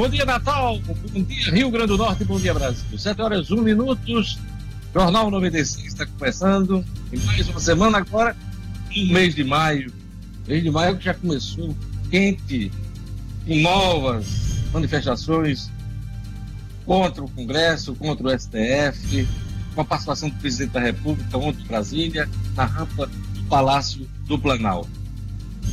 Bom 0.00 0.08
dia, 0.08 0.24
Natal. 0.24 0.80
Bom 0.80 1.22
dia, 1.24 1.52
Rio 1.52 1.70
Grande 1.70 1.88
do 1.88 1.98
Norte. 1.98 2.24
Bom 2.24 2.40
dia, 2.40 2.54
Brasil. 2.54 2.98
7 2.98 3.20
horas, 3.20 3.50
1 3.50 3.60
minutos. 3.60 4.38
Jornal 4.94 5.30
96 5.30 5.88
está 5.88 6.06
começando. 6.06 6.82
Em 7.12 7.18
mais 7.18 7.46
uma 7.50 7.60
semana 7.60 7.98
agora, 7.98 8.34
um 8.96 9.12
mês 9.12 9.34
de 9.34 9.44
maio. 9.44 9.92
Mês 10.48 10.62
de 10.62 10.70
maio 10.70 10.96
que 10.96 11.04
já 11.04 11.12
começou 11.12 11.76
quente, 12.10 12.72
com 13.46 13.56
novas 13.56 14.24
manifestações 14.72 15.70
contra 16.86 17.22
o 17.22 17.28
Congresso, 17.32 17.94
contra 17.94 18.28
o 18.28 18.40
STF, 18.40 19.28
com 19.74 19.82
a 19.82 19.84
participação 19.84 20.30
do 20.30 20.36
presidente 20.36 20.72
da 20.72 20.80
República 20.80 21.36
ontem 21.36 21.62
em 21.62 21.66
Brasília, 21.66 22.26
na 22.56 22.64
rampa 22.64 23.06
do 23.06 23.42
Palácio 23.50 24.08
do 24.24 24.38
Planalto. 24.38 24.99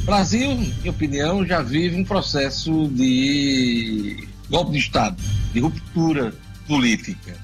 Brasil, 0.05 0.51
em 0.83 0.89
opinião, 0.89 1.46
já 1.46 1.61
vive 1.61 1.96
um 1.96 2.04
processo 2.04 2.87
de 2.89 4.27
golpe 4.50 4.71
de 4.71 4.77
Estado, 4.77 5.21
de 5.54 5.60
ruptura 5.60 6.33
política. 6.68 7.36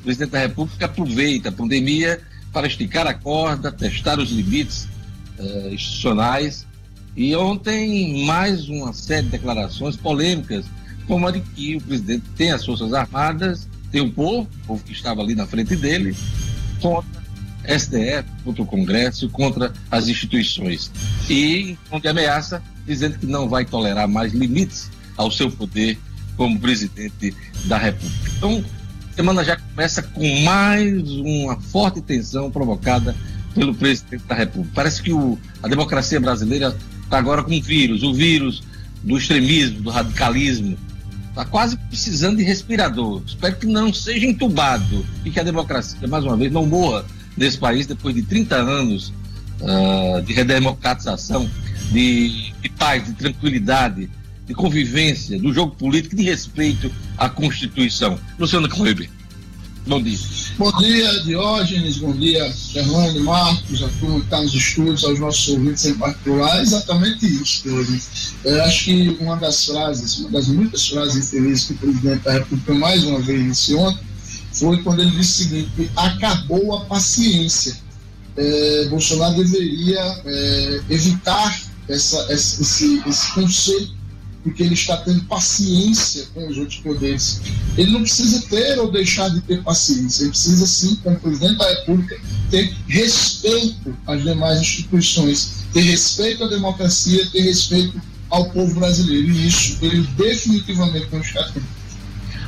O 0.00 0.02
presidente 0.04 0.30
da 0.30 0.38
República 0.38 0.86
aproveita 0.86 1.48
a 1.50 1.52
pandemia 1.52 2.20
para 2.52 2.66
esticar 2.66 3.06
a 3.06 3.14
corda, 3.14 3.70
testar 3.70 4.18
os 4.18 4.30
limites 4.30 4.88
uh, 5.38 5.74
institucionais. 5.74 6.66
E 7.16 7.34
ontem, 7.36 8.24
mais 8.24 8.68
uma 8.68 8.92
série 8.92 9.24
de 9.24 9.30
declarações 9.30 9.96
polêmicas, 9.96 10.64
como 11.06 11.26
a 11.26 11.30
de 11.30 11.40
que 11.40 11.76
o 11.76 11.80
presidente 11.80 12.24
tem 12.36 12.52
as 12.52 12.64
Forças 12.64 12.92
Armadas, 12.92 13.68
tem 13.90 14.00
o 14.00 14.12
povo, 14.12 14.48
o 14.62 14.66
povo 14.66 14.84
que 14.84 14.92
estava 14.92 15.20
ali 15.20 15.34
na 15.34 15.46
frente 15.46 15.74
dele, 15.74 16.16
contra 16.80 17.27
STF, 17.68 18.24
contra 18.44 18.62
o 18.62 18.66
Congresso, 18.66 19.28
contra 19.28 19.72
as 19.90 20.08
instituições. 20.08 20.90
E 21.28 21.76
onde 21.90 22.08
ameaça, 22.08 22.62
dizendo 22.86 23.18
que 23.18 23.26
não 23.26 23.48
vai 23.48 23.64
tolerar 23.64 24.08
mais 24.08 24.32
limites 24.32 24.90
ao 25.16 25.30
seu 25.30 25.50
poder 25.50 25.98
como 26.36 26.58
presidente 26.58 27.34
da 27.64 27.76
República. 27.76 28.30
Então, 28.36 28.64
a 29.12 29.16
semana 29.16 29.44
já 29.44 29.56
começa 29.56 30.02
com 30.02 30.42
mais 30.42 31.10
uma 31.10 31.60
forte 31.60 32.00
tensão 32.00 32.50
provocada 32.50 33.14
pelo 33.54 33.74
presidente 33.74 34.24
da 34.24 34.34
República. 34.34 34.72
Parece 34.74 35.02
que 35.02 35.12
o, 35.12 35.36
a 35.62 35.68
democracia 35.68 36.20
brasileira 36.20 36.74
está 37.02 37.18
agora 37.18 37.42
com 37.42 37.52
um 37.52 37.60
vírus, 37.60 38.02
o 38.02 38.14
vírus 38.14 38.62
do 39.02 39.18
extremismo, 39.18 39.82
do 39.82 39.90
radicalismo. 39.90 40.78
Está 41.28 41.44
quase 41.44 41.76
precisando 41.76 42.38
de 42.38 42.44
respirador. 42.44 43.22
Espero 43.26 43.56
que 43.56 43.66
não 43.66 43.92
seja 43.92 44.26
entubado 44.26 45.04
e 45.24 45.30
que 45.30 45.38
a 45.38 45.42
democracia, 45.42 46.06
mais 46.08 46.24
uma 46.24 46.36
vez, 46.36 46.52
não 46.52 46.66
morra 46.66 47.04
desse 47.38 47.56
país 47.56 47.86
depois 47.86 48.14
de 48.14 48.22
30 48.22 48.56
anos 48.56 49.12
uh, 49.60 50.20
de 50.22 50.32
redemocratização, 50.32 51.48
de, 51.90 52.52
de 52.60 52.68
paz, 52.70 53.06
de 53.06 53.12
tranquilidade, 53.14 54.10
de 54.46 54.54
convivência, 54.54 55.38
do 55.38 55.52
jogo 55.52 55.74
político, 55.76 56.16
de 56.16 56.24
respeito 56.24 56.90
à 57.16 57.28
Constituição. 57.28 58.18
Luciano 58.38 58.68
Kleber. 58.68 59.08
Bom 59.86 60.02
dia. 60.02 60.18
Bom 60.58 60.70
dia, 60.72 61.20
Diógenes, 61.20 61.96
bom 61.96 62.12
dia, 62.12 62.52
Fernando, 62.52 63.24
Marcos, 63.24 63.82
a 63.82 63.88
turma 64.00 64.18
que 64.18 64.24
está 64.24 64.42
nos 64.42 64.52
estudos, 64.52 65.02
aos 65.04 65.18
nossos 65.18 65.48
ouvintes 65.48 65.86
em 65.86 65.94
particular. 65.94 66.58
É 66.58 66.62
exatamente 66.62 67.24
isso, 67.24 67.62
Diógenes. 67.62 68.34
Eu 68.44 68.62
acho 68.64 68.84
que 68.84 69.16
uma 69.18 69.36
das 69.36 69.64
frases, 69.64 70.18
uma 70.18 70.30
das 70.30 70.48
muitas 70.48 70.88
frases 70.88 71.16
infelizes 71.16 71.64
que 71.64 71.72
o 71.72 71.76
presidente 71.76 72.22
da 72.22 72.32
República 72.32 72.74
mais 72.74 73.02
uma 73.04 73.20
vez 73.20 73.42
disse 73.44 73.74
ontem, 73.76 74.07
foi 74.58 74.82
quando 74.82 75.00
ele 75.00 75.10
disse 75.10 75.42
o 75.42 75.48
seguinte: 75.48 75.90
acabou 75.96 76.76
a 76.76 76.84
paciência. 76.84 77.76
É, 78.36 78.86
Bolsonaro 78.88 79.36
deveria 79.36 80.00
é, 80.24 80.80
evitar 80.90 81.60
essa, 81.88 82.32
esse, 82.32 83.02
esse 83.06 83.32
conceito 83.32 83.98
porque 84.42 84.62
ele 84.62 84.74
está 84.74 84.96
tendo 84.98 85.24
paciência 85.24 86.26
com 86.32 86.48
os 86.48 86.56
outros 86.56 86.78
poderes. 86.78 87.40
Ele 87.76 87.92
não 87.92 88.02
precisa 88.02 88.40
ter 88.48 88.78
ou 88.78 88.90
deixar 88.90 89.28
de 89.30 89.40
ter 89.42 89.62
paciência, 89.62 90.22
ele 90.22 90.30
precisa 90.30 90.66
sim, 90.66 90.96
como 91.02 91.18
presidente 91.18 91.58
da 91.58 91.68
República, 91.68 92.18
ter 92.50 92.74
respeito 92.86 93.96
às 94.06 94.22
demais 94.22 94.60
instituições, 94.60 95.66
ter 95.72 95.82
respeito 95.82 96.44
à 96.44 96.48
democracia, 96.48 97.26
ter 97.30 97.42
respeito 97.42 98.00
ao 98.30 98.50
povo 98.50 98.78
brasileiro. 98.78 99.28
E 99.28 99.48
isso 99.48 99.76
ele 99.82 100.02
definitivamente 100.16 101.08
não 101.12 101.20
está 101.20 101.42
tendo. 101.52 101.66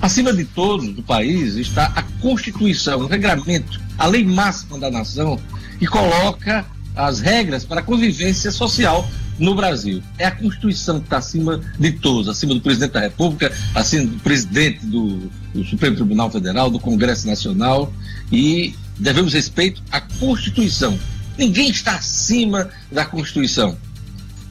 Acima 0.00 0.32
de 0.32 0.44
todos 0.44 0.88
do 0.94 1.02
país 1.02 1.56
está 1.56 1.86
a 1.94 2.02
Constituição, 2.20 3.00
o 3.00 3.06
regramento, 3.06 3.80
a 3.98 4.06
lei 4.06 4.24
máxima 4.24 4.78
da 4.78 4.90
nação, 4.90 5.38
que 5.78 5.86
coloca 5.86 6.64
as 6.94 7.20
regras 7.20 7.64
para 7.64 7.80
a 7.80 7.82
convivência 7.82 8.50
social 8.50 9.08
no 9.38 9.54
Brasil. 9.54 10.02
É 10.18 10.26
a 10.26 10.30
Constituição 10.30 10.98
que 10.98 11.06
está 11.06 11.18
acima 11.18 11.60
de 11.78 11.92
todos, 11.92 12.28
acima 12.28 12.54
do 12.54 12.60
presidente 12.60 12.92
da 12.92 13.00
República, 13.00 13.52
acima 13.74 14.06
do 14.06 14.18
presidente 14.18 14.84
do, 14.84 15.30
do 15.54 15.64
Supremo 15.64 15.96
Tribunal 15.96 16.30
Federal, 16.30 16.70
do 16.70 16.78
Congresso 16.78 17.26
Nacional 17.26 17.92
e 18.30 18.74
devemos 18.98 19.32
respeito 19.32 19.82
à 19.90 20.00
Constituição. 20.00 20.98
Ninguém 21.38 21.70
está 21.70 21.94
acima 21.94 22.68
da 22.92 23.04
Constituição. 23.04 23.76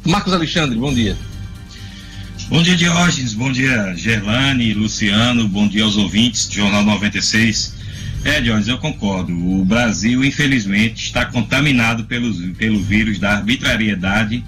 Marcos 0.03 0.33
Alexandre, 0.33 0.77
bom 0.77 0.93
dia. 0.93 1.15
Bom 2.49 2.63
dia, 2.63 2.75
Diógenes. 2.75 3.35
Bom 3.35 3.51
dia, 3.51 3.93
Gerlane, 3.95 4.73
Luciano. 4.73 5.47
Bom 5.47 5.67
dia 5.67 5.83
aos 5.83 5.97
ouvintes 5.97 6.47
do 6.47 6.55
Jornal 6.55 6.83
96. 6.83 7.75
É, 8.23 8.41
Diógenes, 8.41 8.67
eu 8.67 8.79
concordo. 8.79 9.31
O 9.31 9.63
Brasil, 9.63 10.25
infelizmente, 10.25 11.05
está 11.05 11.25
contaminado 11.25 12.05
pelos, 12.05 12.39
pelo 12.57 12.81
vírus 12.81 13.19
da 13.19 13.33
arbitrariedade 13.33 14.43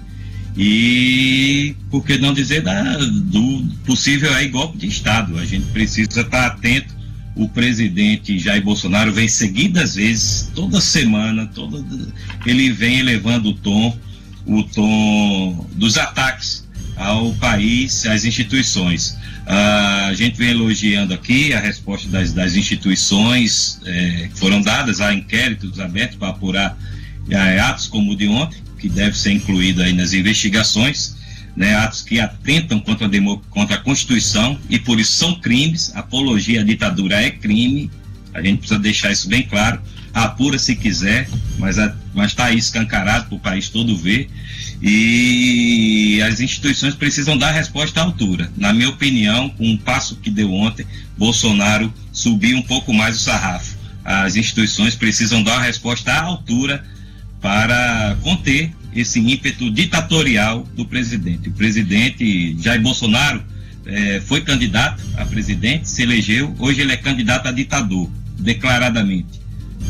e, 0.56 1.76
por 1.92 2.04
que 2.04 2.18
não 2.18 2.34
dizer, 2.34 2.62
da, 2.62 2.96
do 2.96 3.64
possível 3.86 4.34
aí 4.34 4.48
golpe 4.48 4.78
de 4.78 4.88
Estado. 4.88 5.38
A 5.38 5.44
gente 5.44 5.66
precisa 5.66 6.22
estar 6.22 6.46
atento. 6.46 6.92
O 7.36 7.48
presidente 7.48 8.36
Jair 8.36 8.64
Bolsonaro 8.64 9.12
vem 9.12 9.28
seguidas 9.28 9.94
vezes, 9.94 10.50
toda 10.56 10.80
semana, 10.80 11.46
toda, 11.46 11.82
ele 12.44 12.72
vem 12.72 12.98
elevando 12.98 13.50
o 13.50 13.54
tom, 13.54 13.96
o 14.44 14.64
tom 14.64 15.66
dos 15.76 15.96
ataques 15.96 16.61
ao 16.96 17.32
país, 17.34 18.06
às 18.06 18.24
instituições. 18.24 19.18
Uh, 19.42 20.08
a 20.08 20.14
gente 20.14 20.36
vem 20.36 20.50
elogiando 20.50 21.12
aqui 21.12 21.52
a 21.52 21.60
resposta 21.60 22.08
das, 22.08 22.32
das 22.32 22.54
instituições 22.54 23.80
é, 23.84 24.28
que 24.32 24.38
foram 24.38 24.62
dadas 24.62 25.00
a 25.00 25.12
inquéritos 25.12 25.80
abertos 25.80 26.16
para 26.16 26.28
apurar 26.28 26.78
é, 27.28 27.58
atos 27.58 27.86
como 27.88 28.12
o 28.12 28.16
de 28.16 28.28
ontem, 28.28 28.58
que 28.78 28.88
deve 28.88 29.16
ser 29.16 29.32
incluído 29.32 29.82
aí 29.82 29.92
nas 29.92 30.12
investigações, 30.12 31.16
né, 31.56 31.74
atos 31.74 32.02
que 32.02 32.20
atentam 32.20 32.80
contra 32.80 33.06
a, 33.06 33.10
demo, 33.10 33.42
contra 33.50 33.76
a 33.76 33.78
Constituição 33.78 34.58
e 34.70 34.78
por 34.78 34.98
isso 34.98 35.12
são 35.12 35.34
crimes, 35.40 35.92
apologia 35.94 36.60
à 36.60 36.64
ditadura 36.64 37.20
é 37.20 37.30
crime, 37.30 37.90
a 38.32 38.40
gente 38.40 38.58
precisa 38.58 38.80
deixar 38.80 39.12
isso 39.12 39.28
bem 39.28 39.42
claro, 39.42 39.80
apura 40.14 40.58
se 40.58 40.74
quiser, 40.76 41.28
mas 41.58 41.76
está 42.26 42.46
aí 42.46 42.58
escancarado 42.58 43.26
para 43.26 43.36
o 43.36 43.40
país 43.40 43.68
todo 43.68 43.96
ver 43.96 44.28
e 44.82 46.20
as 46.22 46.40
instituições 46.40 46.94
precisam 46.94 47.38
dar 47.38 47.52
resposta 47.52 48.00
à 48.00 48.02
altura. 48.02 48.50
Na 48.56 48.72
minha 48.72 48.88
opinião, 48.88 49.48
com 49.50 49.72
o 49.72 49.78
passo 49.78 50.16
que 50.16 50.28
deu 50.28 50.52
ontem, 50.52 50.84
Bolsonaro 51.16 51.92
subiu 52.12 52.58
um 52.58 52.62
pouco 52.62 52.92
mais 52.92 53.14
o 53.16 53.20
sarrafo. 53.20 53.76
As 54.04 54.34
instituições 54.34 54.96
precisam 54.96 55.40
dar 55.40 55.52
uma 55.52 55.62
resposta 55.62 56.12
à 56.12 56.22
altura 56.22 56.84
para 57.40 58.16
conter 58.22 58.72
esse 58.92 59.20
ímpeto 59.20 59.70
ditatorial 59.70 60.66
do 60.74 60.84
presidente. 60.84 61.48
O 61.48 61.52
presidente 61.52 62.56
Jair 62.60 62.82
Bolsonaro 62.82 63.40
eh, 63.86 64.20
foi 64.26 64.40
candidato 64.40 65.02
a 65.16 65.24
presidente, 65.24 65.88
se 65.88 66.02
elegeu, 66.02 66.54
hoje 66.58 66.80
ele 66.80 66.92
é 66.92 66.96
candidato 66.96 67.46
a 67.46 67.52
ditador, 67.52 68.10
declaradamente. 68.36 69.40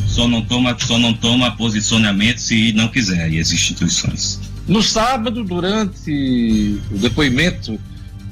Só 0.06 0.28
não 0.28 0.42
toma, 0.42 0.76
só 0.78 0.98
não 0.98 1.14
toma 1.14 1.50
posicionamento 1.56 2.38
se 2.38 2.72
não 2.74 2.88
quiser, 2.88 3.32
e 3.32 3.40
as 3.40 3.50
instituições. 3.50 4.51
No 4.66 4.82
sábado, 4.82 5.42
durante 5.42 6.80
o 6.90 6.98
depoimento 6.98 7.78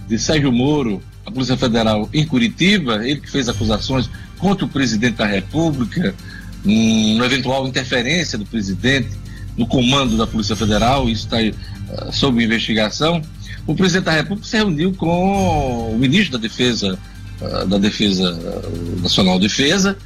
de 0.08 0.19
Sérgio 0.19 0.52
Moro, 0.52 1.02
a 1.26 1.31
Polícia 1.31 1.56
Federal 1.56 2.08
em 2.12 2.25
Curitiba, 2.25 3.06
ele 3.06 3.20
que 3.20 3.31
fez 3.31 3.49
acusações 3.49 4.08
contra 4.38 4.64
o 4.64 4.69
presidente 4.69 5.16
da 5.16 5.26
República, 5.26 6.14
uma 6.64 7.26
eventual 7.26 7.66
interferência 7.66 8.38
do 8.38 8.46
presidente 8.46 9.10
no 9.56 9.66
comando 9.66 10.16
da 10.16 10.26
Polícia 10.26 10.56
Federal, 10.56 11.08
isso 11.08 11.26
está 11.26 11.38
uh, 11.38 12.12
sob 12.12 12.43
investigação. 12.43 13.20
O 13.66 13.75
presidente 13.75 14.05
da 14.05 14.12
República 14.12 14.46
se 14.46 14.56
reuniu 14.56 14.93
com 14.94 15.93
o 15.94 15.99
ministro 15.99 16.38
da 16.38 16.38
Defesa, 16.38 16.99
uh, 17.40 17.66
da 17.66 17.78
Defesa 17.78 18.32
uh, 18.32 19.02
Nacional 19.02 19.38
Defesa, 19.38 19.96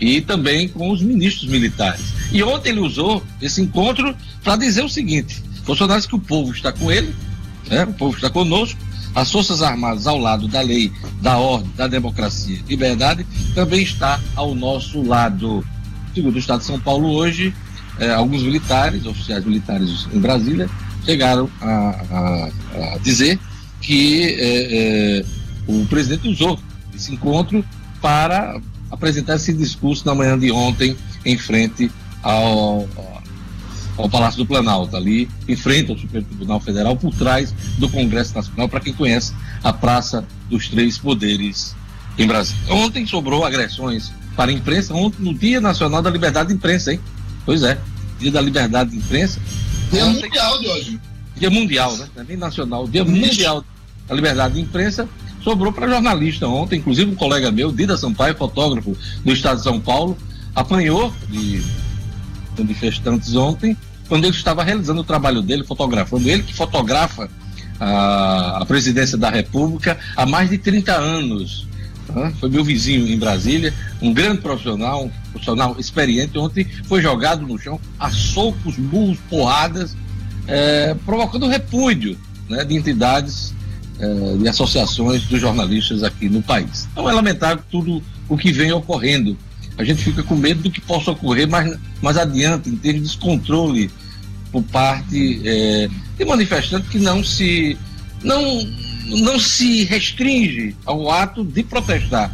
e 0.00 0.20
também 0.20 0.68
com 0.68 0.90
os 0.90 1.02
ministros 1.02 1.48
militares. 1.48 2.12
E 2.32 2.42
ontem 2.42 2.70
ele 2.70 2.80
usou 2.80 3.22
esse 3.40 3.60
encontro 3.60 4.16
para 4.42 4.56
dizer 4.56 4.82
o 4.82 4.88
seguinte: 4.88 5.42
Bolsonaro 5.64 6.00
diz 6.00 6.08
que 6.08 6.14
o 6.14 6.20
povo 6.20 6.52
está 6.52 6.72
com 6.72 6.90
ele, 6.90 7.14
né? 7.68 7.84
o 7.84 7.92
povo 7.94 8.14
está 8.14 8.30
conosco, 8.30 8.78
as 9.14 9.30
Forças 9.30 9.62
Armadas 9.62 10.06
ao 10.06 10.18
lado 10.18 10.48
da 10.48 10.60
lei, 10.60 10.92
da 11.22 11.38
ordem, 11.38 11.70
da 11.76 11.86
democracia 11.86 12.58
e 12.66 12.70
liberdade, 12.70 13.26
também 13.54 13.82
está 13.82 14.20
ao 14.34 14.54
nosso 14.54 15.02
lado. 15.02 15.64
Segundo 16.14 16.34
o 16.34 16.38
Estado 16.38 16.60
de 16.60 16.66
São 16.66 16.78
Paulo, 16.78 17.08
hoje, 17.10 17.54
eh, 17.98 18.12
alguns 18.12 18.42
militares, 18.42 19.06
oficiais 19.06 19.44
militares 19.44 20.06
em 20.12 20.18
Brasília, 20.18 20.68
chegaram 21.04 21.48
a, 21.60 21.70
a, 22.10 22.94
a 22.94 22.98
dizer 22.98 23.38
que 23.80 24.22
eh, 24.24 24.68
eh, 25.20 25.24
o 25.66 25.84
presidente 25.86 26.28
usou 26.28 26.58
esse 26.94 27.12
encontro 27.12 27.64
para 28.00 28.60
apresentar 28.90 29.36
esse 29.36 29.52
discurso 29.52 30.06
na 30.06 30.14
manhã 30.14 30.38
de 30.38 30.50
ontem 30.50 30.96
em 31.24 31.38
frente 31.38 31.90
ao, 32.22 32.88
ao 33.96 34.08
Palácio 34.08 34.38
do 34.38 34.46
Planalto, 34.46 34.96
ali 34.96 35.28
em 35.48 35.56
frente 35.56 35.90
ao 35.90 35.98
Supremo 35.98 36.26
Tribunal 36.26 36.60
Federal, 36.60 36.96
por 36.96 37.14
trás 37.14 37.54
do 37.78 37.88
Congresso 37.88 38.34
Nacional, 38.34 38.68
para 38.68 38.80
quem 38.80 38.92
conhece 38.92 39.32
a 39.62 39.72
Praça 39.72 40.24
dos 40.48 40.68
Três 40.68 40.98
Poderes 40.98 41.74
em 42.18 42.26
Brasília. 42.26 42.62
Ontem 42.70 43.06
sobrou 43.06 43.44
agressões 43.44 44.12
para 44.36 44.50
a 44.50 44.54
imprensa, 44.54 44.94
ontem 44.94 45.22
no 45.22 45.34
Dia 45.34 45.60
Nacional 45.60 46.02
da 46.02 46.10
Liberdade 46.10 46.48
de 46.48 46.54
Imprensa, 46.54 46.92
hein? 46.92 47.00
Pois 47.44 47.62
é, 47.62 47.78
Dia 48.18 48.30
da 48.30 48.40
Liberdade 48.40 48.90
de 48.90 48.96
Imprensa. 48.96 49.40
Dia 49.90 50.06
ontem, 50.06 50.22
Mundial 50.22 50.58
de 50.58 50.68
hoje. 50.68 51.00
Dia 51.36 51.50
Mundial, 51.50 51.96
né? 51.96 52.08
Não 52.14 52.22
é 52.22 52.26
nem 52.26 52.36
nacional, 52.36 52.88
Dia 52.88 53.04
Mundial 53.04 53.64
da 54.08 54.14
Liberdade 54.14 54.54
de 54.54 54.60
Imprensa 54.60 55.08
sobrou 55.44 55.70
para 55.70 55.86
jornalista 55.86 56.48
ontem, 56.48 56.78
inclusive 56.78 57.10
um 57.10 57.14
colega 57.14 57.52
meu, 57.52 57.70
Dida 57.70 57.98
Sampaio, 57.98 58.34
fotógrafo 58.34 58.96
do 59.22 59.32
estado 59.32 59.58
de 59.58 59.62
São 59.62 59.78
Paulo, 59.78 60.16
apanhou 60.54 61.12
de 61.28 61.62
manifestantes 62.62 63.34
ontem, 63.34 63.76
quando 64.08 64.24
ele 64.24 64.34
estava 64.34 64.62
realizando 64.62 65.00
o 65.00 65.04
trabalho 65.04 65.42
dele, 65.42 65.64
fotografando, 65.64 66.28
ele 66.28 66.42
que 66.42 66.54
fotografa 66.54 67.28
a, 67.80 68.58
a 68.60 68.66
presidência 68.66 69.16
da 69.16 69.30
República 69.30 69.98
há 70.16 70.26
mais 70.26 70.50
de 70.50 70.58
30 70.58 70.92
anos. 70.92 71.66
Né? 72.08 72.32
Foi 72.38 72.48
meu 72.48 72.62
vizinho 72.62 73.08
em 73.08 73.18
Brasília, 73.18 73.72
um 74.00 74.12
grande 74.12 74.40
profissional, 74.40 75.04
um 75.04 75.10
profissional 75.30 75.76
experiente. 75.78 76.38
Ontem 76.38 76.66
foi 76.84 77.00
jogado 77.00 77.46
no 77.46 77.58
chão 77.58 77.80
a 77.98 78.10
socos, 78.10 78.76
burros, 78.76 79.18
porradas, 79.30 79.96
é, 80.46 80.94
provocando 81.06 81.48
repúdio 81.48 82.18
né, 82.48 82.64
de 82.64 82.74
entidades 82.74 83.54
eh, 83.96 84.36
de 84.40 84.48
associações 84.48 85.22
dos 85.26 85.40
jornalistas 85.40 86.02
aqui 86.02 86.28
no 86.28 86.42
país. 86.42 86.88
Então 86.90 87.08
é 87.08 87.12
lamentável 87.12 87.62
tudo 87.70 88.02
o 88.28 88.36
que 88.36 88.50
vem 88.50 88.72
ocorrendo. 88.72 89.38
A 89.76 89.84
gente 89.84 90.02
fica 90.02 90.22
com 90.22 90.34
medo 90.34 90.62
do 90.62 90.70
que 90.70 90.80
possa 90.80 91.10
ocorrer 91.10 91.48
mais, 91.48 91.76
mais 92.00 92.16
adiante, 92.16 92.68
em 92.68 92.76
termos 92.76 93.02
de 93.02 93.08
descontrole 93.08 93.90
por 94.52 94.62
parte 94.62 95.40
eh, 95.44 95.88
de 96.16 96.24
manifestantes 96.24 96.88
que 96.88 96.98
não 96.98 97.24
se, 97.24 97.76
não, 98.22 98.42
não 99.06 99.38
se 99.38 99.84
restringe 99.84 100.76
ao 100.84 101.10
ato 101.10 101.44
de 101.44 101.62
protestar. 101.62 102.32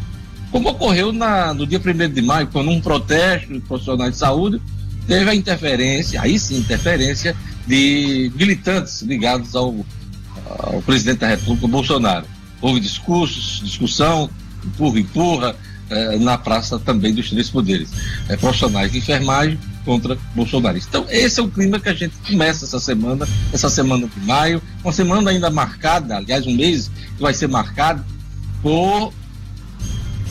Como 0.51 0.69
ocorreu 0.69 1.13
na, 1.13 1.55
no 1.55 1.67
dia 1.67 1.81
1 1.81 2.13
de 2.13 2.21
maio, 2.21 2.49
quando 2.49 2.71
um 2.71 2.81
protesto 2.81 3.53
de 3.53 3.61
profissionais 3.61 4.13
de 4.13 4.19
saúde 4.19 4.61
teve 5.07 5.31
a 5.31 5.35
interferência, 5.35 6.21
aí 6.21 6.39
sim, 6.39 6.59
interferência 6.59 7.35
de 7.67 8.31
militantes 8.37 9.01
ligados 9.03 9.55
ao 9.55 9.75
ao 10.51 10.83
presidente 10.83 11.19
da 11.19 11.29
República, 11.29 11.69
Bolsonaro. 11.69 12.27
Houve 12.61 12.81
discursos, 12.81 13.61
discussão, 13.65 14.29
empurra, 14.65 15.01
empurra, 15.01 15.57
eh, 15.91 16.19
na 16.19 16.39
praça 16.39 16.79
também 16.79 17.13
dos 17.13 17.29
três 17.29 17.51
poderes. 17.51 17.91
Eh, 18.29 18.37
profissionais 18.37 18.93
de 18.93 18.99
enfermagem 18.99 19.59
contra 19.85 20.17
bolsonaristas. 20.35 20.89
Então, 20.89 21.07
esse 21.11 21.41
é 21.41 21.43
o 21.43 21.49
clima 21.49 21.81
que 21.81 21.89
a 21.89 21.95
gente 21.95 22.15
começa 22.27 22.65
essa 22.65 22.79
semana, 22.79 23.27
essa 23.53 23.69
semana 23.69 24.07
de 24.07 24.21
maio, 24.27 24.63
uma 24.85 24.93
semana 24.93 25.31
ainda 25.31 25.51
marcada, 25.51 26.17
aliás, 26.17 26.47
um 26.47 26.55
mês 26.55 26.91
que 27.17 27.23
vai 27.23 27.35
ser 27.35 27.49
marcado 27.49 28.05
por, 28.63 29.13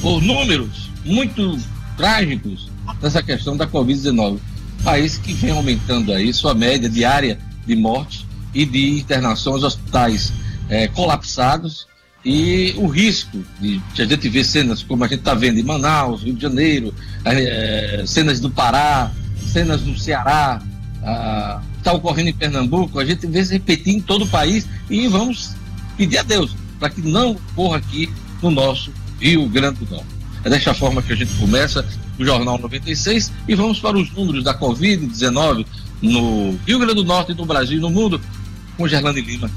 por 0.02 0.22
números 0.22 0.90
muito 1.04 1.60
trágicos 1.98 2.70
dessa 3.02 3.22
questão 3.22 3.58
da 3.58 3.68
Covid-19. 3.68 4.40
País 4.84 5.18
que 5.18 5.34
vem 5.34 5.52
aumentando 5.52 6.14
aí 6.14 6.34
sua 6.34 6.54
média 6.54 6.90
diária 6.90 7.38
de 7.66 7.76
mortes 7.76 8.26
e 8.54 8.66
de 8.66 9.00
internação 9.00 9.54
aos 9.54 9.64
hospitais 9.64 10.32
é, 10.70 10.88
colapsados 10.88 11.89
e 12.24 12.74
o 12.78 12.88
risco 12.88 13.44
de, 13.60 13.80
de, 13.94 14.02
a 14.02 14.06
gente 14.06 14.28
ver 14.28 14.44
cenas 14.44 14.84
como 14.84 15.04
a 15.04 15.08
gente 15.08 15.20
está 15.20 15.34
vendo 15.34 15.60
em 15.60 15.64
Manaus, 15.64 16.24
Rio 16.24 16.34
de 16.34 16.42
Janeiro, 16.42 16.94
é, 17.24 18.04
cenas 18.06 18.40
do 18.40 18.50
Pará, 18.50 19.12
cenas 19.52 19.82
do 19.82 19.98
Ceará, 19.98 20.62
está 21.78 21.94
ocorrendo 21.94 22.30
em 22.30 22.34
Pernambuco, 22.34 23.00
a 23.00 23.06
gente 23.06 23.26
vê 23.26 23.44
se 23.44 23.54
repetir 23.54 23.96
em 23.96 24.02
todo 24.02 24.26
o 24.26 24.28
país 24.28 24.68
e 24.90 25.08
vamos 25.08 25.52
pedir 25.98 26.18
a 26.18 26.24
Deus 26.24 26.56
para 26.80 26.90
que 26.90 27.02
não 27.02 27.32
ocorra 27.32 27.78
aqui 27.78 28.10
no 28.42 28.52
nosso 28.52 28.92
Rio 29.20 29.48
Grande 29.48 29.84
do 29.86 29.92
Norte. 29.92 30.08
É 30.44 30.50
desta 30.50 30.74
forma 30.74 31.02
que 31.02 31.12
a 31.12 31.16
gente 31.16 31.34
começa 31.36 31.86
o 32.18 32.26
Jornal 32.26 32.58
96 32.58 33.32
e 33.48 33.56
vamos 33.56 33.80
para 33.80 33.98
os 33.98 34.12
números 34.12 34.44
da 34.44 34.58
Covid-19 34.58 35.66
no 36.02 36.58
Rio 36.66 36.80
Grande 36.80 36.96
do 36.96 37.04
Norte, 37.04 37.34
no 37.34 37.46
Brasil 37.46 37.78
e 37.78 37.82
no 37.82 37.90
mundo 37.90 38.22
com 38.78 38.88
Gerlane 38.88 39.22
Lima. 39.22 39.50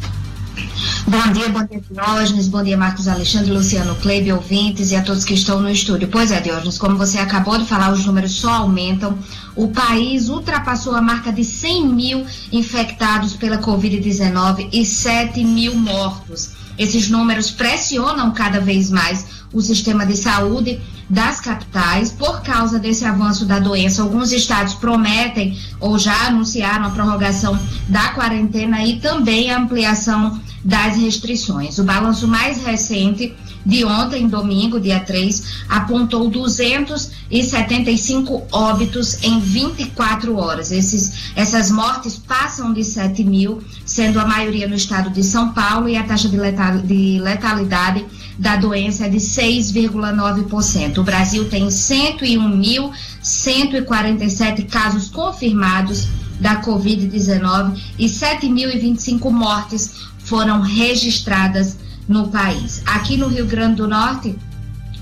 Bom 1.07 1.33
dia, 1.33 1.49
bom 1.49 1.65
dia, 1.65 1.83
Diógenes, 1.91 2.49
bom 2.49 2.63
dia, 2.63 2.77
Marcos 2.77 3.09
Alexandre, 3.09 3.51
Luciano 3.51 3.95
Kleber, 3.97 4.35
ouvintes 4.35 4.91
e 4.91 4.97
a 4.97 5.03
todos 5.03 5.25
que 5.25 5.35
estão 5.35 5.61
no 5.61 5.71
estúdio. 5.71 6.09
Pois 6.09 6.31
é, 6.31 6.41
Diógenes, 6.41 6.79
como 6.79 6.97
você 6.97 7.19
acabou 7.19 7.59
de 7.59 7.65
falar, 7.65 7.93
os 7.93 8.05
números 8.05 8.33
só 8.33 8.51
aumentam. 8.51 9.19
O 9.57 9.69
país 9.69 10.29
ultrapassou 10.29 10.95
a 10.95 11.03
marca 11.03 11.33
de 11.33 11.45
100 11.45 11.89
mil 11.89 12.27
infectados 12.53 13.35
pela 13.35 13.59
Covid-19 13.59 14.69
e 14.73 14.85
7 14.85 15.43
mil 15.43 15.75
mortos. 15.75 16.62
Esses 16.79 17.09
números 17.09 17.51
pressionam 17.51 18.31
cada 18.31 18.61
vez 18.61 18.91
mais 18.91 19.27
o 19.53 19.61
sistema 19.61 20.07
de 20.07 20.17
saúde 20.17 20.81
das 21.09 21.41
capitais 21.41 22.11
por 22.11 22.41
causa 22.41 22.79
desse 22.79 23.05
avanço 23.05 23.45
da 23.45 23.59
doença. 23.59 24.03
Alguns 24.03 24.33
estados 24.33 24.75
prometem 24.75 25.59
ou 25.79 25.99
já 25.99 26.27
anunciaram 26.27 26.87
a 26.87 26.91
prorrogação 26.91 27.59
da 27.89 28.09
quarentena 28.11 28.83
e 28.85 28.99
também 28.99 29.51
a 29.51 29.59
ampliação 29.59 30.41
das 30.65 30.97
restrições. 30.97 31.79
O 31.79 31.85
balanço 31.85 32.27
mais 32.27 32.65
recente 32.65 33.35
de 33.65 33.85
ontem, 33.85 34.27
domingo, 34.27 34.81
dia 34.81 34.99
3, 35.01 35.65
apontou 35.69 36.29
275 36.29 38.43
óbitos 38.51 39.23
em 39.23 39.39
24 39.41 40.37
horas. 40.37 40.73
Esses, 40.73 41.31
essas 41.37 41.71
mortes 41.71 42.17
passam 42.17 42.73
de 42.73 42.83
7 42.83 43.23
mil, 43.25 43.63
sendo 43.85 44.19
a 44.19 44.27
maioria 44.27 44.67
no 44.67 44.75
estado 44.75 45.11
de 45.11 45.23
São 45.23 45.53
Paulo, 45.53 45.89
e 45.89 45.97
a 45.97 46.03
taxa 46.03 46.29
de, 46.29 46.37
letal, 46.37 46.79
de 46.79 47.21
letalidade 47.21 48.05
da 48.39 48.57
doença 48.57 49.05
é 49.07 49.09
de 49.09 49.19
6,9%. 49.19 50.99
O 50.99 51.05
Brasil 51.05 51.49
tem 51.49 51.69
101.147 51.69 54.67
casos 54.67 55.09
confirmados 55.09 56.09
da 56.41 56.61
Covid-19 56.61 57.81
e 57.99 58.07
7.025 58.07 59.31
mortes 59.31 60.11
foram 60.25 60.61
registradas 60.61 61.77
no 62.09 62.29
país. 62.29 62.83
Aqui 62.87 63.17
no 63.17 63.29
Rio 63.29 63.47
Grande 63.47 63.77
do 63.77 63.89
Norte, 63.89 64.37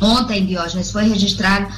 ontem, 0.01 0.47
Diógenes, 0.47 0.91
foi 0.91 1.05
registrado 1.05 1.69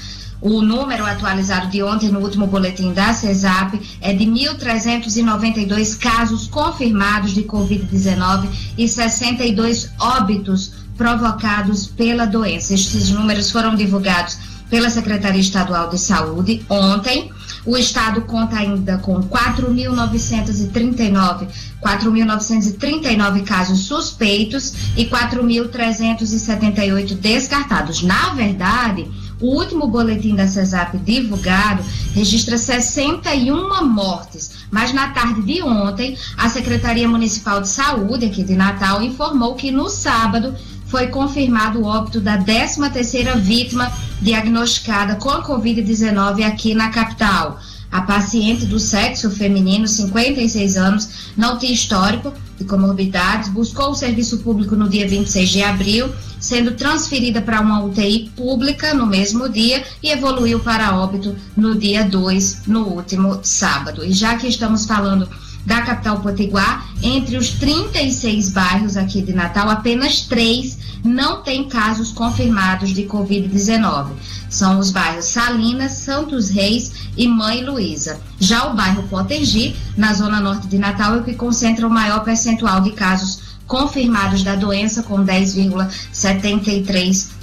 o 0.43 0.61
número 0.61 1.07
atualizado 1.07 1.69
de 1.69 1.85
ontem 1.85 2.09
no 2.09 2.19
último 2.19 2.49
boletim 2.49 2.93
da 2.93 3.15
CESAP 3.15 3.81
é 4.01 4.13
de 4.13 4.25
1.392 4.25 5.97
casos 5.97 6.49
confirmados 6.49 7.33
de 7.33 7.45
Covid-19 7.45 8.49
e 8.77 8.89
62 8.89 9.91
óbitos 10.01 10.73
provocados 10.97 11.87
pela 11.87 12.27
doença. 12.27 12.75
Estes 12.75 13.11
números 13.11 13.53
foram 13.53 13.77
divulgados 13.77 14.37
pela 14.69 14.91
Secretaria 14.91 15.41
Estadual 15.41 15.89
de 15.89 15.99
Saúde 15.99 16.67
ontem. 16.69 17.31
O 17.65 17.77
estado 17.77 18.23
conta 18.23 18.57
ainda 18.57 18.99
com 18.99 19.23
4.939 19.23 21.47
4.939 21.83 23.45
casos 23.45 23.81
suspeitos 23.81 24.73
e 24.97 25.05
4.378 25.07 27.15
descartados. 27.15 28.03
Na 28.03 28.31
verdade, 28.31 29.11
o 29.41 29.57
último 29.57 29.89
boletim 29.89 30.37
da 30.37 30.47
CESAP 30.47 30.97
divulgado 30.99 31.83
registra 32.15 32.57
61 32.57 33.85
mortes, 33.89 34.53
mas 34.71 34.93
na 34.93 35.09
tarde 35.09 35.43
de 35.43 35.61
ontem, 35.63 36.17
a 36.37 36.49
Secretaria 36.49 37.09
Municipal 37.09 37.61
de 37.61 37.67
Saúde 37.69 38.27
aqui 38.27 38.45
de 38.45 38.55
Natal 38.55 39.03
informou 39.03 39.57
que 39.57 39.73
no 39.73 39.89
sábado 39.89 40.55
foi 40.87 41.09
confirmado 41.09 41.81
o 41.81 41.87
óbito 41.87 42.21
da 42.21 42.39
13ª 42.39 43.37
vítima 43.39 43.91
diagnosticada 44.23 45.17
com 45.17 45.29
a 45.29 45.45
Covid-19 45.45 46.47
aqui 46.47 46.75
na 46.75 46.91
capital. 46.91 47.61
A 47.91 48.01
paciente 48.01 48.65
do 48.65 48.79
sexo 48.79 49.31
feminino, 49.31 49.87
56 49.87 50.77
anos, 50.79 51.09
não 51.37 51.59
tinha 51.59 51.73
histórico 51.73 52.33
de 52.57 52.65
comorbidades, 52.65 53.51
buscou 53.51 53.91
o 53.91 53.95
serviço 53.95 54.39
público 54.39 54.75
no 54.75 54.89
dia 54.89 55.07
26 55.07 55.51
de 55.51 55.63
abril, 55.63 56.11
sendo 56.41 56.73
transferida 56.73 57.43
para 57.43 57.61
uma 57.61 57.85
UTI 57.85 58.31
pública 58.35 58.95
no 58.95 59.07
mesmo 59.07 59.49
dia 59.49 59.85
e 60.03 60.09
evoluiu 60.09 60.61
para 60.61 60.97
óbito 60.97 61.37
no 61.55 61.75
dia 61.75 62.05
2, 62.05 62.63
no 62.67 62.87
último 62.87 63.41
sábado. 63.43 64.03
E 64.03 64.13
já 64.13 64.37
que 64.37 64.47
estamos 64.47 64.87
falando 64.87 65.29
da 65.65 65.83
capital 65.83 66.21
potiguar, 66.21 66.89
entre 67.03 67.37
os 67.37 67.51
36 67.51 68.51
bairros 68.51 68.97
aqui 68.97 69.23
de 69.23 69.33
Natal, 69.33 69.71
apenas 69.71 70.23
três 70.23 70.79
não 71.05 71.43
têm 71.43 71.69
casos 71.69 72.13
confirmados 72.13 72.91
de 72.91 73.03
Covid-19. 73.03 74.11
São 74.49 74.79
os 74.79 74.91
bairros 74.91 75.27
Salinas, 75.27 75.93
Santos 75.93 76.51
Reis 76.51 76.93
e 77.17 77.27
Mãe 77.27 77.65
Luísa. 77.65 78.21
Já 78.39 78.67
o 78.67 78.77
bairro 78.77 79.03
Potengi, 79.05 79.75
na 79.97 80.13
zona 80.15 80.41
norte 80.41 80.67
de 80.67 80.79
Natal, 80.79 81.15
é 81.15 81.19
o 81.19 81.25
que 81.25 81.35
concentra 81.35 81.87
o 81.87 81.91
maior 81.91 82.25
percentual 82.25 82.81
de 82.81 82.93
casos 82.93 83.41
confirmados 83.67 84.43
da 84.43 84.55
doença, 84.55 85.03
com 85.03 85.25
10,73%. 85.25 87.42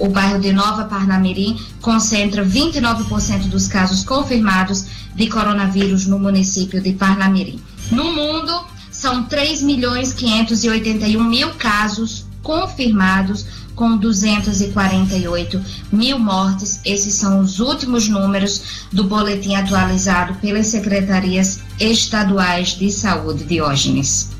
O 0.00 0.08
bairro 0.08 0.40
de 0.40 0.52
Nova 0.52 0.84
Parnamirim 0.84 1.56
concentra 1.80 2.44
29% 2.44 3.48
dos 3.48 3.68
casos 3.68 4.04
confirmados 4.04 4.86
de 5.14 5.28
coronavírus 5.28 6.06
no 6.06 6.18
município 6.18 6.80
de 6.80 6.92
Parnamirim. 6.92 7.60
No 7.92 8.12
mundo, 8.12 8.52
são 8.90 9.24
3 9.24 9.62
milhões 9.62 10.12
581 10.12 11.22
mil 11.22 11.50
casos 11.54 12.26
confirmados, 12.42 13.46
com 13.74 13.96
248 13.96 15.62
mil 15.92 16.18
mortes. 16.18 16.80
Esses 16.84 17.14
são 17.14 17.40
os 17.40 17.60
últimos 17.60 18.08
números 18.08 18.86
do 18.92 19.04
boletim 19.04 19.54
atualizado 19.54 20.34
pelas 20.34 20.66
secretarias 20.66 21.60
estaduais 21.78 22.70
de 22.70 22.90
saúde, 22.90 23.44
Diógenes. 23.44 24.30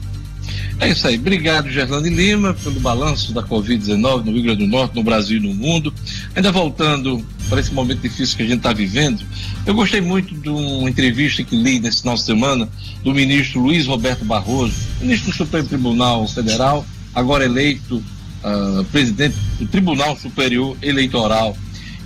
É 0.81 0.89
isso 0.89 1.07
aí. 1.07 1.17
Obrigado, 1.17 1.71
Gerlane 1.71 2.09
Lima, 2.09 2.55
pelo 2.55 2.81
balanço 2.81 3.35
da 3.35 3.43
Covid-19 3.43 4.25
no 4.25 4.33
Rio 4.33 4.43
Grande 4.45 4.65
do 4.65 4.67
Norte, 4.67 4.97
no 4.97 5.03
Brasil 5.03 5.37
e 5.37 5.41
no 5.41 5.53
mundo. 5.53 5.93
Ainda 6.35 6.51
voltando 6.51 7.23
para 7.51 7.61
esse 7.61 7.73
momento 7.75 8.01
difícil 8.01 8.35
que 8.35 8.45
a 8.45 8.47
gente 8.47 8.59
está 8.59 8.73
vivendo, 8.73 9.23
eu 9.67 9.75
gostei 9.75 10.01
muito 10.01 10.35
de 10.35 10.49
uma 10.49 10.89
entrevista 10.89 11.45
que 11.45 11.55
li 11.55 11.79
nesse 11.79 12.01
final 12.01 12.15
de 12.15 12.23
semana 12.23 12.67
do 13.05 13.13
ministro 13.13 13.61
Luiz 13.61 13.87
Roberto 13.87 14.25
Barroso, 14.25 14.73
ministro 15.03 15.31
do 15.31 15.37
Supremo 15.37 15.69
Tribunal 15.69 16.27
Federal, 16.27 16.87
agora 17.15 17.45
eleito 17.45 17.97
uh, 17.97 18.83
presidente 18.85 19.37
do 19.59 19.67
Tribunal 19.67 20.17
Superior 20.17 20.79
Eleitoral. 20.81 21.55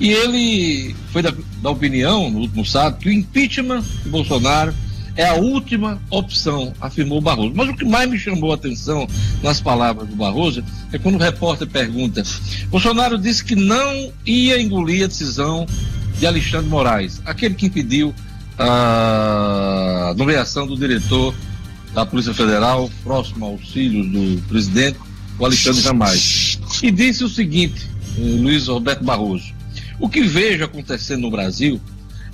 E 0.00 0.10
ele 0.10 0.96
foi 1.12 1.22
da, 1.22 1.32
da 1.62 1.70
opinião, 1.70 2.28
no 2.28 2.40
último 2.40 2.66
sábado, 2.66 2.98
que 2.98 3.08
o 3.08 3.12
impeachment 3.12 3.84
de 4.02 4.08
Bolsonaro 4.08 4.74
é 5.16 5.26
a 5.26 5.34
última 5.34 6.00
opção, 6.10 6.72
afirmou 6.80 7.20
Barroso. 7.20 7.52
Mas 7.54 7.68
o 7.68 7.74
que 7.74 7.84
mais 7.84 8.10
me 8.10 8.18
chamou 8.18 8.52
a 8.52 8.54
atenção 8.54 9.06
nas 9.42 9.60
palavras 9.60 10.08
do 10.08 10.16
Barroso 10.16 10.64
é 10.92 10.98
quando 10.98 11.16
o 11.16 11.18
repórter 11.18 11.68
pergunta: 11.68 12.22
Bolsonaro 12.68 13.18
disse 13.18 13.44
que 13.44 13.54
não 13.54 14.12
ia 14.26 14.60
engolir 14.60 15.04
a 15.04 15.06
decisão 15.06 15.66
de 16.18 16.26
Alexandre 16.26 16.68
Moraes, 16.68 17.20
aquele 17.24 17.54
que 17.54 17.66
impediu 17.66 18.14
a 18.58 20.14
nomeação 20.16 20.66
do 20.66 20.76
diretor 20.76 21.34
da 21.92 22.04
Polícia 22.04 22.34
Federal, 22.34 22.90
próximo 23.02 23.58
filhos 23.58 24.06
do 24.10 24.42
presidente, 24.48 24.98
o 25.38 25.44
Alexandre 25.44 25.80
Jamais. 25.80 26.58
E 26.82 26.90
disse 26.90 27.24
o 27.24 27.28
seguinte, 27.28 27.88
eh, 28.18 28.20
Luiz 28.20 28.66
Roberto 28.66 29.04
Barroso: 29.04 29.52
o 30.00 30.08
que 30.08 30.22
vejo 30.22 30.64
acontecendo 30.64 31.22
no 31.22 31.30
Brasil 31.30 31.80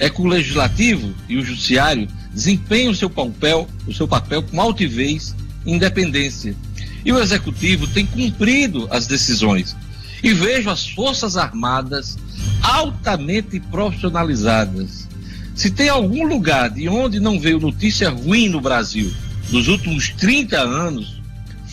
é 0.01 0.09
que 0.09 0.21
o 0.21 0.27
legislativo 0.27 1.15
e 1.29 1.37
o 1.37 1.45
judiciário 1.45 2.09
desempenham 2.33 2.91
o 2.91 2.97
seu 2.97 3.11
papel, 3.11 3.69
o 3.87 3.93
seu 3.93 4.09
papel 4.09 4.43
com 4.43 4.59
altivez 4.59 5.37
e 5.65 5.73
independência. 5.73 6.57
E 7.05 7.13
o 7.13 7.19
executivo 7.19 7.87
tem 7.87 8.07
cumprido 8.07 8.89
as 8.91 9.07
decisões. 9.07 9.77
E 10.23 10.33
vejo 10.33 10.71
as 10.71 10.89
Forças 10.89 11.37
Armadas 11.37 12.19
altamente 12.63 13.61
profissionalizadas. 13.61 15.07
Se 15.55 15.71
tem 15.71 15.91
algum 15.91 16.27
lugar 16.27 16.71
de 16.71 16.89
onde 16.89 17.21
não 17.21 17.39
veio 17.39 17.61
notícia 17.61 18.09
ruim 18.09 18.49
no 18.49 18.61
Brasil 18.61 19.13
nos 19.51 19.69
últimos 19.69 20.09
30 20.11 20.59
anos, 20.59 21.21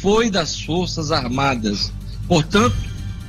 foi 0.02 0.30
das 0.30 0.60
Forças 0.60 1.12
Armadas. 1.12 1.94
Portanto, 2.28 2.76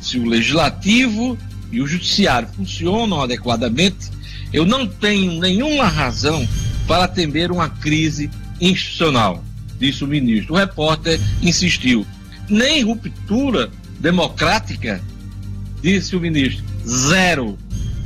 se 0.01 0.19
o 0.19 0.25
legislativo 0.25 1.39
e 1.71 1.81
o 1.81 1.87
judiciário 1.87 2.49
funcionam 2.57 3.21
adequadamente, 3.21 4.18
eu 4.53 4.65
não 4.65 4.87
tenho 4.87 5.41
nenhuma 5.41 5.87
razão 5.87 6.47
para 6.87 7.07
temer 7.07 7.51
uma 7.51 7.69
crise 7.69 8.31
institucional, 8.61 9.45
disse 9.79 10.03
o 10.03 10.07
ministro. 10.07 10.55
O 10.55 10.57
repórter 10.57 11.21
insistiu. 11.43 12.07
Nem 12.49 12.83
ruptura 12.83 13.71
democrática, 14.01 15.01
disse 15.83 16.17
o 16.17 16.21
ministro. 16.21 16.65
Zero, 16.87 17.59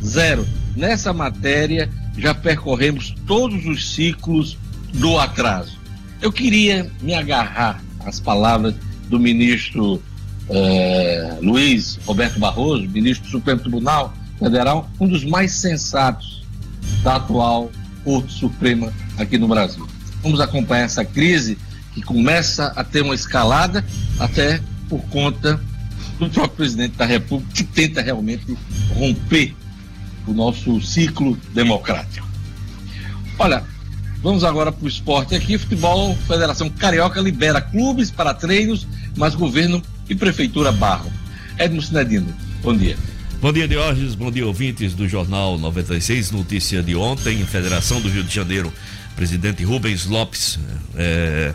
zero. 0.05 0.47
Nessa 0.77 1.13
matéria 1.13 1.89
já 2.19 2.35
percorremos 2.35 3.15
todos 3.27 3.65
os 3.67 3.95
ciclos 3.95 4.59
do 4.95 5.19
atraso. 5.19 5.79
Eu 6.21 6.33
queria 6.33 6.91
me 7.01 7.15
agarrar 7.15 7.83
às 8.05 8.19
palavras 8.19 8.75
do 9.09 9.19
ministro 9.19 10.03
eh, 10.51 11.39
Luiz 11.41 11.99
Roberto 12.05 12.39
Barroso, 12.39 12.89
ministro 12.89 13.25
do 13.25 13.31
Supremo 13.31 13.61
Tribunal 13.61 14.13
Federal, 14.43 14.91
um 14.99 15.07
dos 15.07 15.25
mais 15.25 15.53
sensatos 15.53 16.43
da 17.05 17.17
atual 17.17 17.71
Corte 18.03 18.33
Suprema 18.33 18.93
aqui 19.17 19.39
no 19.39 19.47
Brasil. 19.47 19.87
Vamos 20.21 20.41
acompanhar 20.41 20.85
essa 20.85 21.05
crise 21.05 21.57
que 21.95 22.03
começa 22.03 22.67
a 22.75 22.83
ter 22.83 23.03
uma 23.03 23.15
escalada 23.15 23.85
até 24.19 24.61
por 24.89 25.01
conta 25.03 25.61
do 26.19 26.29
próprio 26.29 26.57
presidente 26.57 26.97
da 26.97 27.07
República 27.07 27.53
que 27.55 27.63
tenta 27.63 28.03
realmente 28.03 28.57
romper 28.97 29.55
o 30.27 30.33
nosso 30.33 30.81
ciclo 30.81 31.37
democrático. 31.55 32.27
Olha, 33.39 33.63
vamos 34.23 34.43
agora 34.43 34.73
para 34.73 34.85
o 34.85 34.89
esporte 34.89 35.37
aqui. 35.37 35.57
Futebol, 35.57 36.17
Federação 36.27 36.69
Carioca 36.69 37.21
libera 37.21 37.61
clubes 37.61 38.11
para 38.11 38.35
treinos, 38.35 38.89
mas 39.17 39.37
governo 39.37 39.81
e 40.09 40.17
prefeitura 40.17 40.73
barram. 40.73 41.13
Edmo 41.59 41.81
Sinedino, 41.81 42.35
bom 42.63 42.77
dia. 42.77 42.97
Bom 43.43 43.53
dia, 43.53 43.67
Diógenes. 43.67 44.15
Bom 44.15 44.31
dia, 44.31 44.47
ouvintes 44.47 44.95
do 44.95 45.09
Jornal 45.09 45.59
96. 45.59 46.31
Notícia 46.31 46.81
de 46.81 46.95
ontem: 46.95 47.45
Federação 47.45 48.01
do 48.01 48.09
Rio 48.09 48.23
de 48.23 48.33
Janeiro, 48.33 48.73
presidente 49.17 49.65
Rubens 49.65 50.07
Lopes, 50.07 50.61
é, 50.95 51.53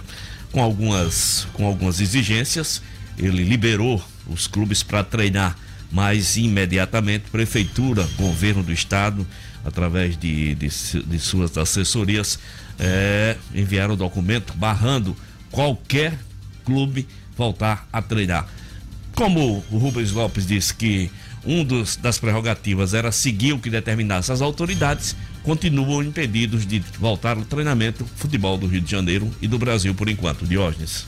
com, 0.52 0.62
algumas, 0.62 1.48
com 1.54 1.66
algumas 1.66 2.02
exigências, 2.02 2.82
ele 3.18 3.42
liberou 3.42 4.04
os 4.28 4.48
clubes 4.48 4.84
para 4.84 5.02
treinar, 5.02 5.56
mas 5.90 6.36
imediatamente, 6.36 7.30
prefeitura, 7.32 8.06
governo 8.18 8.64
do 8.64 8.74
estado, 8.74 9.26
através 9.64 10.18
de, 10.18 10.56
de, 10.56 10.68
de 10.68 11.20
suas 11.20 11.58
assessorias, 11.58 12.38
é, 12.78 13.38
enviaram 13.56 13.96
documento 13.96 14.52
barrando 14.58 15.16
qualquer 15.50 16.20
clube 16.66 17.08
voltar 17.38 17.88
a 17.94 18.02
treinar. 18.02 18.46
Como 19.16 19.64
o 19.72 19.78
Rubens 19.78 20.12
Lopes 20.12 20.46
disse 20.46 20.74
que 20.74 21.10
um 21.48 21.64
dos, 21.64 21.96
das 21.96 22.20
prerrogativas 22.20 22.94
era 22.94 23.12
seguir 23.12 23.54
o 23.54 23.60
que 23.60 23.70
determinasse 23.70 24.32
as 24.32 24.42
autoridades, 24.42 25.16
continuam 25.44 26.04
impedidos 26.04 26.68
de 26.68 26.80
voltar 27.00 27.38
ao 27.38 27.46
treinamento 27.46 28.06
futebol 28.16 28.58
do 28.58 28.68
Rio 28.68 28.82
de 28.82 28.92
Janeiro 28.92 29.32
e 29.42 29.48
do 29.48 29.58
Brasil 29.58 29.96
por 29.96 30.10
enquanto. 30.10 30.46
Diógenes. 30.46 31.06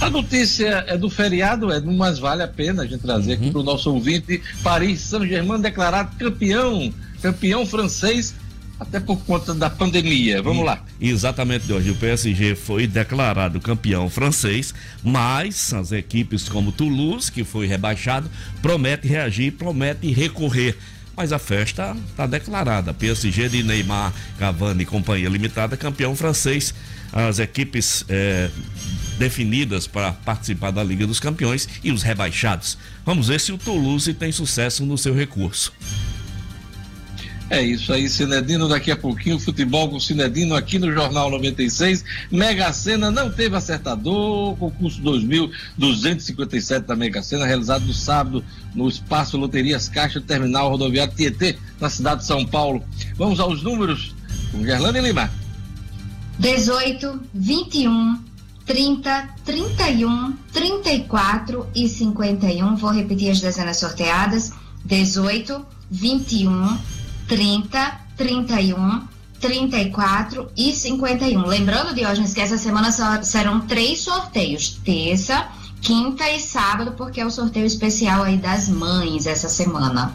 A 0.00 0.10
notícia 0.10 0.84
é 0.86 0.96
do 0.96 1.08
feriado, 1.08 1.72
é, 1.72 1.80
mas 1.80 2.18
vale 2.18 2.42
a 2.42 2.48
pena 2.48 2.82
a 2.82 2.86
gente 2.86 3.00
trazer 3.00 3.34
aqui 3.34 3.46
uhum. 3.46 3.52
para 3.52 3.60
o 3.60 3.64
nosso 3.64 3.92
ouvinte. 3.92 4.42
Paris 4.62 5.00
Saint-Germain 5.00 5.60
declarado 5.60 6.16
campeão, 6.16 6.92
campeão 7.22 7.64
francês 7.64 8.34
até 8.78 9.00
por 9.00 9.18
conta 9.24 9.54
da 9.54 9.70
pandemia. 9.70 10.42
Vamos 10.42 10.62
e, 10.62 10.66
lá. 10.66 10.82
Exatamente, 11.00 11.72
hoje 11.72 11.90
o 11.90 11.96
PSG 11.96 12.54
foi 12.54 12.86
declarado 12.86 13.60
campeão 13.60 14.08
francês, 14.08 14.74
mas 15.02 15.72
as 15.72 15.92
equipes 15.92 16.48
como 16.48 16.72
Toulouse, 16.72 17.30
que 17.30 17.44
foi 17.44 17.66
rebaixado, 17.66 18.30
promete 18.60 19.08
reagir, 19.08 19.52
promete 19.52 20.10
recorrer. 20.12 20.76
Mas 21.16 21.32
a 21.32 21.38
festa 21.38 21.96
está 22.10 22.26
declarada. 22.26 22.92
PSG 22.92 23.48
de 23.48 23.62
Neymar, 23.62 24.12
Cavani 24.38 24.82
e 24.82 24.86
Companhia 24.86 25.30
Limitada, 25.30 25.74
campeão 25.74 26.14
francês. 26.14 26.74
As 27.10 27.38
equipes 27.38 28.04
é, 28.06 28.50
definidas 29.18 29.86
para 29.86 30.12
participar 30.12 30.70
da 30.72 30.84
Liga 30.84 31.06
dos 31.06 31.18
Campeões 31.18 31.66
e 31.82 31.90
os 31.90 32.02
rebaixados. 32.02 32.76
Vamos 33.04 33.28
ver 33.28 33.40
se 33.40 33.50
o 33.50 33.56
Toulouse 33.56 34.12
tem 34.12 34.30
sucesso 34.30 34.84
no 34.84 34.98
seu 34.98 35.14
recurso. 35.14 35.72
É 37.48 37.62
isso 37.62 37.92
aí, 37.92 38.08
Cinedino. 38.08 38.68
Daqui 38.68 38.90
a 38.90 38.96
pouquinho, 38.96 39.38
futebol 39.38 39.88
com 39.88 40.00
Cinedino 40.00 40.54
aqui 40.56 40.78
no 40.78 40.92
Jornal 40.92 41.30
96. 41.30 42.04
Mega 42.30 42.72
Sena 42.72 43.10
não 43.10 43.30
teve 43.30 43.56
acertador. 43.56 44.56
Concurso 44.56 45.00
2257 45.00 46.86
da 46.86 46.96
Mega 46.96 47.22
Sena, 47.22 47.46
realizado 47.46 47.86
no 47.86 47.94
sábado 47.94 48.44
no 48.74 48.88
Espaço 48.88 49.36
Loterias 49.36 49.88
Caixa 49.88 50.20
Terminal 50.20 50.70
Rodoviário 50.70 51.14
Tietê, 51.14 51.56
na 51.80 51.88
cidade 51.88 52.22
de 52.22 52.26
São 52.26 52.44
Paulo. 52.44 52.82
Vamos 53.16 53.38
aos 53.38 53.62
números 53.62 54.14
com 54.50 54.64
Gerlane 54.64 55.00
Lima. 55.00 55.30
18, 56.38 57.20
21, 57.32 58.18
30, 58.66 59.28
31, 59.44 60.32
34 60.52 61.66
e 61.74 61.88
51. 61.88 62.76
Vou 62.76 62.90
repetir 62.90 63.30
as 63.30 63.40
dezenas 63.40 63.76
sorteadas. 63.78 64.52
18, 64.84 65.64
21, 65.90 66.76
30, 67.28 68.00
31, 68.16 69.02
34 69.40 70.50
e 70.56 70.72
51. 70.72 71.46
Lembrando, 71.46 71.94
Diógenes, 71.94 72.32
que 72.32 72.40
essa 72.40 72.58
semana 72.58 72.90
serão 73.22 73.60
três 73.60 74.00
sorteios: 74.00 74.80
terça, 74.84 75.48
quinta 75.80 76.28
e 76.30 76.40
sábado, 76.40 76.92
porque 76.96 77.20
é 77.20 77.26
o 77.26 77.30
sorteio 77.30 77.66
especial 77.66 78.22
aí 78.22 78.36
das 78.36 78.68
mães 78.68 79.26
essa 79.26 79.48
semana. 79.48 80.14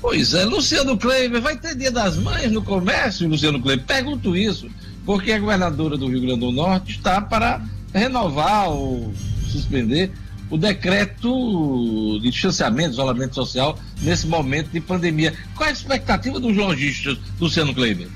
Pois 0.00 0.34
é, 0.34 0.44
Luciano 0.44 0.98
Kleiber, 0.98 1.40
vai 1.40 1.56
ter 1.56 1.76
dia 1.76 1.90
das 1.90 2.16
mães 2.16 2.50
no 2.50 2.60
comércio, 2.60 3.28
Luciano 3.28 3.62
Kleiber? 3.62 3.86
Pergunto 3.86 4.36
isso, 4.36 4.68
porque 5.06 5.30
a 5.30 5.38
governadora 5.38 5.96
do 5.96 6.08
Rio 6.08 6.22
Grande 6.22 6.40
do 6.40 6.50
Norte 6.50 6.96
está 6.96 7.20
para 7.20 7.64
renovar 7.94 8.68
ou 8.68 9.14
suspender 9.48 10.10
o 10.52 10.58
decreto 10.58 12.20
de 12.20 12.30
distanciamento, 12.30 12.90
isolamento 12.90 13.34
social 13.34 13.78
nesse 14.02 14.26
momento 14.26 14.68
de 14.68 14.80
pandemia. 14.82 15.32
Qual 15.56 15.66
é 15.66 15.70
a 15.70 15.72
expectativa 15.72 16.38
dos 16.38 16.54
lojistas, 16.54 17.16
Luciano 17.40 17.74
Kleiber? 17.74 18.06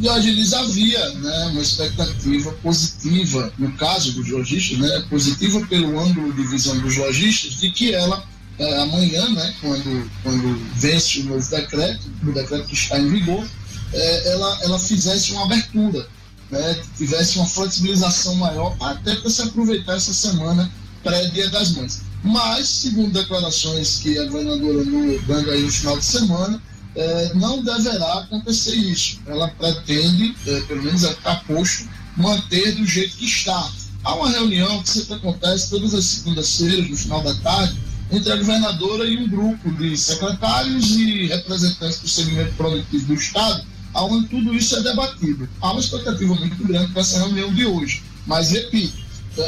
Jorge, 0.00 0.30
eles 0.30 0.54
havia 0.54 1.08
né, 1.16 1.46
uma 1.52 1.60
expectativa 1.60 2.50
positiva, 2.62 3.52
no 3.58 3.70
caso 3.72 4.12
dos 4.12 4.26
lojistas, 4.26 4.78
né, 4.78 5.04
positiva 5.10 5.60
pelo 5.66 6.00
ângulo 6.00 6.32
de 6.32 6.46
visão 6.46 6.78
dos 6.78 6.96
lojistas, 6.96 7.60
de 7.60 7.70
que 7.72 7.92
ela, 7.92 8.24
é, 8.58 8.80
amanhã, 8.80 9.28
né, 9.28 9.54
quando, 9.60 10.10
quando 10.22 10.58
vence 10.76 11.20
o 11.20 11.24
novo 11.24 11.50
decreto, 11.50 12.10
o 12.22 12.32
decreto 12.32 12.68
que 12.68 12.74
está 12.74 12.98
em 12.98 13.10
vigor, 13.10 13.46
é, 13.92 14.32
ela, 14.32 14.58
ela 14.62 14.78
fizesse 14.78 15.32
uma 15.32 15.44
abertura, 15.44 16.08
né, 16.50 16.80
tivesse 16.96 17.36
uma 17.36 17.46
flexibilização 17.46 18.34
maior, 18.36 18.74
até 18.80 19.14
para 19.16 19.28
se 19.28 19.42
aproveitar 19.42 19.96
essa 19.96 20.14
semana 20.14 20.70
pré-Dia 21.02 21.48
das 21.50 21.72
Mães. 21.72 22.02
Mas, 22.22 22.68
segundo 22.68 23.12
declarações 23.12 23.98
que 23.98 24.18
a 24.18 24.24
governadora 24.24 24.80
andou 24.80 25.20
dando 25.26 25.50
aí 25.50 25.62
no 25.62 25.72
final 25.72 25.98
de 25.98 26.04
semana, 26.04 26.62
é, 26.94 27.32
não 27.34 27.62
deverá 27.62 28.18
acontecer 28.20 28.74
isso. 28.74 29.20
Ela 29.26 29.48
pretende, 29.48 30.34
é, 30.46 30.60
pelo 30.62 30.82
menos 30.82 31.02
está 31.04 31.36
posto, 31.46 31.88
manter 32.16 32.74
do 32.74 32.84
jeito 32.84 33.16
que 33.16 33.24
está. 33.24 33.70
Há 34.02 34.14
uma 34.14 34.30
reunião 34.30 34.82
que 34.82 34.90
sempre 34.90 35.14
acontece 35.14 35.70
todas 35.70 35.94
as 35.94 36.04
segundas-feiras, 36.04 36.88
no 36.88 36.96
final 36.96 37.22
da 37.22 37.34
tarde, 37.36 37.78
entre 38.10 38.32
a 38.32 38.36
governadora 38.36 39.04
e 39.04 39.16
um 39.18 39.28
grupo 39.28 39.70
de 39.72 39.96
secretários 39.96 40.90
e 40.92 41.26
representantes 41.26 42.00
do 42.00 42.08
segmento 42.08 42.52
produtivo 42.54 43.06
do 43.06 43.14
Estado, 43.14 43.64
onde 43.94 44.28
tudo 44.28 44.54
isso 44.54 44.76
é 44.76 44.82
debatido. 44.82 45.48
Há 45.60 45.72
uma 45.72 45.80
expectativa 45.80 46.34
muito 46.34 46.64
grande 46.66 46.92
para 46.92 47.02
essa 47.02 47.18
reunião 47.18 47.52
de 47.52 47.66
hoje. 47.66 48.02
Mas, 48.26 48.50
repito, 48.50 48.96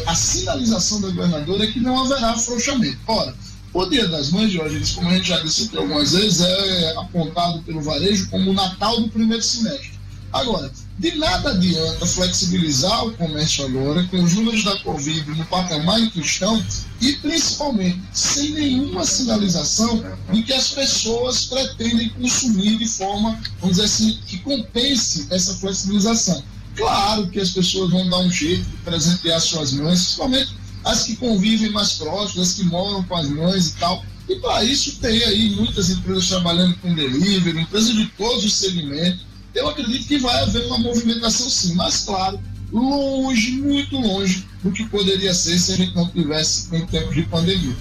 a 0.06 0.14
sinalização 0.14 1.00
da 1.00 1.09
governadora 1.09 1.64
é 1.64 1.66
que 1.66 1.80
não 1.80 2.04
haverá 2.04 2.30
afrouxamento. 2.30 2.99
Ora, 3.06 3.35
o 3.73 3.87
Dia 3.87 4.09
das 4.09 4.30
Mães, 4.30 4.52
Jorge, 4.52 4.94
como 4.94 5.09
a 5.09 5.14
gente 5.14 5.28
já 5.28 5.38
disse 5.40 5.64
aqui 5.64 5.76
algumas 5.76 6.12
vezes, 6.12 6.40
é 6.40 6.97
apontado 6.97 7.62
pelo 7.62 7.80
varejo 7.80 8.28
como 8.28 8.50
o 8.50 8.54
Natal 8.54 9.00
do 9.00 9.09
primeiro 9.09 9.42
semestre. 9.42 10.00
Agora, 10.32 10.70
de 10.99 11.16
nada 11.16 11.50
adianta 11.50 12.06
flexibilizar 12.06 13.06
o 13.06 13.12
comércio 13.12 13.64
agora, 13.64 14.04
com 14.04 14.23
os 14.23 14.35
números 14.35 14.62
da 14.62 14.76
Covid 14.80 15.28
no 15.30 15.44
patamar 15.47 15.99
em 15.99 16.11
que 16.11 16.20
estão, 16.20 16.62
e 17.00 17.14
principalmente 17.14 18.00
sem 18.12 18.50
nenhuma 18.50 19.04
sinalização 19.04 20.04
de 20.32 20.42
que 20.42 20.52
as 20.52 20.68
pessoas 20.68 21.47
pretendem 21.47 22.11
consumir 22.11 22.78
de 22.78 22.87
forma, 22.87 23.40
vamos 23.61 23.76
dizer 23.76 23.87
assim, 23.87 24.18
que 24.26 24.38
compense 24.38 25.26
essa 25.30 25.54
flexibilização. 25.54 26.44
Claro 26.77 27.29
que 27.29 27.41
as 27.41 27.50
pessoas 27.50 27.91
vão 27.91 28.09
dar 28.09 28.19
um 28.19 28.31
jeito 28.31 28.65
de 28.65 28.77
presentear 28.79 29.41
suas 29.41 29.73
mães, 29.73 30.03
principalmente 30.03 30.57
as 30.85 31.05
que 31.05 31.17
convivem 31.17 31.71
mais 31.71 31.95
próximas, 31.95 32.49
as 32.49 32.55
que 32.55 32.65
moram 32.65 33.03
com 33.03 33.17
as 33.17 33.29
mães 33.29 33.69
e 33.69 33.73
tal. 33.75 34.05
E 34.29 34.37
para 34.37 34.65
isso 34.65 34.97
tem 34.97 35.23
aí 35.25 35.50
muitas 35.57 35.91
empresas 35.91 36.29
trabalhando 36.29 36.77
com 36.77 36.95
delivery, 36.95 37.61
empresas 37.61 37.95
de 37.95 38.07
todos 38.17 38.45
os 38.45 38.55
segmentos. 38.55 39.27
Eu 39.55 39.69
acredito 39.69 40.07
que 40.07 40.19
vai 40.19 40.43
haver 40.43 40.67
uma 40.67 40.79
movimentação 40.79 41.50
sim, 41.50 41.75
mas 41.75 42.05
claro, 42.05 42.41
longe, 42.73 43.53
muito 43.53 43.99
longe 43.99 44.47
do 44.62 44.71
que 44.71 44.87
poderia 44.87 45.35
ser 45.35 45.59
se 45.59 45.73
a 45.73 45.77
gente 45.77 45.95
não 45.95 46.09
tivesse 46.09 46.75
em 46.75 46.87
tempos 46.87 47.15
de 47.15 47.23
pandemia. 47.25 47.77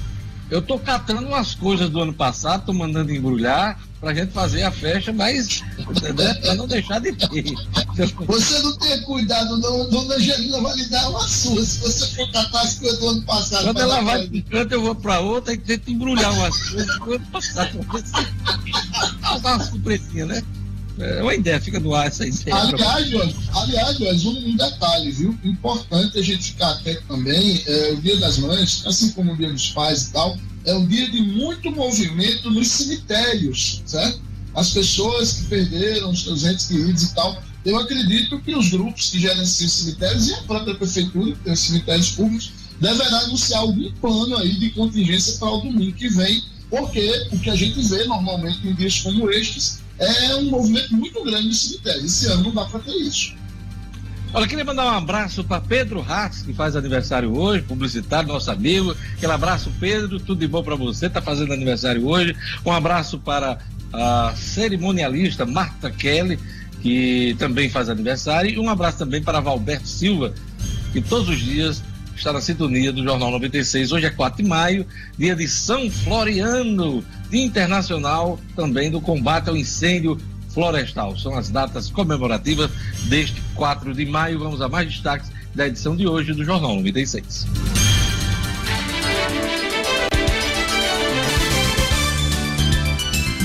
Eu 0.50 0.62
tô 0.62 0.80
catando 0.80 1.28
umas 1.28 1.54
coisas 1.54 1.90
do 1.90 2.02
ano 2.02 2.14
passado, 2.14 2.66
tô 2.66 2.74
mandando 2.74 3.14
embrulhar 3.14 3.80
pra 4.00 4.14
gente 4.14 4.32
fazer 4.32 4.64
a 4.64 4.72
festa, 4.72 5.12
mas 5.14 5.62
né, 6.16 6.34
pra 6.36 6.56
não 6.56 6.68
deixar 6.68 7.00
de 7.00 7.14
ter. 7.14 7.54
Você 8.26 8.60
não 8.60 8.76
tem 8.78 9.02
cuidado, 9.04 9.58
não, 9.58 9.90
dona 9.90 10.16
Angelina 10.16 10.60
vai 10.62 10.76
lhe 10.76 10.86
dar 10.90 11.10
uma 11.10 11.28
sua, 11.28 11.64
se 11.64 11.80
você 11.80 12.16
for 12.16 12.32
catar 12.32 12.62
as 12.62 12.80
coisas 12.80 13.00
do 13.00 13.10
ano 13.10 13.22
passado. 13.24 13.64
Quando 13.66 13.82
ela 13.82 14.02
vai 14.02 14.28
para 14.28 14.38
um 14.38 14.42
canto, 14.42 14.74
eu 14.74 14.82
vou 14.82 14.96
pra 14.96 15.20
outra 15.20 15.54
e 15.54 15.58
tento 15.58 15.92
embrulhar 15.92 16.34
umas 16.34 16.70
coisas 16.70 17.00
do 17.00 17.14
ano 17.14 17.26
passado. 17.28 17.80
Vou 19.30 19.40
dar 19.42 19.56
uma 19.56 19.64
surpresinha, 19.64 20.26
né? 20.26 20.44
É 21.00 21.24
uma 21.24 21.34
ideia, 21.34 21.62
fica 21.62 21.80
no 21.80 21.96
ar 21.96 22.08
essa 22.08 22.28
ideia. 22.28 22.56
Aliás, 22.56 23.14
aliás, 23.54 23.98
Jorge, 23.98 24.28
um, 24.46 24.56
detalhe, 24.58 25.12
viu? 25.12 25.38
Importante 25.46 26.20
a 26.20 26.22
gente 26.22 26.44
ficar 26.44 26.72
atento 26.72 27.04
também, 27.08 27.64
é, 27.66 27.94
o 27.94 28.02
Dia 28.02 28.18
das 28.18 28.38
Mães, 28.38 28.84
assim 28.86 29.12
como 29.12 29.32
o 29.32 29.38
Dia 29.38 29.52
dos 29.52 29.70
Pais 29.70 30.04
e 30.04 30.12
tal, 30.12 30.38
é 30.66 30.74
um 30.74 30.86
dia 30.86 31.10
de 31.10 31.22
muito 31.22 31.72
movimento 31.72 32.52
nos 32.52 32.68
cemitérios, 32.68 33.82
certo? 33.86 34.22
As 34.54 34.72
pessoas 34.72 35.34
que 35.34 35.44
perderam 35.46 36.10
os 36.10 36.24
seus 36.24 36.44
entes 36.44 36.66
queridos 36.66 37.04
e 37.04 37.16
tal. 37.16 37.42
Eu 37.64 37.78
acredito 37.78 38.40
que 38.40 38.56
os 38.56 38.70
grupos 38.70 39.10
que 39.10 39.20
gerenciam 39.20 39.70
cemitérios 39.70 40.28
e 40.28 40.34
a 40.34 40.42
própria 40.44 40.76
prefeitura, 40.76 41.32
que 41.32 41.44
tem 41.44 41.54
os 41.54 41.60
cemitérios 41.60 42.12
públicos, 42.12 42.52
deverá 42.80 43.20
anunciar 43.20 43.62
algum 43.62 43.92
plano 43.94 44.38
aí 44.38 44.58
de 44.58 44.70
contingência 44.72 45.38
para 45.38 45.52
o 45.52 45.62
domingo 45.62 45.94
que 45.94 46.10
vem, 46.10 46.44
porque 46.70 47.28
o 47.32 47.40
que 47.40 47.50
a 47.50 47.56
gente 47.56 47.82
vê 47.82 48.06
normalmente 48.06 48.66
em 48.68 48.74
dias 48.74 49.00
como 49.00 49.30
estes 49.30 49.79
é 50.00 50.36
um 50.36 50.50
movimento 50.50 50.96
muito 50.96 51.24
grande 51.24 51.48
no 51.48 51.54
cemitério. 51.54 52.06
Esse 52.06 52.28
ano 52.28 52.44
não 52.44 52.54
dá 52.54 52.66
para 52.66 52.80
ter 52.80 52.96
isso. 52.96 53.34
Olha, 54.32 54.48
queria 54.48 54.64
mandar 54.64 54.86
um 54.86 54.96
abraço 54.96 55.44
para 55.44 55.60
Pedro 55.60 56.02
Ratz, 56.02 56.44
que 56.44 56.54
faz 56.54 56.76
aniversário 56.76 57.36
hoje, 57.36 57.64
publicitário, 57.64 58.28
nosso 58.28 58.52
amigo. 58.52 58.96
Aquele 59.18 59.32
abraço, 59.32 59.72
Pedro, 59.80 60.20
tudo 60.20 60.40
de 60.40 60.48
bom 60.48 60.64
para 60.64 60.76
você, 60.76 61.08
está 61.08 61.20
fazendo 61.20 61.52
aniversário 61.52 62.08
hoje. 62.08 62.36
Um 62.64 62.72
abraço 62.72 63.18
para 63.18 63.58
a 63.92 64.34
cerimonialista 64.36 65.48
Marta 65.48 65.90
Kelly, 65.90 66.38
que 66.82 67.36
também 67.40 67.72
faz 67.72 67.90
aniversário. 67.90 68.52
E 68.52 68.60
um 68.60 68.70
abraço 68.70 69.00
também 69.00 69.22
para 69.22 69.40
Valberto 69.40 69.88
Silva, 69.88 70.32
que 70.94 71.02
todos 71.02 71.28
os 71.28 71.40
dias 71.40 71.82
está 72.20 72.34
na 72.34 72.42
sintonia 72.42 72.92
do 72.92 73.04
Jornal 73.04 73.32
96. 73.32 73.92
Hoje 73.92 74.06
é 74.06 74.10
4 74.10 74.44
de 74.44 74.48
maio, 74.48 74.86
dia 75.18 75.36
de 75.36 75.48
São 75.48 75.90
Floriano, 75.90 77.04
dia 77.30 77.44
internacional 77.44 78.40
também 78.56 78.92
do 78.92 79.00
combate 79.00 79.50
ao 79.50 79.56
incêndio 79.56 80.18
florestal. 80.50 81.18
São 81.18 81.36
as 81.36 81.50
datas 81.50 81.90
comemorativas 81.90 82.70
deste 83.08 83.42
4 83.56 83.94
de 83.94 84.06
maio. 84.06 84.40
Vamos 84.40 84.62
a 84.62 84.68
mais 84.68 84.88
destaques 84.88 85.32
da 85.56 85.68
edição 85.68 85.96
de 85.96 86.08
hoje 86.08 86.34
do 86.34 86.44
Jornal 86.44 86.76
96. 86.76 87.79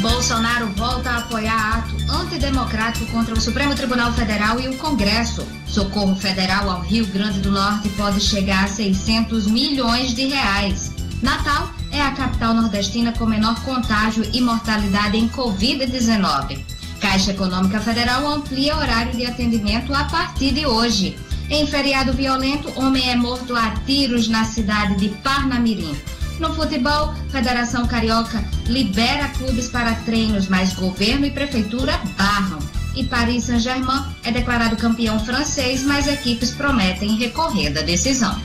Bolsonaro 0.05 0.67
volta 0.77 1.09
a 1.09 1.17
apoiar 1.17 1.79
ato 1.79 1.97
antidemocrático 2.12 3.07
contra 3.07 3.33
o 3.33 3.40
Supremo 3.40 3.75
Tribunal 3.75 4.12
Federal 4.12 4.61
e 4.61 4.69
o 4.69 4.77
Congresso. 4.77 5.47
Socorro 5.67 6.14
federal 6.14 6.71
ao 6.71 6.83
Rio 6.83 7.07
Grande 7.07 7.40
do 7.40 7.51
Norte 7.51 7.88
pode 7.88 8.21
chegar 8.21 8.64
a 8.64 8.69
600 8.69 9.47
milhões 9.47 10.14
de 10.14 10.27
reais. 10.27 10.93
Natal 11.23 11.71
é 11.90 12.03
a 12.03 12.11
capital 12.11 12.53
nordestina 12.53 13.12
com 13.12 13.25
menor 13.25 13.59
contágio 13.64 14.29
e 14.31 14.43
mortalidade 14.43 15.17
em 15.17 15.27
Covid-19. 15.27 16.62
Caixa 17.01 17.31
Econômica 17.31 17.81
Federal 17.81 18.29
amplia 18.29 18.77
horário 18.77 19.12
de 19.12 19.25
atendimento 19.25 19.95
a 19.95 20.05
partir 20.05 20.53
de 20.53 20.67
hoje. 20.67 21.17
Em 21.49 21.67
feriado 21.67 22.12
violento, 22.12 22.71
homem 22.79 23.11
é 23.11 23.17
morto 23.17 23.57
a 23.57 23.71
tiros 23.87 24.29
na 24.29 24.45
cidade 24.45 24.97
de 24.97 25.09
Parnamirim. 25.23 25.97
No 26.38 26.53
futebol, 26.55 27.14
Federação 27.31 27.87
Carioca 27.87 28.44
libera 28.66 29.29
clubes 29.29 29.68
para 29.68 29.94
treinos, 30.05 30.49
mas 30.49 30.73
governo 30.75 31.27
e 31.27 31.31
prefeitura 31.31 32.01
barram. 32.16 32.59
E 32.94 33.05
Paris 33.05 33.44
Saint-Germain 33.44 34.05
é 34.23 34.31
declarado 34.31 34.77
campeão 34.77 35.18
francês, 35.18 35.83
mas 35.83 36.07
equipes 36.07 36.51
prometem 36.51 37.16
recorrer 37.16 37.70
da 37.70 37.83
decisão. 37.83 38.40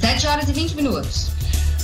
7 0.00 0.26
horas 0.26 0.48
e 0.48 0.52
20 0.52 0.74
minutos. 0.74 1.30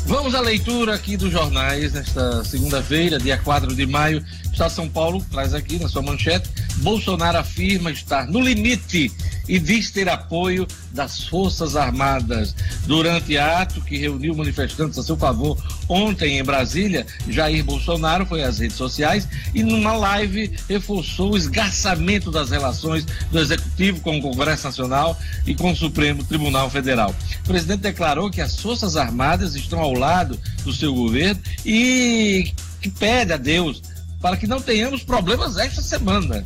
Vamos 0.07 0.35
à 0.35 0.41
leitura 0.41 0.95
aqui 0.95 1.17
dos 1.17 1.31
jornais 1.31 1.93
nesta 1.93 2.45
segunda-feira, 2.45 3.19
dia 3.19 3.39
4 3.39 3.75
de 3.75 3.87
maio. 3.87 4.25
Está 4.61 4.69
São 4.69 4.91
Paulo 4.91 5.25
traz 5.31 5.55
aqui 5.55 5.79
na 5.79 5.89
sua 5.89 6.03
manchete: 6.03 6.51
Bolsonaro 6.83 7.39
afirma 7.39 7.91
estar 7.91 8.27
no 8.27 8.43
limite 8.43 9.11
e 9.49 9.59
diz 9.59 9.91
ter 9.91 10.07
apoio 10.07 10.67
das 10.93 11.25
Forças 11.25 11.77
Armadas. 11.77 12.55
Durante 12.85 13.39
ato 13.39 13.81
que 13.81 13.97
reuniu 13.97 14.37
manifestantes 14.37 14.99
a 14.99 15.03
seu 15.03 15.17
favor 15.17 15.57
ontem 15.89 16.39
em 16.39 16.45
Brasília, 16.45 17.07
Jair 17.27 17.65
Bolsonaro 17.65 18.27
foi 18.27 18.43
às 18.43 18.59
redes 18.59 18.77
sociais 18.77 19.27
e 19.55 19.63
numa 19.63 19.95
live 19.95 20.53
reforçou 20.69 21.33
o 21.33 21.39
esgarçamento 21.39 22.31
das 22.31 22.51
relações 22.51 23.07
do 23.33 23.39
Executivo 23.39 24.03
com 24.03 24.19
o 24.19 24.21
Congresso 24.21 24.65
Nacional 24.65 25.19
e 25.47 25.55
com 25.55 25.73
o 25.73 25.77
Supremo 25.77 26.23
Tribunal 26.23 26.69
Federal. 26.69 27.15
O 27.45 27.49
presidente 27.49 27.81
declarou 27.81 28.31
que 28.31 28.43
as 28.43 28.61
Forças 28.61 28.95
Armadas 28.95 29.55
estão 29.55 29.81
ao 29.81 29.95
lado 29.95 30.39
do 30.65 30.73
seu 30.75 30.93
governo 30.93 31.41
e 31.65 32.53
que 32.83 32.91
pede 32.91 33.33
a 33.33 33.37
Deus 33.39 33.83
para 34.21 34.37
que 34.37 34.47
não 34.47 34.61
tenhamos 34.61 35.03
problemas 35.03 35.57
esta 35.57 35.81
semana, 35.81 36.45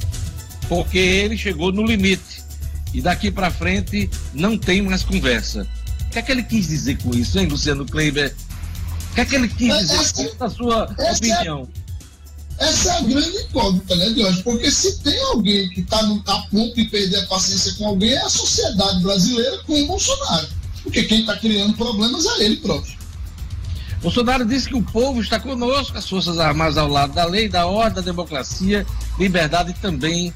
porque 0.68 0.98
ele 0.98 1.36
chegou 1.36 1.72
no 1.72 1.84
limite 1.84 2.42
e 2.92 3.00
daqui 3.00 3.30
para 3.30 3.50
frente 3.50 4.08
não 4.32 4.56
tem 4.56 4.80
mais 4.80 5.02
conversa. 5.02 5.66
O 6.06 6.10
que 6.10 6.18
é 6.18 6.22
que 6.22 6.30
ele 6.30 6.44
quis 6.44 6.68
dizer 6.68 6.96
com 7.02 7.10
isso, 7.14 7.38
hein, 7.38 7.46
Luciano 7.46 7.84
Kleiber? 7.84 8.34
O 9.10 9.14
que 9.14 9.20
é 9.20 9.24
que 9.24 9.34
ele 9.34 9.48
quis 9.48 9.76
dizer 9.78 10.12
com 10.12 10.22
isso, 10.22 10.36
na 10.38 10.48
sua 10.48 10.84
opinião? 10.84 11.68
Essa 12.56 12.90
é 12.90 12.98
a 12.98 13.00
grande 13.00 13.36
incógnita, 13.36 13.96
né, 13.96 14.10
de 14.10 14.24
hoje? 14.24 14.42
Porque 14.44 14.70
se 14.70 14.98
tem 15.00 15.20
alguém 15.24 15.68
que 15.70 15.80
está 15.80 15.98
a 15.98 16.38
ponto 16.42 16.74
de 16.74 16.84
perder 16.84 17.18
a 17.18 17.26
paciência 17.26 17.72
com 17.74 17.88
alguém, 17.88 18.12
é 18.12 18.22
a 18.22 18.28
sociedade 18.28 19.02
brasileira 19.02 19.58
com 19.64 19.82
o 19.82 19.86
Bolsonaro. 19.88 20.46
Porque 20.84 21.02
quem 21.02 21.20
está 21.20 21.36
criando 21.36 21.74
problemas 21.74 22.24
é 22.26 22.44
ele 22.44 22.56
próprio. 22.58 22.96
Bolsonaro 24.04 24.44
disse 24.44 24.68
que 24.68 24.76
o 24.76 24.82
povo 24.82 25.22
está 25.22 25.40
conosco, 25.40 25.96
as 25.96 26.06
Forças 26.06 26.38
Armadas 26.38 26.76
ao 26.76 26.86
lado 26.86 27.14
da 27.14 27.24
lei, 27.24 27.48
da 27.48 27.66
ordem, 27.66 27.94
da 27.94 28.00
democracia, 28.02 28.84
liberdade 29.18 29.74
também 29.80 30.30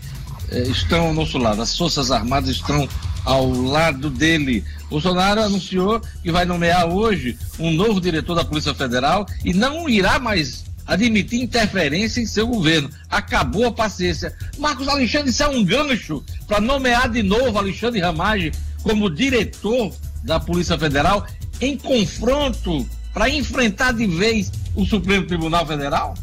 eh, 0.51 0.63
estão 0.69 1.09
ao 1.09 1.13
nosso 1.13 1.37
lado. 1.37 1.61
As 1.61 1.77
Forças 1.77 2.11
Armadas 2.11 2.49
estão 2.49 2.89
ao 3.27 3.53
lado 3.53 4.09
dele. 4.09 4.65
Bolsonaro 4.89 5.43
anunciou 5.43 6.01
que 6.23 6.33
vai 6.33 6.47
nomear 6.47 6.89
hoje 6.89 7.39
um 7.59 7.71
novo 7.71 8.01
diretor 8.01 8.35
da 8.35 8.43
Polícia 8.43 8.73
Federal 8.73 9.27
e 9.45 9.53
não 9.53 9.87
irá 9.87 10.19
mais 10.19 10.65
admitir 10.87 11.43
interferência 11.43 12.23
em 12.23 12.27
seu 12.27 12.47
governo. 12.47 12.89
Acabou 13.11 13.67
a 13.67 13.73
paciência. 13.73 14.35
Marcos 14.57 14.89
Alexandre, 14.89 15.29
isso 15.29 15.43
é 15.43 15.47
um 15.47 15.63
gancho 15.63 16.25
para 16.47 16.59
nomear 16.59 17.11
de 17.11 17.23
novo 17.23 17.59
Alexandre 17.59 18.01
Ramage 18.01 18.51
como 18.83 19.11
diretor 19.11 19.95
da 20.25 20.41
Polícia 20.41 20.79
Federal 20.79 21.27
em 21.61 21.77
confronto 21.77 22.89
para 23.13 23.29
enfrentar 23.31 23.93
de 23.93 24.07
vez 24.07 24.51
o 24.75 24.85
Supremo 24.85 25.27
Tribunal 25.27 25.67
Federal? 25.67 26.15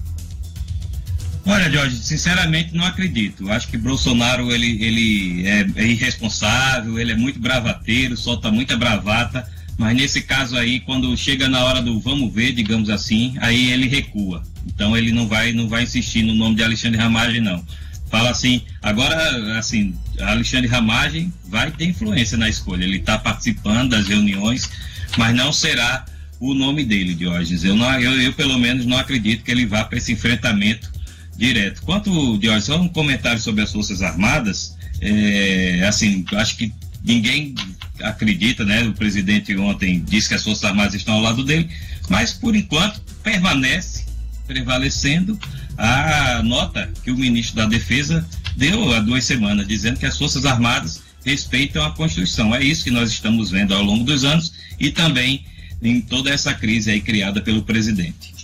Olha, 1.48 1.72
Jorge, 1.72 1.98
sinceramente 1.98 2.74
não 2.74 2.86
acredito. 2.86 3.52
Acho 3.52 3.68
que 3.68 3.78
Bolsonaro 3.78 4.52
ele, 4.52 4.84
ele 4.84 5.48
é, 5.48 5.66
é 5.76 5.88
irresponsável, 5.88 6.98
ele 6.98 7.12
é 7.12 7.16
muito 7.16 7.40
bravateiro, 7.40 8.18
solta 8.18 8.50
muita 8.50 8.76
bravata, 8.76 9.48
mas 9.78 9.96
nesse 9.96 10.22
caso 10.22 10.58
aí, 10.58 10.80
quando 10.80 11.16
chega 11.16 11.48
na 11.48 11.64
hora 11.64 11.82
do 11.82 12.00
vamos 12.00 12.34
ver, 12.34 12.54
digamos 12.54 12.90
assim, 12.90 13.36
aí 13.40 13.72
ele 13.72 13.88
recua. 13.88 14.42
Então 14.66 14.98
ele 14.98 15.12
não 15.12 15.28
vai, 15.28 15.54
não 15.54 15.68
vai 15.68 15.84
insistir 15.84 16.24
no 16.24 16.34
nome 16.34 16.56
de 16.56 16.64
Alexandre 16.64 16.98
Ramagem, 16.98 17.42
não. 17.42 17.64
Fala 18.10 18.30
assim, 18.32 18.62
agora, 18.82 19.60
assim, 19.60 19.94
Alexandre 20.20 20.68
Ramagem 20.68 21.32
vai 21.48 21.70
ter 21.70 21.86
influência 21.86 22.38
na 22.38 22.50
escolha. 22.50 22.84
Ele 22.84 22.98
está 22.98 23.20
participando 23.20 23.92
das 23.92 24.08
reuniões, 24.08 24.70
mas 25.18 25.36
não 25.36 25.54
será 25.54 26.06
o 26.40 26.54
nome 26.54 26.84
dele, 26.84 27.14
Diógenes. 27.14 27.64
Eu, 27.64 27.76
não, 27.76 28.00
eu, 28.00 28.22
eu, 28.22 28.34
pelo 28.34 28.58
menos, 28.58 28.86
não 28.86 28.98
acredito 28.98 29.44
que 29.44 29.52
ele 29.52 29.66
vá 29.66 29.84
para 29.84 29.98
esse 29.98 30.12
enfrentamento 30.12 30.92
direto. 31.38 31.82
Quanto, 31.82 32.38
Diógenes, 32.38 32.66
só 32.66 32.80
um 32.80 32.88
comentário 32.88 33.40
sobre 33.40 33.64
as 33.64 33.72
Forças 33.72 34.02
Armadas. 34.02 34.76
É, 35.02 35.86
assim, 35.88 36.26
acho 36.34 36.58
que 36.58 36.74
ninguém 37.04 37.54
acredita, 38.02 38.66
né? 38.66 38.84
O 38.84 38.94
presidente 38.94 39.56
ontem 39.58 40.04
disse 40.08 40.30
que 40.30 40.36
as 40.36 40.44
Forças 40.44 40.64
Armadas 40.64 40.94
estão 40.94 41.16
ao 41.16 41.22
lado 41.22 41.44
dele, 41.44 41.70
mas 42.10 42.34
por 42.34 42.56
enquanto 42.56 43.02
permanece 43.24 44.06
prevalecendo 44.48 45.40
a 45.78 46.42
nota 46.44 46.90
que 47.04 47.12
o 47.12 47.18
ministro 47.18 47.56
da 47.58 47.66
Defesa 47.66 48.26
deu 48.56 48.94
há 48.94 49.00
duas 49.00 49.26
semanas, 49.26 49.68
dizendo 49.68 50.00
que 50.00 50.06
as 50.06 50.18
Forças 50.18 50.46
Armadas 50.46 51.02
respeitam 51.26 51.84
a 51.84 51.92
Constituição. 51.92 52.54
É 52.54 52.64
isso 52.64 52.84
que 52.84 52.92
nós 52.92 53.12
estamos 53.12 53.52
vendo 53.52 53.74
ao 53.74 53.84
longo 53.84 54.04
dos 54.04 54.24
anos 54.24 54.54
e 54.80 54.92
também 54.92 55.44
em 55.88 56.02
toda 56.02 56.30
essa 56.30 56.54
crise 56.54 56.92
aí 56.92 57.02
criada 57.02 57.42
pelo 57.42 57.64
presidente. 57.64 58.36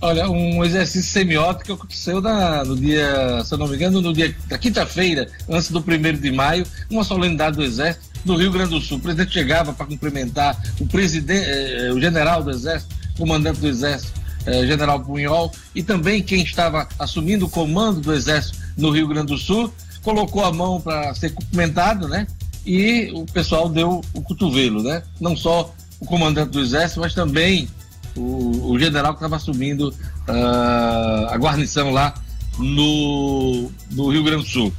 Olha, 0.00 0.28
um 0.28 0.62
exercício 0.62 1.10
semiótico 1.10 1.72
aconteceu 1.72 2.20
na, 2.20 2.62
no 2.62 2.76
dia, 2.76 3.42
se 3.42 3.54
eu 3.54 3.58
não 3.58 3.66
me 3.66 3.74
engano, 3.74 4.02
no 4.02 4.12
dia 4.12 4.36
da 4.46 4.58
quinta-feira, 4.58 5.28
antes 5.48 5.70
do 5.70 5.80
primeiro 5.80 6.18
de 6.18 6.30
maio, 6.30 6.66
uma 6.90 7.02
solenidade 7.02 7.56
do 7.56 7.62
Exército 7.64 8.04
no 8.22 8.36
Rio 8.36 8.50
Grande 8.50 8.70
do 8.70 8.80
Sul. 8.82 8.98
O 8.98 9.00
presidente 9.00 9.32
chegava 9.32 9.72
para 9.72 9.86
cumprimentar 9.86 10.62
o 10.78 10.86
presidente, 10.86 11.48
eh, 11.48 11.90
o 11.90 11.98
general 11.98 12.42
do 12.42 12.50
Exército, 12.50 12.94
comandante 13.16 13.60
do 13.60 13.66
Exército, 13.66 14.12
eh, 14.44 14.66
general 14.66 15.00
Punhol, 15.00 15.50
e 15.74 15.82
também 15.82 16.22
quem 16.22 16.42
estava 16.42 16.86
assumindo 16.98 17.46
o 17.46 17.48
comando 17.48 18.02
do 18.02 18.12
Exército 18.12 18.58
no 18.76 18.90
Rio 18.90 19.08
Grande 19.08 19.28
do 19.28 19.38
Sul, 19.38 19.72
colocou 20.02 20.44
a 20.44 20.52
mão 20.52 20.82
para 20.82 21.14
ser 21.14 21.30
cumprimentado, 21.30 22.08
né? 22.08 22.26
E 22.66 23.10
o 23.14 23.24
pessoal 23.24 23.70
deu 23.70 24.02
o 24.12 24.20
cotovelo, 24.20 24.82
né? 24.82 25.02
Não 25.18 25.34
só 25.34 25.74
o 26.04 26.06
comandante 26.06 26.50
do 26.50 26.60
Exército, 26.60 27.00
mas 27.00 27.14
também 27.14 27.66
o, 28.14 28.72
o 28.72 28.78
general 28.78 29.12
que 29.12 29.18
estava 29.18 29.36
assumindo 29.36 29.88
uh, 29.88 31.28
a 31.30 31.36
guarnição 31.36 31.90
lá 31.90 32.14
no, 32.58 33.70
no 33.90 34.10
Rio 34.10 34.22
Grande 34.22 34.44
do 34.44 34.48
Sul. 34.48 34.72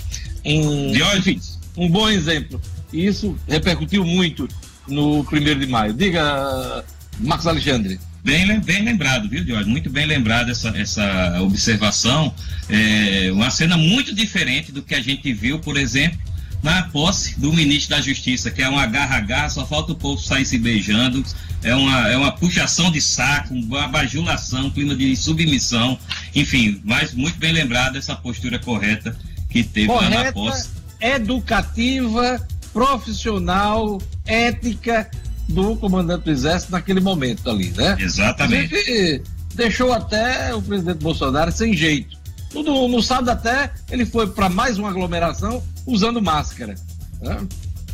Um, 0.45 0.93
enfim, 1.17 1.41
um 1.75 1.89
bom 1.89 2.07
exemplo. 2.07 2.61
E 2.93 3.05
isso 3.05 3.35
repercutiu 3.47 4.05
muito 4.05 4.47
no 4.87 5.23
primeiro 5.25 5.59
de 5.59 5.67
maio. 5.67 5.93
Diga, 5.93 6.85
Marcos 7.19 7.47
Alexandre. 7.47 7.99
Bem, 8.23 8.59
bem 8.59 8.83
lembrado, 8.83 9.27
viu, 9.27 9.45
Jorge? 9.45 9.69
Muito 9.69 9.89
bem 9.89 10.05
lembrado 10.05 10.49
essa, 10.49 10.69
essa 10.69 11.41
observação. 11.41 12.33
É 12.69 13.31
uma 13.31 13.49
cena 13.49 13.77
muito 13.77 14.13
diferente 14.15 14.71
do 14.71 14.81
que 14.81 14.95
a 14.95 15.01
gente 15.01 15.31
viu, 15.33 15.59
por 15.59 15.77
exemplo, 15.77 16.17
na 16.65 16.81
posse 16.81 17.39
do 17.39 17.53
ministro 17.53 17.95
da 17.95 18.01
Justiça, 18.01 18.49
que 18.49 18.59
é 18.59 18.67
um 18.67 18.77
agarra-agarra, 18.77 19.49
só 19.49 19.67
falta 19.67 19.91
o 19.91 19.95
povo 19.95 20.19
sair 20.19 20.45
se 20.45 20.57
beijando, 20.57 21.23
é 21.61 21.75
uma, 21.75 22.09
é 22.09 22.17
uma 22.17 22.31
puxação 22.31 22.91
de 22.91 22.99
saco, 22.99 23.53
uma 23.53 23.87
bajulação, 23.87 24.65
um 24.65 24.69
clima 24.71 24.95
de 24.95 25.15
submissão, 25.15 25.97
enfim, 26.33 26.81
mas 26.83 27.13
muito 27.13 27.37
bem 27.37 27.53
lembrado 27.53 27.97
essa 27.99 28.15
postura 28.15 28.57
correta 28.57 29.15
que 29.47 29.63
teve 29.63 29.87
correta, 29.87 30.15
lá 30.15 30.23
na 30.23 30.31
posse. 30.31 30.69
Educativa, 30.99 32.45
profissional, 32.73 34.01
ética 34.25 35.07
do 35.47 35.75
comandante 35.75 36.23
do 36.23 36.31
Exército 36.31 36.71
naquele 36.71 36.99
momento 36.99 37.47
ali, 37.47 37.69
né? 37.77 37.95
Exatamente. 37.99 39.21
deixou 39.53 39.93
até 39.93 40.53
o 40.55 40.61
presidente 40.63 40.97
Bolsonaro 40.97 41.51
sem 41.51 41.73
jeito. 41.73 42.24
No, 42.53 42.87
no 42.87 43.01
sábado 43.01 43.29
até 43.29 43.71
ele 43.89 44.05
foi 44.05 44.27
para 44.27 44.49
mais 44.49 44.77
uma 44.77 44.89
aglomeração 44.89 45.61
usando 45.85 46.21
máscara. 46.21 46.75
Né? 47.21 47.47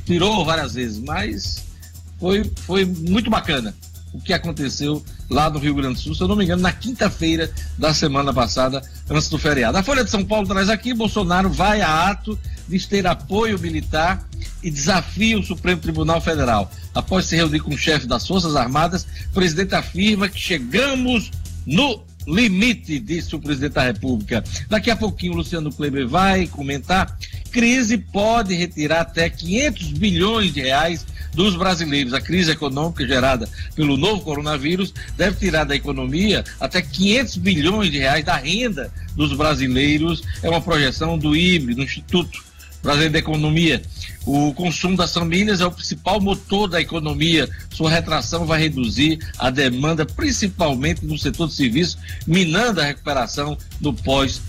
Tirou 0.06 0.46
várias 0.46 0.74
vezes, 0.74 1.00
mas 1.00 1.64
foi, 2.20 2.50
foi 2.66 2.86
muito 2.86 3.30
bacana 3.30 3.74
o 4.14 4.20
que 4.20 4.34
aconteceu 4.34 5.04
lá 5.30 5.50
no 5.50 5.60
Rio 5.60 5.76
Grande 5.76 5.96
do 5.96 6.02
Sul, 6.02 6.16
se 6.16 6.22
eu 6.22 6.28
não 6.28 6.36
me 6.36 6.44
engano, 6.44 6.62
na 6.62 6.72
quinta-feira 6.72 7.50
da 7.78 7.94
semana 7.94 8.34
passada, 8.34 8.82
antes 9.10 9.30
do 9.30 9.38
feriado. 9.38 9.78
A 9.78 9.84
Folha 9.84 10.04
de 10.04 10.10
São 10.10 10.24
Paulo 10.24 10.48
traz 10.48 10.70
aqui: 10.70 10.94
Bolsonaro 10.94 11.50
vai 11.50 11.82
a 11.82 12.10
ato 12.10 12.38
de 12.68 12.88
ter 12.88 13.08
apoio 13.08 13.58
militar 13.60 14.28
e 14.62 14.70
desafia 14.70 15.40
o 15.40 15.44
Supremo 15.44 15.82
Tribunal 15.82 16.20
Federal. 16.20 16.70
Após 16.94 17.26
se 17.26 17.36
reunir 17.36 17.62
com 17.62 17.74
o 17.74 17.78
chefe 17.78 18.06
das 18.06 18.28
Forças 18.28 18.56
Armadas, 18.56 19.08
o 19.30 19.34
presidente 19.34 19.74
afirma 19.74 20.28
que 20.28 20.40
chegamos 20.40 21.32
no 21.66 22.04
limite, 22.28 23.00
disse 23.00 23.36
o 23.36 23.40
presidente 23.40 23.74
da 23.74 23.84
República. 23.84 24.44
Daqui 24.70 24.92
a 24.92 24.96
pouquinho 24.96 25.34
o 25.34 25.38
Luciano 25.38 25.72
Kleber 25.72 26.08
vai 26.08 26.48
comentar. 26.48 27.18
Crise 27.52 27.98
pode 27.98 28.54
retirar 28.56 29.02
até 29.02 29.30
500 29.30 29.92
bilhões 29.94 30.54
de 30.54 30.62
reais 30.62 31.06
dos 31.34 31.56
brasileiros. 31.56 32.14
A 32.14 32.22
crise 32.22 32.52
econômica 32.52 33.06
gerada 33.06 33.48
pelo 33.76 33.98
novo 33.98 34.22
coronavírus 34.22 34.94
deve 35.18 35.38
tirar 35.38 35.64
da 35.64 35.76
economia 35.76 36.44
até 36.60 36.82
500 36.82 37.38
bilhões 37.38 37.92
de 37.92 38.00
reais 38.00 38.24
da 38.24 38.36
renda 38.36 38.92
dos 39.16 39.34
brasileiros. 39.34 40.24
É 40.44 40.50
uma 40.50 40.62
projeção 40.62 41.18
do 41.18 41.36
IBRE, 41.36 41.76
do 41.76 41.84
Instituto 41.84 42.51
Brasileiro 42.82 43.14
da 43.14 43.20
Economia. 43.20 43.82
O 44.26 44.54
consumo 44.54 44.96
das 44.96 45.14
famílias 45.14 45.62
é 45.62 45.66
o 45.66 45.72
principal 45.72 46.22
motor 46.22 46.68
da 46.68 46.80
economia. 46.80 47.50
Sua 47.72 47.90
retração 47.90 48.46
vai 48.46 48.60
reduzir 48.60 49.20
a 49.38 49.50
demanda, 49.50 50.06
principalmente 50.06 51.06
no 51.06 51.18
setor 51.18 51.48
de 51.48 51.54
serviços, 51.54 51.98
minando 52.28 52.82
a 52.82 52.86
recuperação 52.86 53.58
do 53.80 53.94
pós, 53.94 54.42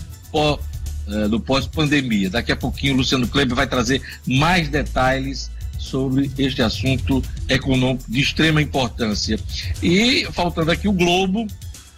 eh, 1.07 1.27
do 1.27 1.39
pós-pandemia. 1.39 2.29
Daqui 2.29 2.51
a 2.51 2.55
pouquinho 2.55 2.93
o 2.93 2.97
Luciano 2.97 3.27
Kleber 3.27 3.55
vai 3.55 3.67
trazer 3.67 4.01
mais 4.27 4.69
detalhes 4.69 5.49
sobre 5.79 6.31
este 6.37 6.61
assunto 6.61 7.21
econômico 7.49 8.05
de 8.07 8.21
extrema 8.21 8.61
importância. 8.61 9.39
E 9.81 10.25
faltando 10.31 10.71
aqui 10.71 10.87
o 10.87 10.93
Globo, 10.93 11.45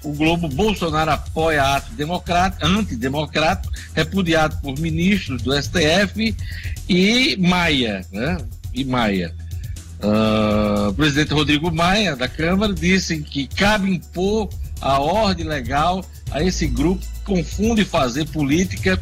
o 0.06 0.14
Globo 0.14 0.48
Bolsonaro 0.48 1.12
apoia 1.12 1.76
ato 1.76 1.92
democrático, 1.94 2.66
antidemocrático, 2.66 3.74
repudiado 3.94 4.58
por 4.62 4.80
ministros 4.80 5.42
do 5.42 5.52
STF 5.52 6.36
e 6.88 7.36
Maia, 7.38 8.06
né? 8.12 8.38
E 8.74 8.86
Maia. 8.86 9.34
Uh, 10.00 10.90
o 10.90 10.94
presidente 10.94 11.34
Rodrigo 11.34 11.72
Maia, 11.72 12.16
da 12.16 12.28
Câmara, 12.28 12.74
disse 12.74 13.18
que 13.20 13.48
cabe 13.48 13.90
impor 13.90 14.50
a 14.80 15.00
ordem 15.00 15.48
legal 15.48 16.06
a 16.32 16.44
esse 16.44 16.68
grupo 16.68 17.02
que 17.02 17.22
confunde 17.24 17.84
fazer 17.84 18.28
política 18.28 19.00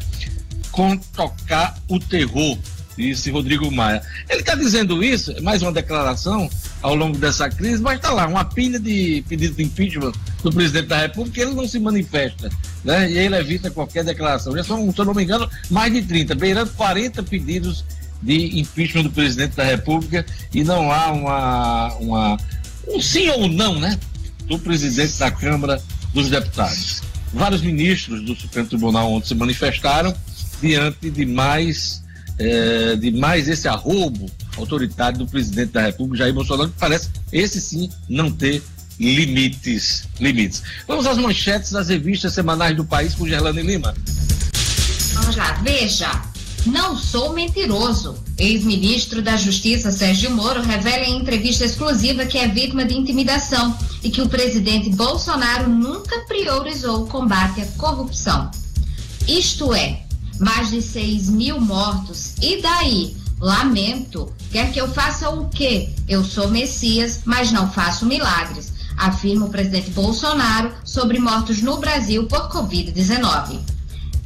com 0.70 0.96
tocar 0.96 1.76
o 1.88 1.98
terror 1.98 2.58
disse 2.96 3.30
Rodrigo 3.30 3.70
Maia. 3.70 4.02
Ele 4.28 4.40
está 4.40 4.54
dizendo 4.54 5.02
isso, 5.02 5.32
é 5.32 5.40
mais 5.40 5.62
uma 5.62 5.72
declaração 5.72 6.48
ao 6.84 6.94
longo 6.94 7.16
dessa 7.16 7.48
crise, 7.48 7.80
mas 7.80 7.96
está 7.96 8.12
lá, 8.12 8.26
uma 8.26 8.44
pilha 8.44 8.78
de 8.78 9.24
pedido 9.26 9.56
de 9.56 9.62
impeachment 9.62 10.12
do 10.42 10.52
presidente 10.52 10.88
da 10.88 10.98
República, 10.98 11.40
ele 11.40 11.54
não 11.54 11.66
se 11.66 11.78
manifesta, 11.78 12.50
né? 12.84 13.10
E 13.10 13.16
ele 13.16 13.34
evita 13.36 13.70
qualquer 13.70 14.04
declaração. 14.04 14.54
Já 14.54 14.62
são, 14.62 14.92
se 14.92 15.00
eu 15.00 15.04
não 15.06 15.14
me 15.14 15.24
engano, 15.24 15.48
mais 15.70 15.90
de 15.90 16.02
30, 16.02 16.34
beirando 16.34 16.70
40 16.72 17.22
pedidos 17.22 17.86
de 18.20 18.60
impeachment 18.60 19.04
do 19.04 19.10
presidente 19.10 19.56
da 19.56 19.64
República 19.64 20.26
e 20.52 20.62
não 20.62 20.92
há 20.92 21.10
uma, 21.10 21.94
uma 21.94 22.36
um 22.86 23.00
sim 23.00 23.30
ou 23.30 23.48
não, 23.48 23.80
né? 23.80 23.98
Do 24.44 24.58
presidente 24.58 25.18
da 25.18 25.30
Câmara 25.30 25.82
dos 26.12 26.28
Deputados. 26.28 27.00
vários 27.32 27.62
ministros 27.62 28.22
do 28.26 28.36
Supremo 28.36 28.68
Tribunal 28.68 29.10
ontem 29.10 29.28
se 29.28 29.34
manifestaram 29.34 30.14
diante 30.60 31.08
de 31.08 31.24
mais, 31.24 32.03
é, 32.38 32.96
de 32.96 33.10
mais 33.12 33.48
esse 33.48 33.68
arrobo 33.68 34.30
autoritário 34.56 35.18
do 35.18 35.26
presidente 35.26 35.72
da 35.72 35.82
República, 35.82 36.24
Jair 36.24 36.34
Bolsonaro, 36.34 36.70
que 36.70 36.78
parece 36.78 37.10
esse 37.32 37.60
sim 37.60 37.90
não 38.08 38.30
ter 38.30 38.62
limites. 38.98 40.08
limites. 40.20 40.62
Vamos 40.86 41.06
às 41.06 41.18
manchetes 41.18 41.72
das 41.72 41.88
revistas 41.88 42.32
semanais 42.32 42.76
do 42.76 42.84
país 42.84 43.14
com 43.14 43.26
Gerlane 43.26 43.62
Lima. 43.62 43.94
Vamos 45.14 45.36
lá, 45.36 45.52
veja. 45.62 46.22
Não 46.66 46.96
sou 46.96 47.34
mentiroso. 47.34 48.16
Ex-ministro 48.38 49.20
da 49.20 49.36
Justiça 49.36 49.92
Sérgio 49.92 50.30
Moro 50.30 50.62
revela 50.62 51.04
em 51.04 51.18
entrevista 51.18 51.64
exclusiva 51.64 52.24
que 52.24 52.38
é 52.38 52.48
vítima 52.48 52.84
de 52.84 52.94
intimidação 52.94 53.76
e 54.02 54.10
que 54.10 54.22
o 54.22 54.28
presidente 54.28 54.88
Bolsonaro 54.90 55.68
nunca 55.68 56.20
priorizou 56.20 57.02
o 57.02 57.06
combate 57.06 57.60
à 57.60 57.66
corrupção. 57.76 58.50
Isto 59.28 59.74
é, 59.74 60.03
mais 60.38 60.70
de 60.70 60.80
6 60.80 61.30
mil 61.30 61.60
mortos. 61.60 62.34
E 62.40 62.60
daí? 62.60 63.16
Lamento. 63.40 64.32
Quer 64.50 64.72
que 64.72 64.80
eu 64.80 64.88
faça 64.92 65.28
o 65.30 65.48
quê? 65.48 65.90
Eu 66.08 66.24
sou 66.24 66.48
Messias, 66.48 67.20
mas 67.24 67.50
não 67.50 67.70
faço 67.70 68.06
milagres, 68.06 68.72
afirma 68.96 69.46
o 69.46 69.50
presidente 69.50 69.90
Bolsonaro 69.90 70.72
sobre 70.84 71.18
mortos 71.18 71.60
no 71.60 71.78
Brasil 71.78 72.26
por 72.26 72.50
Covid-19. 72.50 73.60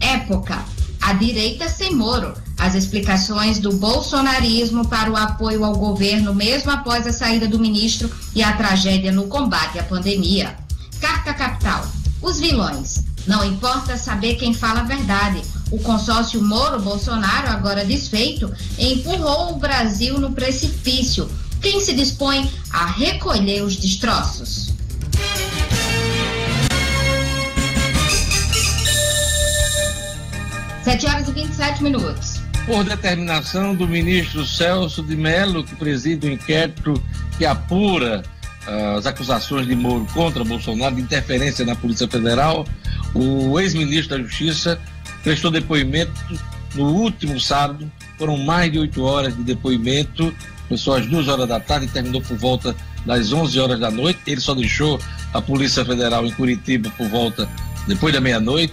Época. 0.01 0.65
A 1.01 1.13
direita 1.15 1.69
sem 1.69 1.95
Moro. 1.95 2.35
As 2.59 2.75
explicações 2.75 3.59
do 3.59 3.73
bolsonarismo 3.73 4.87
para 4.89 5.11
o 5.11 5.17
apoio 5.17 5.65
ao 5.65 5.77
governo, 5.77 6.35
mesmo 6.35 6.71
após 6.71 7.07
a 7.07 7.13
saída 7.13 7.47
do 7.47 7.59
ministro 7.59 8.11
e 8.35 8.43
a 8.43 8.53
tragédia 8.53 9.13
no 9.13 9.29
combate 9.29 9.79
à 9.79 9.83
pandemia. 9.85 10.57
Carta 11.01 11.33
Capital. 11.33 11.87
Os 12.21 12.41
vilões. 12.41 13.05
Não 13.27 13.45
importa 13.45 13.97
saber 13.97 14.35
quem 14.35 14.53
fala 14.53 14.81
a 14.81 14.85
verdade. 14.85 15.41
O 15.71 15.79
consórcio 15.79 16.43
Moro-Bolsonaro, 16.43 17.49
agora 17.49 17.85
desfeito, 17.85 18.51
empurrou 18.79 19.53
o 19.53 19.57
Brasil 19.57 20.19
no 20.19 20.33
precipício. 20.33 21.29
Quem 21.61 21.81
se 21.81 21.95
dispõe 21.95 22.51
a 22.73 22.87
recolher 22.87 23.63
os 23.63 23.77
destroços? 23.77 24.73
Sete 30.83 31.07
horas 31.07 31.29
e 31.29 31.33
27 31.33 31.83
minutos. 31.83 32.41
Por 32.65 32.85
determinação 32.85 33.75
do 33.75 33.87
ministro 33.87 34.47
Celso 34.47 35.03
de 35.03 35.17
Mello, 35.17 35.65
que 35.65 35.75
preside 35.77 36.27
o 36.27 36.33
inquérito 36.33 36.95
que 37.37 37.45
apura 37.45 38.23
uh, 38.67 38.97
as 38.97 39.07
acusações 39.07 39.67
de 39.67 39.75
Moro 39.75 40.07
contra 40.15 40.43
Bolsonaro 40.45 40.95
de 40.95 41.03
interferência 41.03 41.65
na 41.65 41.75
Polícia 41.75 42.09
Federal, 42.09 42.67
o 43.15 43.59
ex-ministro 43.61 44.17
da 44.17 44.23
Justiça 44.23 44.81
prestou 45.29 45.51
depoimento 45.51 46.11
no 46.75 46.85
último 46.85 47.39
sábado. 47.39 47.93
Foram 48.17 48.39
mais 48.39 48.73
de 48.73 48.79
oito 48.79 49.03
horas 49.03 49.37
de 49.37 49.43
depoimento. 49.43 50.35
Começou 50.67 50.95
às 50.95 51.07
duas 51.07 51.29
horas 51.29 51.47
da 51.47 51.61
tarde 51.61 51.85
e 51.85 51.89
terminou 51.91 52.23
por 52.23 52.39
volta 52.39 52.75
das 53.05 53.31
11 53.31 53.61
horas 53.61 53.79
da 53.79 53.91
noite. 53.91 54.21
Ele 54.27 54.41
só 54.41 54.55
deixou 54.55 54.99
a 55.35 55.43
Polícia 55.43 55.85
Federal 55.85 56.25
em 56.25 56.31
Curitiba 56.31 56.91
por 56.97 57.07
volta 57.11 57.47
depois 57.87 58.15
da 58.15 58.23
meia-noite. 58.23 58.73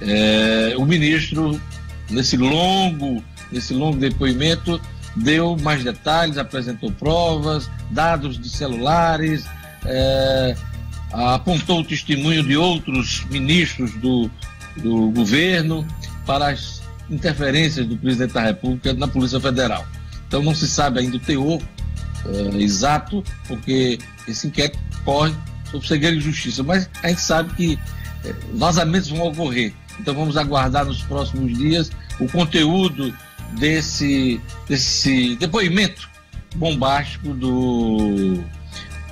É, 0.00 0.74
o 0.78 0.86
ministro, 0.86 1.60
nesse 2.08 2.38
longo, 2.38 3.22
nesse 3.52 3.74
longo 3.74 3.98
depoimento, 3.98 4.80
deu 5.14 5.58
mais 5.58 5.84
detalhes, 5.84 6.38
apresentou 6.38 6.90
provas, 6.90 7.68
dados 7.90 8.38
de 8.38 8.48
celulares, 8.48 9.44
é, 9.84 10.56
apontou 11.12 11.80
o 11.80 11.84
testemunho 11.84 12.42
de 12.42 12.56
outros 12.56 13.26
ministros 13.26 13.92
do, 13.96 14.30
do 14.76 15.10
governo 15.10 15.86
para 16.26 16.48
as 16.48 16.82
interferências 17.10 17.86
do 17.86 17.96
presidente 17.96 18.32
da 18.32 18.42
República 18.42 18.92
na 18.94 19.08
Polícia 19.08 19.40
Federal. 19.40 19.86
Então 20.26 20.42
não 20.42 20.54
se 20.54 20.66
sabe 20.66 21.00
ainda 21.00 21.16
o 21.16 21.20
teor 21.20 21.60
uh, 22.24 22.56
exato, 22.58 23.22
porque 23.46 23.98
esse 24.26 24.46
inquérito 24.46 24.78
corre 25.04 25.34
sob 25.70 25.86
segredo 25.86 26.18
de 26.18 26.24
justiça, 26.24 26.62
mas 26.62 26.88
a 27.02 27.08
gente 27.08 27.20
sabe 27.20 27.54
que 27.54 27.74
uh, 27.74 28.56
vazamentos 28.56 29.10
vão 29.10 29.28
ocorrer. 29.28 29.74
Então 30.00 30.14
vamos 30.14 30.36
aguardar 30.36 30.86
nos 30.86 31.02
próximos 31.02 31.56
dias 31.56 31.90
o 32.18 32.26
conteúdo 32.28 33.14
desse, 33.58 34.40
desse 34.68 35.36
depoimento 35.36 36.08
bombástico 36.56 37.34
do 37.34 38.42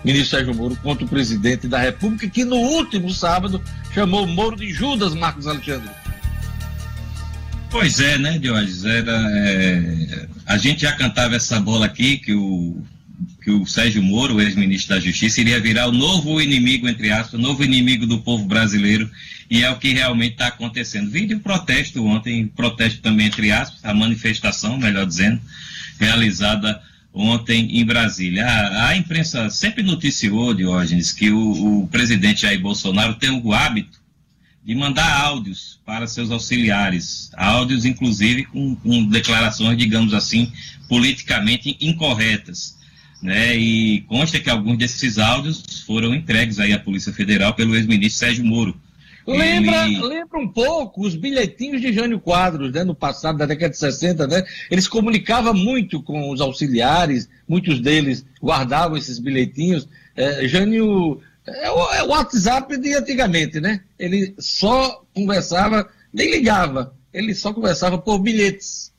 ministro 0.05 0.39
Sérgio 0.39 0.55
Moro 0.55 0.77
contra 0.77 1.05
o 1.05 1.09
presidente 1.09 1.69
da 1.69 1.79
República, 1.79 2.29
que 2.29 2.45
no 2.45 2.57
último 2.57 3.11
sábado 3.11 3.63
chamou 3.95 4.27
Moro 4.27 4.57
de 4.57 4.73
Judas 4.73 5.15
Marcos 5.15 5.47
Alexandre. 5.47 5.91
Pois 7.71 8.01
é, 8.01 8.19
né, 8.19 8.39
Diógenes? 8.39 8.85
Era, 8.85 9.13
é, 9.13 10.27
a 10.47 10.59
gente 10.59 10.83
já 10.83 10.93
cantava 10.93 11.37
essa 11.37 11.61
bola 11.61 11.87
aqui, 11.87 12.19
que 12.19 12.35
o, 12.35 12.83
que 13.43 13.51
o 13.51 13.65
Sérgio 13.65 14.03
Moro, 14.03 14.37
o 14.37 14.41
ex-ministro 14.41 14.97
da 14.97 15.01
Justiça, 15.01 15.41
iria 15.41 15.61
virar 15.61 15.87
o 15.87 15.93
novo 15.93 16.41
inimigo, 16.41 16.89
entre 16.89 17.13
aspas, 17.13 17.35
o 17.35 17.43
novo 17.43 17.63
inimigo 17.63 18.07
do 18.07 18.21
povo 18.23 18.45
brasileiro, 18.45 19.09
e 19.49 19.63
é 19.63 19.71
o 19.71 19.79
que 19.79 19.93
realmente 19.93 20.33
está 20.33 20.49
acontecendo. 20.49 21.11
Vi 21.11 21.27
de 21.27 21.37
um 21.37 21.39
protesto 21.39 22.05
ontem, 22.05 22.47
protesto 22.47 23.01
também, 23.01 23.27
entre 23.27 23.53
aspas, 23.53 23.85
a 23.85 23.95
manifestação, 23.95 24.77
melhor 24.77 25.07
dizendo, 25.07 25.41
realizada 25.99 26.81
ontem 27.13 27.79
em 27.79 27.85
Brasília. 27.85 28.47
A, 28.47 28.89
a 28.89 28.97
imprensa 28.97 29.51
sempre 29.51 29.83
noticiou, 29.83 30.55
Diógenes, 30.55 31.13
que 31.13 31.31
o, 31.31 31.83
o, 31.83 31.89
presidente 31.89 32.43
Jair 32.43 32.61
Bolsonaro 32.61 33.15
tem 33.15 33.31
o 33.31 33.53
hábito 33.53 34.01
de 34.65 34.75
mandar 34.75 35.21
áudios 35.23 35.81
para 35.85 36.07
seus 36.07 36.31
auxiliares, 36.31 37.31
áudios 37.37 37.85
inclusive 37.85 38.45
com, 38.45 38.77
com 38.77 39.05
declarações, 39.05 39.77
digamos 39.77 40.15
assim, 40.15 40.53
politicamente 40.89 41.77
incorretas. 41.81 42.79
Né? 43.23 43.57
E 43.57 44.01
consta 44.03 44.39
que 44.39 44.49
alguns 44.49 44.79
desses 44.79 45.19
áudios 45.19 45.83
foram 45.87 46.15
entregues 46.15 46.59
aí 46.59 46.73
à 46.73 46.79
Polícia 46.79 47.13
Federal 47.13 47.55
pelo 47.55 47.75
ex-ministro 47.75 48.19
Sérgio 48.19 48.45
Moro. 48.45 48.79
Lembra, 49.27 49.87
ele... 49.87 50.01
lembra 50.01 50.39
um 50.39 50.49
pouco 50.49 51.07
os 51.07 51.15
bilhetinhos 51.15 51.81
de 51.81 51.93
Jânio 51.93 52.21
Quadros, 52.21 52.73
né, 52.73 52.85
no 52.85 52.95
passado, 52.95 53.39
da 53.39 53.47
década 53.47 53.71
de 53.71 53.79
60, 53.79 54.27
né? 54.27 54.45
Eles 54.71 54.89
comunicavam 54.89 55.55
muito 55.55 56.03
com 56.03 56.31
os 56.31 56.41
auxiliares, 56.41 57.29
muitos 57.49 57.81
deles 57.81 58.25
guardavam 58.43 58.97
esses 58.97 59.19
bilhetinhos. 59.19 59.89
É, 60.17 60.47
Jânio 60.49 61.21
é 61.47 61.71
o, 61.71 61.93
é 61.93 62.03
o 62.03 62.09
WhatsApp 62.09 62.77
de 62.77 62.95
antigamente, 62.95 63.61
né? 63.61 63.81
Ele 63.99 64.35
só 64.39 65.03
conversava, 65.15 65.89
nem 66.13 66.31
ligava, 66.31 66.95
ele 67.13 67.35
só 67.35 67.53
conversava 67.53 67.99
por 67.99 68.19
bilhetes. 68.19 68.91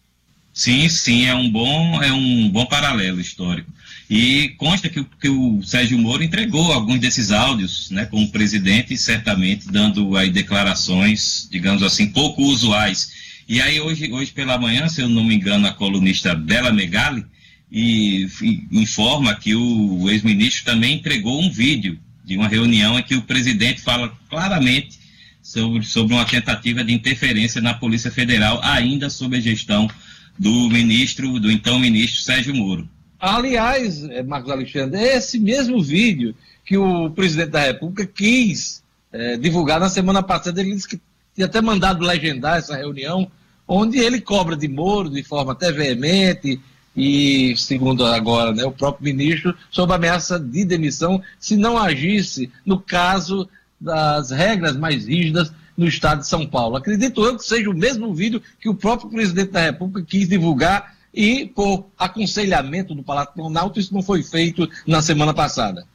Sim, 0.54 0.90
sim, 0.90 1.26
é 1.28 1.34
um 1.34 1.50
bom, 1.50 2.04
é 2.04 2.12
um 2.12 2.50
bom 2.50 2.66
paralelo 2.66 3.22
histórico. 3.22 3.72
E 4.14 4.50
consta 4.58 4.90
que, 4.90 5.06
que, 5.22 5.30
o 5.30 5.64
Sérgio 5.64 5.98
Moro 5.98 6.22
entregou 6.22 6.74
alguns 6.74 7.00
desses 7.00 7.32
áudios, 7.32 7.90
né, 7.92 8.06
como 8.06 8.30
presidente, 8.30 8.98
certamente 8.98 9.72
dando 9.72 10.18
aí 10.18 10.30
declarações, 10.30 11.48
digamos 11.50 11.82
assim, 11.82 12.08
pouco 12.08 12.44
usuais. 12.44 13.14
E 13.48 13.62
aí 13.62 13.80
hoje, 13.80 14.12
hoje 14.12 14.34
pela 14.34 14.58
manhã, 14.58 14.90
se 14.90 15.00
eu 15.00 15.08
não 15.08 15.24
me 15.24 15.34
engano, 15.34 15.66
a 15.66 15.72
colunista 15.72 16.36
Bela 16.36 16.74
Megali 16.74 17.24
e, 17.72 18.28
informa 18.70 19.34
que 19.34 19.56
o, 19.56 20.02
o 20.02 20.10
ex-ministro 20.10 20.66
também 20.66 20.96
entregou 20.96 21.42
um 21.42 21.50
vídeo 21.50 21.98
de 22.26 22.36
uma 22.36 22.50
reunião 22.50 23.00
em 23.00 23.04
que 23.04 23.16
o 23.16 23.22
presidente 23.22 23.80
fala 23.80 24.12
claramente 24.30 25.00
sobre, 25.42 25.84
sobre 25.84 26.14
uma 26.14 26.26
tentativa 26.26 26.84
de 26.84 26.94
interferência 26.94 27.62
na 27.62 27.74
Polícia 27.74 28.12
Federal, 28.12 28.60
ainda 28.62 29.10
sob 29.10 29.38
a 29.38 29.40
gestão 29.40 29.90
do 30.38 30.70
ministro, 30.70 31.40
do 31.40 31.50
então 31.50 31.80
ministro 31.80 32.22
Sérgio 32.22 32.54
Moro. 32.54 32.90
Aliás, 33.22 34.04
eh, 34.04 34.24
Marcos 34.24 34.52
Alexandre, 34.52 35.00
é 35.00 35.18
esse 35.18 35.40
mesmo 35.40 35.80
vídeo 35.84 36.34
que 36.66 36.76
o 36.76 37.12
presidente 37.12 37.52
da 37.52 37.62
República 37.62 38.06
quis 38.06 38.82
é, 39.12 39.38
divulgar 39.38 39.80
na 39.80 39.90
semana 39.90 40.24
passada. 40.24 40.60
Ele 40.60 40.74
disse 40.74 40.88
que 40.88 41.00
tinha 41.36 41.46
até 41.46 41.62
mandado 41.62 42.04
legendar 42.04 42.58
essa 42.58 42.76
reunião, 42.76 43.30
onde 43.68 44.00
ele 44.00 44.20
cobra 44.20 44.56
de 44.56 44.68
Moro 44.68 45.08
de 45.08 45.22
forma 45.22 45.52
até 45.52 45.72
veemente 45.72 46.60
e, 46.96 47.56
segundo 47.58 48.04
agora 48.04 48.54
né, 48.54 48.66
o 48.66 48.72
próprio 48.72 49.06
ministro, 49.06 49.56
sob 49.70 49.94
ameaça 49.94 50.40
de 50.40 50.66
demissão 50.66 51.22
se 51.40 51.56
não 51.56 51.78
agisse 51.78 52.52
no 52.66 52.80
caso 52.80 53.48
das 53.80 54.32
regras 54.32 54.76
mais 54.76 55.06
rígidas 55.06 55.54
no 55.78 55.88
estado 55.88 56.22
de 56.22 56.28
São 56.28 56.46
Paulo. 56.46 56.76
Acredito 56.76 57.24
eu 57.24 57.38
que 57.38 57.46
seja 57.46 57.70
o 57.70 57.78
mesmo 57.78 58.14
vídeo 58.14 58.42
que 58.60 58.68
o 58.68 58.76
próprio 58.76 59.10
presidente 59.10 59.52
da 59.52 59.62
República 59.62 60.08
quis 60.10 60.28
divulgar 60.28 60.96
e 61.14 61.46
por 61.48 61.92
aconselhamento 61.98 62.96
do 62.96 63.04
Palácio 63.04 63.34
Planalto, 63.34 63.80
isso 63.80 63.94
não 63.94 64.02
foi 64.02 64.24
feito 64.24 64.70
na 64.88 65.02
semana 65.02 65.34
passada. 65.34 65.86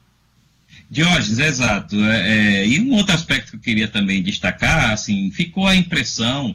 Diógenes, 0.90 1.38
exato. 1.38 1.96
É, 2.04 2.28
é, 2.62 2.68
e 2.68 2.80
um 2.80 2.94
outro 2.94 3.14
aspecto 3.14 3.50
que 3.50 3.56
eu 3.56 3.60
queria 3.60 3.88
também 3.88 4.22
destacar, 4.22 4.92
assim, 4.92 5.30
ficou 5.30 5.66
a 5.66 5.74
impressão, 5.74 6.54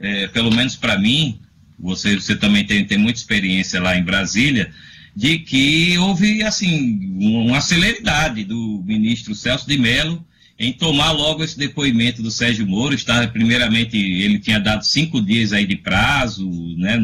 é, 0.00 0.26
pelo 0.28 0.50
menos 0.50 0.74
para 0.74 0.98
mim, 0.98 1.38
você, 1.78 2.16
você 2.16 2.34
também 2.34 2.64
tem, 2.64 2.84
tem 2.84 2.98
muita 2.98 3.18
experiência 3.18 3.80
lá 3.80 3.96
em 3.96 4.02
Brasília, 4.02 4.72
de 5.14 5.38
que 5.38 5.96
houve, 5.98 6.42
assim, 6.42 7.14
uma 7.20 7.60
celeridade 7.60 8.44
do 8.44 8.82
ministro 8.86 9.34
Celso 9.34 9.66
de 9.66 9.78
Mello 9.78 10.24
em 10.58 10.72
tomar 10.72 11.12
logo 11.12 11.44
esse 11.44 11.56
depoimento 11.56 12.20
do 12.20 12.30
Sérgio 12.30 12.66
Moro. 12.66 12.94
Está, 12.94 13.26
primeiramente, 13.28 13.96
ele 13.96 14.38
tinha 14.38 14.58
dado 14.58 14.84
cinco 14.84 15.20
dias 15.20 15.52
aí 15.52 15.66
de 15.66 15.76
prazo, 15.76 16.48
né? 16.76 16.98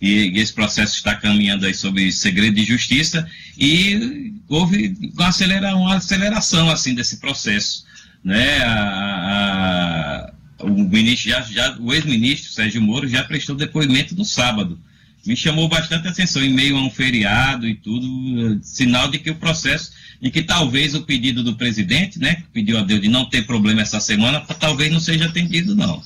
E, 0.00 0.32
esse 0.38 0.52
processo 0.52 0.94
está 0.94 1.14
caminhando 1.14 1.66
aí 1.66 1.74
sobre 1.74 2.10
segredo 2.10 2.54
de 2.54 2.64
justiça 2.64 3.28
e 3.58 4.32
houve 4.48 4.96
uma, 5.14 5.74
uma 5.74 5.96
aceleração 5.96 6.70
assim 6.70 6.94
desse 6.94 7.18
processo, 7.18 7.84
né? 8.24 8.58
A, 8.64 10.32
a, 10.58 10.64
o 10.64 10.70
ministro 10.70 11.30
já, 11.30 11.40
já 11.42 11.76
o 11.78 11.92
ex-ministro 11.92 12.52
Sérgio 12.52 12.82
Moro 12.82 13.08
já 13.08 13.24
prestou 13.24 13.56
depoimento 13.56 14.14
no 14.14 14.24
sábado. 14.24 14.78
Me 15.26 15.36
chamou 15.36 15.68
bastante 15.68 16.08
atenção 16.08 16.42
em 16.42 16.52
meio 16.52 16.78
a 16.78 16.82
um 16.82 16.90
feriado 16.90 17.68
e 17.68 17.74
tudo, 17.74 18.58
sinal 18.62 19.10
de 19.10 19.18
que 19.18 19.30
o 19.30 19.34
processo 19.34 19.92
de 20.20 20.30
que 20.30 20.42
talvez 20.42 20.94
o 20.94 21.02
pedido 21.02 21.42
do 21.42 21.56
presidente, 21.56 22.18
né, 22.18 22.36
que 22.36 22.42
pediu 22.52 22.78
a 22.78 22.82
Deus 22.82 23.00
de 23.00 23.08
não 23.08 23.24
ter 23.24 23.46
problema 23.46 23.80
essa 23.80 24.00
semana, 24.00 24.40
talvez 24.40 24.92
não 24.92 25.00
seja 25.00 25.26
atendido, 25.26 25.74
não. 25.74 26.02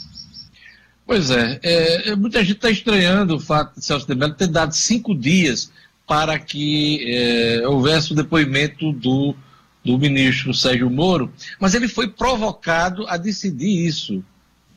Pois 1.06 1.30
é, 1.30 1.60
é, 1.62 2.10
é 2.10 2.16
muita 2.16 2.40
gente 2.40 2.56
está 2.56 2.70
estranhando 2.70 3.36
o 3.36 3.40
fato 3.40 3.78
de 3.78 3.84
Celso 3.84 4.06
de 4.06 4.14
Mello 4.14 4.34
ter 4.34 4.46
dado 4.46 4.74
cinco 4.74 5.14
dias 5.14 5.70
para 6.06 6.38
que 6.38 7.04
é, 7.06 7.68
houvesse 7.68 8.12
o 8.12 8.16
depoimento 8.16 8.90
do, 8.92 9.34
do 9.84 9.98
ministro 9.98 10.54
Sérgio 10.54 10.90
Moro, 10.90 11.30
mas 11.60 11.74
ele 11.74 11.88
foi 11.88 12.08
provocado 12.08 13.06
a 13.06 13.16
decidir 13.18 13.86
isso. 13.86 14.24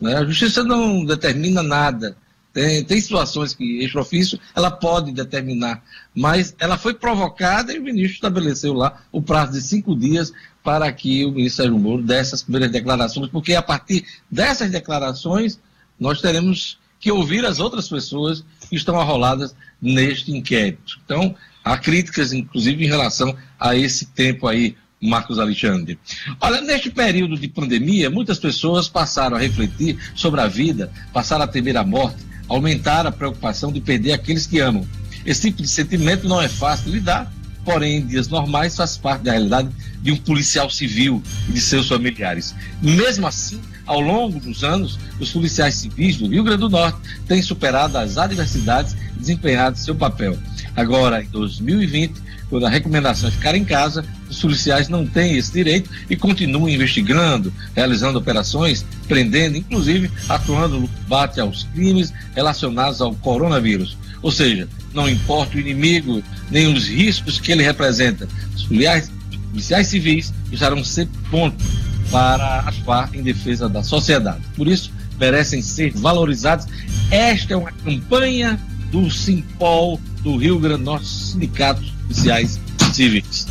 Né? 0.02 0.16
A 0.16 0.26
justiça 0.26 0.64
não 0.64 1.04
determina 1.06 1.64
nada. 1.64 2.18
Tem, 2.52 2.84
tem 2.84 3.00
situações 3.00 3.54
que, 3.54 3.84
extra-ofício, 3.84 4.40
ela 4.56 4.72
pode 4.72 5.12
determinar, 5.12 5.84
mas 6.16 6.56
ela 6.60 6.78
foi 6.78 6.94
provocada 6.94 7.72
e 7.72 7.80
o 7.80 7.84
ministro 7.84 8.16
estabeleceu 8.16 8.74
lá 8.74 9.02
o 9.12 9.22
prazo 9.22 9.54
de 9.54 9.62
cinco 9.62 9.96
dias 9.96 10.34
para 10.64 10.92
que 10.92 11.24
o 11.24 11.32
ministro 11.32 11.64
Sérgio 11.64 11.80
Moro 11.80 12.02
desse 12.02 12.36
as 12.36 12.44
primeiras 12.44 12.72
declarações, 12.72 13.30
porque 13.30 13.54
a 13.54 13.62
partir 13.62 14.06
dessas 14.30 14.72
declarações 14.72 15.60
nós 16.00 16.22
teremos 16.22 16.78
que 17.00 17.12
ouvir 17.12 17.46
as 17.46 17.60
outras 17.60 17.88
pessoas 17.88 18.44
que 18.70 18.76
estão 18.76 19.00
arroladas 19.00 19.56
neste 19.82 20.32
inquérito. 20.32 21.00
Então, 21.06 21.36
há 21.64 21.78
críticas, 21.78 22.34
inclusive, 22.34 22.84
em 22.84 22.88
relação 22.88 23.36
a 23.60 23.76
esse 23.76 24.06
tempo 24.08 24.48
aí, 24.48 24.76
Marcos 25.02 25.38
Alexandre. 25.38 26.00
Olha, 26.42 26.60
neste 26.62 26.90
período 26.90 27.38
de 27.38 27.48
pandemia, 27.48 28.10
muitas 28.10 28.40
pessoas 28.40 28.90
passaram 28.90 29.38
a 29.38 29.40
refletir 29.40 29.98
sobre 30.16 30.42
a 30.42 30.48
vida, 30.48 30.92
passaram 31.14 31.44
a 31.44 31.48
temer 31.48 31.78
a 31.78 31.84
morte, 31.84 32.26
aumentar 32.48 33.06
a 33.06 33.12
preocupação 33.12 33.72
de 33.72 33.80
perder 33.80 34.14
aqueles 34.14 34.48
que 34.48 34.60
amam. 34.60 34.88
Esse 35.26 35.50
tipo 35.50 35.62
de 35.62 35.68
sentimento 35.68 36.28
não 36.28 36.42
é 36.42 36.48
fácil 36.48 36.86
de 36.86 36.92
lidar, 36.94 37.32
porém, 37.64 37.98
em 37.98 38.06
dias 38.06 38.28
normais, 38.28 38.76
faz 38.76 38.98
parte 38.98 39.24
da 39.24 39.34
realidade 39.34 39.70
de 40.02 40.12
um 40.12 40.18
policial 40.18 40.70
civil 40.70 41.22
e 41.50 41.52
de 41.52 41.62
seus 41.62 41.88
familiares. 41.90 42.56
Mesmo 42.82 43.28
assim, 43.28 43.62
ao 43.88 44.02
longo 44.02 44.40
dos 44.40 44.64
anos, 44.64 45.00
os 45.20 45.32
policiais 45.32 45.76
civis 45.76 46.18
do 46.18 46.28
Rio 46.28 46.44
Grande 46.44 46.60
do 46.60 46.70
Norte 46.70 47.00
têm 47.28 47.42
superado 47.42 47.98
as 47.98 48.18
adversidades 48.18 48.96
e 49.16 49.20
desempenhado 49.20 49.78
seu 49.78 49.96
papel. 49.96 50.38
Agora, 50.76 51.24
em 51.24 51.28
2020, 51.28 52.22
quando 52.50 52.66
a 52.66 52.70
recomendação 52.70 53.30
é 53.30 53.32
ficar 53.32 53.56
em 53.56 53.66
casa, 53.66 54.06
os 54.30 54.40
policiais 54.40 54.88
não 54.88 55.06
têm 55.06 55.38
esse 55.38 55.52
direito 55.52 55.90
e 56.10 56.16
continuam 56.16 56.70
investigando, 56.70 57.52
realizando 57.76 58.20
operações, 58.20 58.86
prendendo, 59.08 59.58
inclusive 59.58 60.12
atuando 60.30 60.80
no 60.80 60.88
combate 60.88 61.40
aos 61.40 61.64
crimes 61.64 62.14
relacionados 62.36 63.02
ao 63.02 63.14
coronavírus. 63.16 63.98
Ou 64.22 64.32
seja, 64.32 64.68
não 64.94 65.10
importa 65.10 65.58
o 65.58 65.60
inimigo 65.60 66.24
nem 66.50 66.74
os 66.74 66.88
riscos 66.88 67.40
que 67.40 67.52
ele 67.52 67.64
representa, 67.64 68.28
os 68.56 68.64
policiais, 68.64 69.12
policiais 69.52 69.88
civis 69.88 70.34
estarão 70.52 70.84
sempre 70.84 71.18
prontos 71.30 71.87
para 72.12 72.60
atuar 72.60 73.10
em 73.14 73.22
defesa 73.22 73.68
da 73.68 73.84
sociedade. 73.84 74.42
Por 74.56 74.68
isso, 74.68 74.92
merecem 75.20 75.62
ser 75.62 75.92
valorizados. 75.96 76.66
Esta 77.12 77.54
é 77.54 77.58
uma 77.58 77.72
campanha 77.72 78.60
do 78.92 79.10
Simpol 79.10 80.00
do 80.22 80.38
Rio 80.38 80.60
Grande 80.60 80.84
do 80.84 80.86
Norte, 80.86 81.08
Sindicatos 81.08 81.94
Oficiais 82.06 82.60
Civis. 82.94 83.48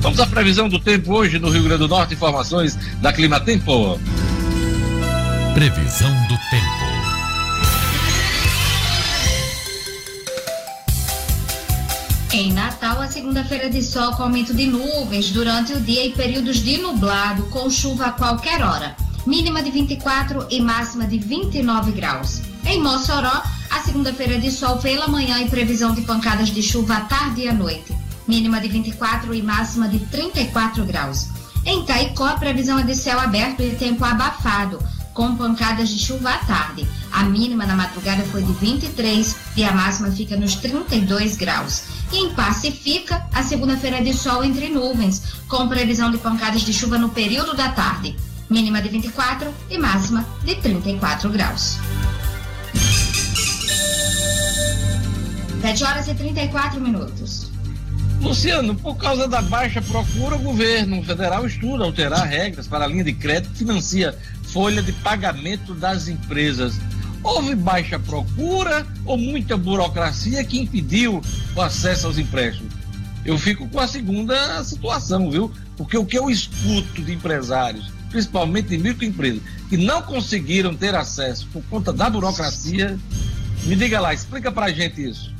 Vamos 0.00 0.20
à 0.20 0.26
previsão 0.26 0.68
do 0.68 0.78
tempo 0.78 1.12
hoje 1.12 1.38
no 1.38 1.50
Rio 1.50 1.64
Grande 1.64 1.80
do 1.80 1.88
Norte, 1.88 2.14
informações 2.14 2.78
da 3.00 3.12
Clima 3.12 3.40
Tempo. 3.40 3.98
Previsão 5.54 6.12
do 6.28 6.36
tempo. 6.50 6.75
Em 12.38 12.52
Natal, 12.52 13.00
a 13.00 13.08
segunda-feira 13.08 13.70
de 13.70 13.82
sol 13.82 14.12
com 14.12 14.24
aumento 14.24 14.52
de 14.52 14.66
nuvens 14.66 15.30
durante 15.30 15.72
o 15.72 15.80
dia 15.80 16.04
e 16.04 16.12
períodos 16.12 16.62
de 16.62 16.76
nublado, 16.76 17.44
com 17.44 17.70
chuva 17.70 18.08
a 18.08 18.12
qualquer 18.12 18.60
hora. 18.60 18.94
Mínima 19.26 19.62
de 19.62 19.70
24 19.70 20.46
e 20.50 20.60
máxima 20.60 21.06
de 21.06 21.16
29 21.16 21.92
graus. 21.92 22.42
Em 22.66 22.78
Mossoró, 22.78 23.42
a 23.70 23.80
segunda-feira 23.80 24.38
de 24.38 24.50
sol 24.50 24.76
pela 24.76 25.08
manhã 25.08 25.40
e 25.40 25.48
previsão 25.48 25.94
de 25.94 26.02
pancadas 26.02 26.50
de 26.50 26.62
chuva 26.62 26.96
à 26.96 27.00
tarde 27.00 27.40
e 27.40 27.48
à 27.48 27.54
noite. 27.54 27.96
Mínima 28.28 28.60
de 28.60 28.68
24 28.68 29.32
e 29.32 29.40
máxima 29.40 29.88
de 29.88 29.98
34 30.00 30.84
graus. 30.84 31.28
Em 31.64 31.86
Caicó, 31.86 32.26
a 32.26 32.36
previsão 32.36 32.78
é 32.78 32.82
de 32.82 32.94
céu 32.94 33.18
aberto 33.18 33.62
e 33.62 33.74
tempo 33.76 34.04
abafado, 34.04 34.78
com 35.16 35.34
pancadas 35.34 35.88
de 35.88 35.98
chuva 35.98 36.28
à 36.28 36.38
tarde. 36.38 36.86
A 37.10 37.24
mínima 37.24 37.64
na 37.64 37.74
madrugada 37.74 38.22
foi 38.24 38.42
de 38.42 38.52
23 38.52 39.34
e 39.56 39.64
a 39.64 39.72
máxima 39.72 40.12
fica 40.12 40.36
nos 40.36 40.56
32 40.56 41.36
graus. 41.36 41.84
E 42.12 42.18
em 42.18 42.34
Pacifica, 42.34 43.26
a 43.32 43.42
segunda-feira 43.42 43.96
é 43.96 44.02
de 44.02 44.12
sol 44.12 44.44
entre 44.44 44.68
nuvens, 44.68 45.22
com 45.48 45.66
previsão 45.66 46.10
de 46.10 46.18
pancadas 46.18 46.60
de 46.60 46.72
chuva 46.72 46.98
no 46.98 47.08
período 47.08 47.56
da 47.56 47.70
tarde. 47.70 48.14
Mínima 48.50 48.82
de 48.82 48.90
24 48.90 49.52
e 49.70 49.78
máxima 49.78 50.24
de 50.44 50.54
34 50.56 51.30
graus. 51.30 51.78
7 55.62 55.82
horas 55.82 56.08
e 56.08 56.14
34 56.14 56.78
minutos. 56.78 57.56
Luciano, 58.20 58.74
por 58.74 58.96
causa 58.96 59.28
da 59.28 59.42
baixa 59.42 59.80
procura, 59.82 60.36
o 60.36 60.38
governo 60.38 61.02
federal 61.02 61.46
estuda 61.46 61.84
alterar 61.84 62.26
regras 62.26 62.66
para 62.66 62.84
a 62.84 62.88
linha 62.88 63.04
de 63.04 63.12
crédito 63.12 63.50
que 63.50 63.58
financia 63.58 64.16
folha 64.52 64.82
de 64.82 64.92
pagamento 64.92 65.74
das 65.74 66.08
empresas. 66.08 66.74
Houve 67.22 67.54
baixa 67.54 67.98
procura 67.98 68.86
ou 69.04 69.16
muita 69.16 69.56
burocracia 69.56 70.44
que 70.44 70.60
impediu 70.60 71.20
o 71.54 71.60
acesso 71.60 72.06
aos 72.06 72.18
empréstimos? 72.18 72.72
Eu 73.24 73.36
fico 73.36 73.68
com 73.68 73.80
a 73.80 73.88
segunda 73.88 74.62
situação, 74.62 75.30
viu? 75.30 75.52
Porque 75.76 75.98
o 75.98 76.06
que 76.06 76.16
eu 76.16 76.30
escuto 76.30 77.02
de 77.02 77.12
empresários, 77.12 77.90
principalmente 78.08 78.68
de 78.68 78.78
microempresas, 78.78 79.42
que 79.68 79.76
não 79.76 80.00
conseguiram 80.02 80.74
ter 80.74 80.94
acesso 80.94 81.48
por 81.52 81.62
conta 81.64 81.92
da 81.92 82.08
burocracia, 82.08 82.96
me 83.64 83.74
diga 83.74 84.00
lá, 84.00 84.14
explica 84.14 84.52
pra 84.52 84.70
gente 84.70 85.02
isso. 85.02 85.35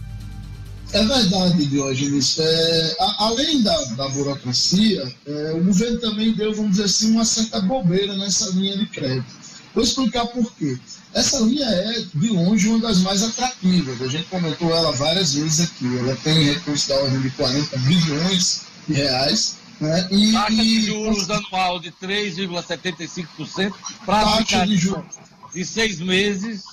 É 0.93 1.05
verdade, 1.05 1.67
Diógenes. 1.67 2.39
É, 2.39 2.97
a, 3.01 3.25
além 3.27 3.63
da, 3.63 3.77
da 3.97 4.09
burocracia, 4.11 5.13
é, 5.27 5.53
o 5.53 5.65
governo 5.65 6.01
também 6.01 6.33
deu, 6.33 6.55
vamos 6.55 6.73
dizer 6.73 6.85
assim, 6.85 7.13
uma 7.13 7.25
certa 7.25 7.61
bobeira 7.61 8.17
nessa 8.17 8.51
linha 8.51 8.77
de 8.77 8.87
crédito. 8.87 9.35
Vou 9.75 9.85
explicar 9.85 10.27
por 10.27 10.51
quê. 10.55 10.79
Essa 11.13 11.39
linha 11.41 11.67
é, 11.67 12.05
de 12.15 12.29
longe, 12.29 12.69
uma 12.69 12.79
das 12.79 12.99
mais 13.01 13.23
atrativas. 13.23 14.01
A 14.01 14.09
gente 14.09 14.25
comentou 14.27 14.75
ela 14.75 14.93
várias 14.93 15.35
vezes 15.35 15.69
aqui. 15.69 15.99
Ela 15.99 16.17
tem 16.17 16.45
recurso 16.45 16.89
da 16.89 16.97
ordem 16.97 17.21
de 17.21 17.31
40 17.31 17.77
bilhões 17.79 18.63
de 18.89 18.95
reais. 18.95 19.57
Né? 19.81 20.09
E, 20.11 20.33
taxa 20.33 20.63
de 20.63 20.87
juros 20.87 21.31
anual 21.31 21.79
de 21.79 21.91
3,75% 21.93 23.75
para 24.07 24.25
taxa 24.25 24.67
de 24.67 24.77
juros 24.77 25.05
de 25.53 25.65
seis 25.65 26.01
meses. 26.01 26.65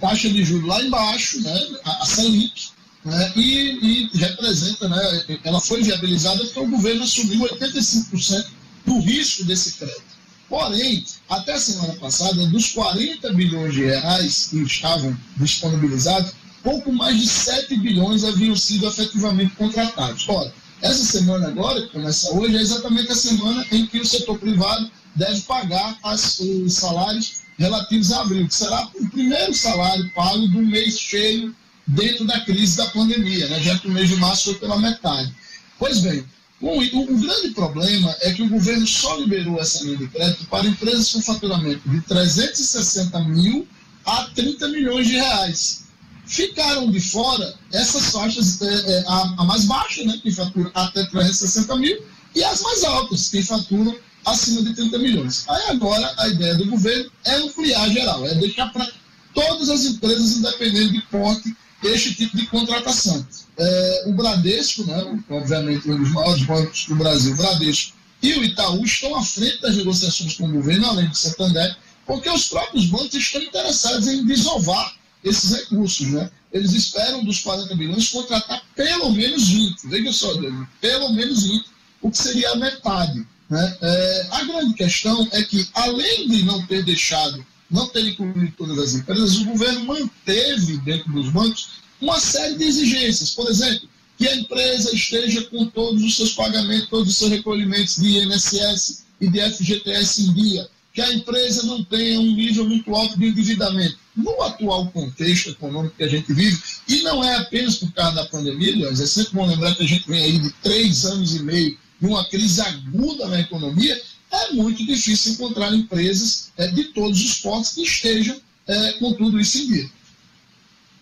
Taxa 0.00 0.28
de 0.28 0.42
juros 0.42 0.66
lá 0.66 0.82
embaixo, 0.82 1.40
né? 1.42 1.60
a, 1.84 2.02
a 2.02 2.06
Selic, 2.06 2.70
né? 3.04 3.32
E, 3.36 4.10
e, 4.12 4.18
representa, 4.18 4.88
né? 4.88 5.38
ela 5.44 5.60
foi 5.60 5.82
viabilizada 5.82 6.44
porque 6.44 6.60
o 6.60 6.68
governo 6.68 7.04
assumiu 7.04 7.40
85% 7.40 8.46
do 8.86 9.00
risco 9.00 9.44
desse 9.44 9.72
crédito. 9.72 10.10
Porém, 10.48 11.04
até 11.28 11.54
a 11.54 11.60
semana 11.60 11.94
passada, 11.94 12.46
dos 12.46 12.72
40 12.72 13.32
bilhões 13.34 13.72
de 13.72 13.84
reais 13.84 14.48
que 14.50 14.60
estavam 14.62 15.16
disponibilizados, 15.36 16.32
pouco 16.62 16.92
mais 16.92 17.18
de 17.18 17.28
7 17.28 17.76
bilhões 17.76 18.24
haviam 18.24 18.56
sido 18.56 18.86
efetivamente 18.86 19.54
contratados. 19.54 20.28
Ora, 20.28 20.52
essa 20.82 21.04
semana 21.04 21.48
agora, 21.48 21.82
que 21.82 21.92
começa 21.92 22.32
hoje, 22.34 22.56
é 22.56 22.60
exatamente 22.60 23.12
a 23.12 23.14
semana 23.14 23.64
em 23.70 23.86
que 23.86 24.00
o 24.00 24.06
setor 24.06 24.38
privado 24.38 24.90
deve 25.14 25.40
pagar 25.42 25.96
as, 26.02 26.40
os 26.40 26.74
salários 26.74 27.40
relativos 27.58 28.10
a 28.12 28.22
abril, 28.22 28.48
que 28.48 28.54
será 28.54 28.88
o 28.94 29.08
primeiro 29.10 29.54
salário 29.54 30.10
pago 30.14 30.48
do 30.48 30.62
mês 30.62 30.98
cheio 30.98 31.54
dentro 31.90 32.24
da 32.24 32.40
crise 32.40 32.76
da 32.76 32.86
pandemia, 32.86 33.48
né? 33.48 33.60
já 33.60 33.78
que 33.78 33.88
o 33.88 33.90
mês 33.90 34.08
de 34.08 34.16
março 34.16 34.44
foi 34.44 34.54
pela 34.54 34.78
metade. 34.78 35.32
Pois 35.78 36.00
bem, 36.00 36.24
Bom, 36.60 36.78
o, 36.78 37.14
o, 37.14 37.18
grande 37.18 37.54
problema 37.54 38.14
é 38.20 38.34
que 38.34 38.42
o 38.42 38.48
governo 38.48 38.86
só 38.86 39.16
liberou 39.16 39.58
essa 39.58 39.82
linha 39.82 39.96
de 39.96 40.08
crédito 40.08 40.44
para 40.44 40.66
empresas 40.66 41.10
com 41.10 41.22
faturamento 41.22 41.88
de 41.88 42.02
360 42.02 43.18
mil 43.20 43.66
a 44.04 44.24
30 44.34 44.68
milhões 44.68 45.06
de 45.06 45.14
reais. 45.14 45.84
ficaram 46.26 46.90
de 46.90 47.00
fora 47.00 47.54
essas 47.72 48.10
faixas, 48.10 48.60
é, 48.60 48.66
é, 48.66 49.04
a, 49.06 49.34
a, 49.38 49.44
mais 49.44 49.64
baixa, 49.64 50.04
né, 50.04 50.20
que 50.22 50.30
fatura 50.30 50.70
até 50.74 51.02
360 51.04 51.76
mil, 51.76 52.04
e 52.34 52.44
as 52.44 52.60
mais 52.60 52.84
altas, 52.84 53.28
que 53.28 53.42
faturam 53.42 53.96
acima 54.26 54.62
de 54.62 54.74
30 54.74 54.98
milhões. 54.98 55.44
Aí 55.48 55.62
agora 55.70 56.14
a 56.18 56.28
ideia 56.28 56.54
do 56.56 56.66
governo 56.66 57.10
é 57.24 57.36
ampliar 57.36 57.88
geral, 57.88 58.26
é 58.26 58.34
deixar 58.34 58.70
para 58.70 58.86
todas 59.34 59.70
as 59.70 59.86
empresas, 59.86 60.36
independente 60.36 60.92
de 60.92 61.02
porte, 61.02 61.56
este 61.82 62.14
tipo 62.14 62.36
de 62.36 62.46
contratação. 62.46 63.26
É, 63.56 64.04
o 64.06 64.12
Bradesco, 64.12 64.84
né, 64.84 65.20
obviamente 65.28 65.90
um 65.90 65.98
dos 65.98 66.10
maiores 66.12 66.42
bancos 66.44 66.86
do 66.86 66.94
Brasil, 66.94 67.32
o 67.32 67.36
Bradesco 67.36 67.94
e 68.22 68.34
o 68.34 68.44
Itaú 68.44 68.84
estão 68.84 69.16
à 69.16 69.24
frente 69.24 69.60
das 69.62 69.76
negociações 69.76 70.34
com 70.34 70.46
o 70.46 70.52
governo, 70.52 70.86
além 70.86 71.08
de 71.08 71.16
Santander, 71.16 71.76
porque 72.06 72.28
os 72.28 72.48
próprios 72.48 72.86
bancos 72.86 73.14
estão 73.14 73.40
interessados 73.40 74.06
em 74.08 74.26
desovar 74.26 74.94
esses 75.24 75.52
recursos. 75.52 76.06
Né? 76.08 76.30
Eles 76.52 76.72
esperam 76.72 77.24
dos 77.24 77.40
40 77.40 77.74
bilhões 77.76 78.08
contratar 78.08 78.62
pelo 78.74 79.10
menos 79.12 79.48
20. 79.48 79.88
Veja 79.88 80.12
só, 80.12 80.32
pelo 80.80 81.12
menos 81.12 81.44
20, 81.44 81.64
o 82.02 82.10
que 82.10 82.18
seria 82.18 82.50
a 82.50 82.56
metade. 82.56 83.26
Né? 83.48 83.76
É, 83.80 84.28
a 84.32 84.44
grande 84.44 84.74
questão 84.74 85.26
é 85.32 85.42
que, 85.42 85.66
além 85.74 86.28
de 86.28 86.44
não 86.44 86.66
ter 86.66 86.84
deixado, 86.84 87.44
não 87.70 87.88
ter 87.88 88.06
incluído 88.06 88.52
todas 88.56 88.78
as 88.78 88.94
empresas, 88.94 89.36
o 89.38 89.44
governo 89.44 89.84
manteve 89.84 90.78
dentro 90.78 91.12
dos 91.12 91.30
bancos 91.30 91.80
uma 92.00 92.18
série 92.18 92.56
de 92.56 92.64
exigências. 92.64 93.30
Por 93.30 93.48
exemplo, 93.48 93.88
que 94.18 94.28
a 94.28 94.36
empresa 94.36 94.94
esteja 94.94 95.42
com 95.44 95.66
todos 95.66 96.02
os 96.02 96.16
seus 96.16 96.32
pagamentos, 96.34 96.88
todos 96.88 97.08
os 97.08 97.16
seus 97.16 97.30
recolhimentos 97.30 97.96
de 97.96 98.18
INSS 98.18 99.04
e 99.20 99.28
de 99.28 99.40
FGTS 99.40 100.22
em 100.22 100.34
dia, 100.34 100.68
que 100.92 101.00
a 101.00 101.12
empresa 101.14 101.62
não 101.62 101.84
tenha 101.84 102.20
um 102.20 102.34
nível 102.34 102.68
muito 102.68 102.94
alto 102.94 103.18
de 103.18 103.26
endividamento. 103.26 103.96
No 104.16 104.42
atual 104.42 104.90
contexto 104.90 105.50
econômico 105.50 105.96
que 105.96 106.02
a 106.04 106.08
gente 106.08 106.32
vive, 106.32 106.60
e 106.88 107.02
não 107.02 107.22
é 107.22 107.36
apenas 107.36 107.76
por 107.76 107.92
causa 107.92 108.16
da 108.16 108.26
pandemia, 108.26 108.88
é 108.88 108.94
sempre 108.94 109.32
bom 109.34 109.46
lembrar 109.46 109.74
que 109.74 109.84
a 109.84 109.88
gente 109.88 110.06
vem 110.06 110.22
aí 110.22 110.38
de 110.38 110.50
três 110.62 111.04
anos 111.04 111.34
e 111.36 111.42
meio 111.42 111.78
de 112.00 112.06
uma 112.06 112.24
crise 112.24 112.60
aguda 112.60 113.28
na 113.28 113.40
economia, 113.40 114.00
é 114.30 114.52
muito 114.52 114.84
difícil 114.84 115.32
encontrar 115.32 115.74
empresas 115.74 116.52
é, 116.56 116.68
de 116.68 116.84
todos 116.84 117.22
os 117.22 117.38
portos 117.40 117.72
que 117.72 117.82
estejam 117.82 118.40
é, 118.66 118.92
com 118.92 119.12
tudo 119.14 119.40
isso 119.40 119.58
em 119.58 119.66
dia. 119.66 119.90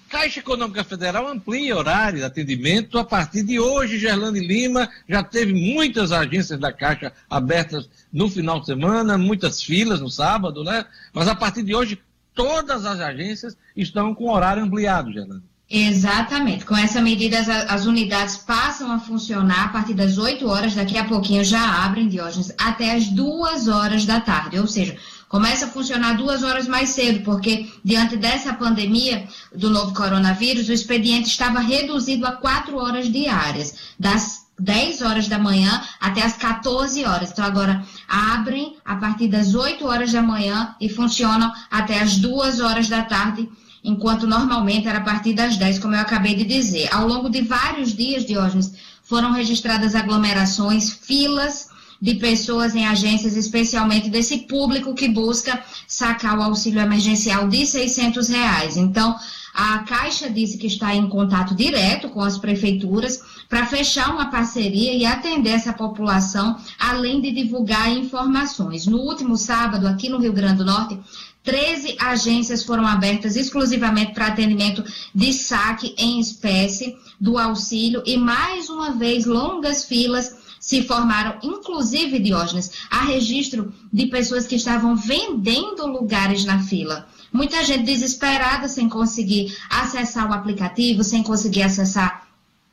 Caixa 0.08 0.40
Econômica 0.40 0.82
Federal 0.82 1.28
amplia 1.28 1.76
horário 1.76 2.20
de 2.20 2.24
atendimento 2.24 2.98
a 2.98 3.04
partir 3.04 3.42
de 3.42 3.60
hoje. 3.60 3.98
Gerlane 3.98 4.40
Lima 4.40 4.88
já 5.06 5.22
teve 5.22 5.52
muitas 5.52 6.12
agências 6.12 6.58
da 6.58 6.72
Caixa 6.72 7.12
abertas 7.28 7.90
no 8.10 8.30
final 8.30 8.60
de 8.60 8.66
semana, 8.66 9.18
muitas 9.18 9.62
filas 9.62 10.00
no 10.00 10.10
sábado, 10.10 10.64
né? 10.64 10.86
Mas 11.12 11.28
a 11.28 11.34
partir 11.34 11.62
de 11.62 11.74
hoje, 11.74 12.00
todas 12.34 12.86
as 12.86 13.00
agências 13.00 13.54
estão 13.76 14.14
com 14.14 14.30
horário 14.30 14.64
ampliado, 14.64 15.12
Gerlane. 15.12 15.42
Exatamente. 15.70 16.64
Com 16.64 16.74
essa 16.74 17.00
medida, 17.02 17.38
as, 17.38 17.48
as, 17.48 17.84
unidades 17.84 18.38
passam 18.38 18.90
a 18.90 18.98
funcionar 18.98 19.66
a 19.66 19.68
partir 19.68 19.92
das 19.92 20.16
8 20.16 20.48
horas, 20.48 20.74
daqui 20.74 20.96
a 20.96 21.04
pouquinho 21.04 21.44
já 21.44 21.84
abrem, 21.84 22.08
Diógenes, 22.08 22.54
até 22.58 22.94
as 22.94 23.08
2 23.08 23.68
horas 23.68 24.06
da 24.06 24.18
tarde. 24.18 24.58
Ou 24.58 24.66
seja, 24.66 24.96
começa 25.28 25.66
a 25.66 25.68
funcionar 25.68 26.16
duas 26.16 26.42
horas 26.42 26.66
mais 26.66 26.88
cedo, 26.90 27.22
porque 27.22 27.70
diante 27.84 28.16
dessa 28.16 28.54
pandemia 28.54 29.28
do 29.54 29.68
novo 29.68 29.92
coronavírus, 29.92 30.70
o 30.70 30.72
expediente 30.72 31.28
estava 31.28 31.60
reduzido 31.60 32.26
a 32.26 32.32
4 32.32 32.74
horas 32.78 33.12
diárias, 33.12 33.74
das 33.98 34.46
10 34.58 35.02
horas 35.02 35.28
da 35.28 35.38
manhã 35.38 35.82
até 36.00 36.22
as 36.22 36.32
14 36.32 37.04
horas. 37.04 37.30
Então, 37.30 37.44
agora 37.44 37.84
abrem 38.08 38.78
a 38.86 38.96
partir 38.96 39.28
das 39.28 39.54
8 39.54 39.86
horas 39.86 40.12
da 40.12 40.22
manhã 40.22 40.74
e 40.80 40.88
funcionam 40.88 41.52
até 41.70 42.00
as 42.00 42.16
2 42.16 42.60
horas 42.60 42.88
da 42.88 43.02
tarde 43.02 43.46
enquanto 43.88 44.26
normalmente 44.26 44.86
era 44.86 44.98
a 44.98 45.02
partir 45.02 45.32
das 45.32 45.56
10, 45.56 45.78
como 45.78 45.94
eu 45.94 46.00
acabei 46.00 46.34
de 46.34 46.44
dizer. 46.44 46.88
Ao 46.92 47.08
longo 47.08 47.30
de 47.30 47.40
vários 47.40 47.96
dias, 47.96 48.26
Diógenes, 48.26 48.74
foram 49.02 49.32
registradas 49.32 49.94
aglomerações, 49.94 50.90
filas 50.90 51.68
de 52.00 52.14
pessoas 52.14 52.74
em 52.74 52.86
agências, 52.86 53.34
especialmente 53.34 54.10
desse 54.10 54.40
público 54.40 54.94
que 54.94 55.08
busca 55.08 55.60
sacar 55.86 56.38
o 56.38 56.42
auxílio 56.42 56.80
emergencial 56.80 57.48
de 57.48 57.66
600 57.66 58.28
reais. 58.28 58.76
Então, 58.76 59.16
a 59.54 59.78
Caixa 59.78 60.30
disse 60.30 60.58
que 60.58 60.68
está 60.68 60.94
em 60.94 61.08
contato 61.08 61.54
direto 61.54 62.10
com 62.10 62.20
as 62.20 62.38
prefeituras 62.38 63.20
para 63.48 63.66
fechar 63.66 64.14
uma 64.14 64.30
parceria 64.30 64.92
e 64.92 65.04
atender 65.04 65.50
essa 65.50 65.72
população, 65.72 66.56
além 66.78 67.20
de 67.20 67.32
divulgar 67.32 67.90
informações. 67.90 68.86
No 68.86 68.98
último 68.98 69.36
sábado, 69.36 69.88
aqui 69.88 70.08
no 70.08 70.18
Rio 70.18 70.32
Grande 70.32 70.58
do 70.58 70.64
Norte, 70.64 71.00
13 71.42 71.96
agências 71.98 72.62
foram 72.62 72.86
abertas 72.86 73.36
exclusivamente 73.36 74.12
para 74.12 74.26
atendimento 74.26 74.84
de 75.14 75.32
saque 75.32 75.94
em 75.96 76.20
espécie 76.20 76.96
do 77.20 77.38
auxílio 77.38 78.02
e, 78.04 78.16
mais 78.16 78.68
uma 78.68 78.92
vez, 78.92 79.24
longas 79.24 79.84
filas 79.84 80.36
se 80.60 80.82
formaram, 80.82 81.38
inclusive, 81.42 82.18
Diógenes, 82.18 82.70
a 82.90 83.02
registro 83.02 83.72
de 83.92 84.06
pessoas 84.06 84.46
que 84.46 84.56
estavam 84.56 84.96
vendendo 84.96 85.86
lugares 85.86 86.44
na 86.44 86.62
fila. 86.62 87.08
Muita 87.32 87.64
gente 87.64 87.84
desesperada 87.84 88.68
sem 88.68 88.88
conseguir 88.88 89.56
acessar 89.70 90.28
o 90.28 90.34
aplicativo, 90.34 91.04
sem 91.04 91.22
conseguir 91.22 91.62
acessar 91.62 92.26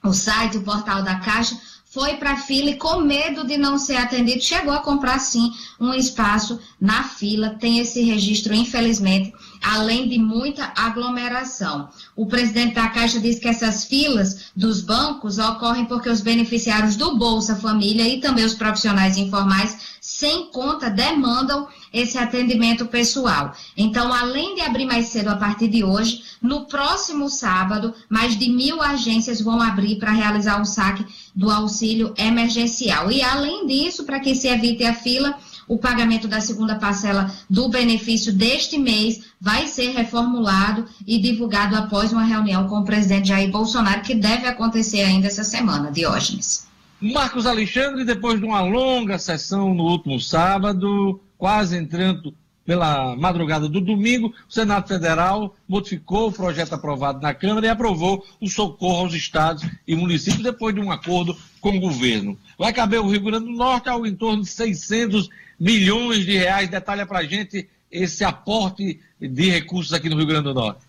o 0.03 0.13
site, 0.13 0.57
o 0.57 0.63
portal 0.63 1.03
da 1.03 1.16
Caixa, 1.20 1.57
foi 1.95 2.17
para 2.17 2.33
a 2.33 2.37
fila 2.37 2.71
e 2.71 2.75
com 2.75 2.99
medo 2.99 3.47
de 3.47 3.55
não 3.55 3.77
ser 3.77 3.95
atendido, 3.95 4.43
chegou 4.43 4.73
a 4.73 4.81
comprar 4.81 5.17
sim 5.17 5.53
um 5.79 5.93
espaço 5.93 6.59
na 6.79 7.03
fila. 7.03 7.51
Tem 7.57 7.79
esse 7.79 8.01
registro, 8.01 8.53
infelizmente, 8.53 9.33
além 9.63 10.09
de 10.09 10.19
muita 10.19 10.73
aglomeração. 10.75 11.87
O 12.13 12.25
presidente 12.25 12.75
da 12.75 12.89
Caixa 12.89 13.17
disse 13.17 13.39
que 13.39 13.47
essas 13.47 13.85
filas 13.85 14.51
dos 14.53 14.81
bancos 14.81 15.39
ocorrem 15.39 15.85
porque 15.85 16.09
os 16.09 16.19
beneficiários 16.19 16.97
do 16.97 17.17
Bolsa 17.17 17.55
Família 17.55 18.05
e 18.05 18.19
também 18.19 18.43
os 18.43 18.53
profissionais 18.53 19.15
informais 19.15 19.95
sem 20.01 20.51
conta 20.51 20.89
demandam 20.89 21.65
esse 21.95 22.17
atendimento 22.17 22.85
pessoal. 22.85 23.53
Então, 23.77 24.13
além 24.13 24.55
de 24.55 24.61
abrir 24.61 24.85
mais 24.85 25.07
cedo 25.07 25.29
a 25.29 25.37
partir 25.37 25.69
de 25.69 25.83
hoje, 25.83 26.21
no 26.41 26.65
próximo 26.65 27.29
sábado, 27.29 27.93
mais 28.09 28.37
de 28.37 28.49
mil 28.49 28.81
agências 28.81 29.41
vão 29.41 29.61
abrir 29.61 29.97
para 29.97 30.11
realizar 30.11 30.61
o 30.61 30.65
saque 30.65 31.05
do 31.33 31.49
auxílio 31.49 32.13
emergencial. 32.17 33.09
E 33.09 33.21
além 33.21 33.65
disso, 33.65 34.03
para 34.03 34.19
que 34.19 34.35
se 34.35 34.47
evite 34.47 34.83
a 34.83 34.93
fila, 34.93 35.37
o 35.67 35.77
pagamento 35.77 36.27
da 36.27 36.41
segunda 36.41 36.75
parcela 36.75 37.31
do 37.49 37.69
benefício 37.69 38.31
deste 38.33 38.77
mês 38.77 39.23
vai 39.39 39.65
ser 39.67 39.91
reformulado 39.91 40.85
e 41.07 41.17
divulgado 41.17 41.75
após 41.75 42.11
uma 42.11 42.23
reunião 42.23 42.67
com 42.67 42.79
o 42.79 42.85
presidente 42.85 43.29
Jair 43.29 43.49
Bolsonaro, 43.49 44.01
que 44.01 44.13
deve 44.13 44.45
acontecer 44.47 45.01
ainda 45.01 45.27
essa 45.27 45.43
semana, 45.43 45.91
Diógenes. 45.91 46.67
Marcos 47.01 47.45
Alexandre, 47.45 48.05
depois 48.05 48.39
de 48.39 48.45
uma 48.45 48.61
longa 48.61 49.17
sessão 49.19 49.73
no 49.73 49.83
último 49.83 50.19
sábado, 50.19 51.19
quase 51.38 51.77
entrando 51.77 52.33
pela 52.65 53.15
madrugada 53.15 53.69
do 53.69 53.79
domingo, 53.79 54.33
o 54.49 54.53
Senado 54.53 54.88
Federal 54.88 55.55
modificou 55.67 56.29
o 56.29 56.31
projeto 56.31 56.73
aprovado 56.73 57.21
na 57.21 57.33
Câmara 57.33 57.67
e 57.67 57.69
aprovou 57.69 58.25
o 58.41 58.49
socorro 58.49 59.01
aos 59.01 59.13
estados 59.13 59.63
e 59.88 59.95
municípios 59.95 60.41
depois 60.41 60.73
de 60.73 60.81
um 60.81 60.91
acordo 60.91 61.38
com 61.61 61.77
o 61.77 61.79
governo. 61.79 62.38
Vai 62.57 62.73
caber 62.73 62.99
o 62.99 63.07
Rio 63.07 63.21
Grande 63.21 63.45
do 63.45 63.51
Norte 63.51 63.88
ao 63.88 64.05
em 64.05 64.15
torno 64.15 64.41
de 64.41 64.49
600 64.49 65.29
milhões 65.59 66.25
de 66.25 66.36
reais. 66.36 66.67
Detalha 66.67 67.05
para 67.05 67.23
gente 67.23 67.69
esse 67.91 68.23
aporte 68.23 68.99
de 69.21 69.49
recursos 69.49 69.93
aqui 69.93 70.09
no 70.09 70.17
Rio 70.17 70.25
Grande 70.25 70.45
do 70.45 70.53
Norte. 70.55 70.81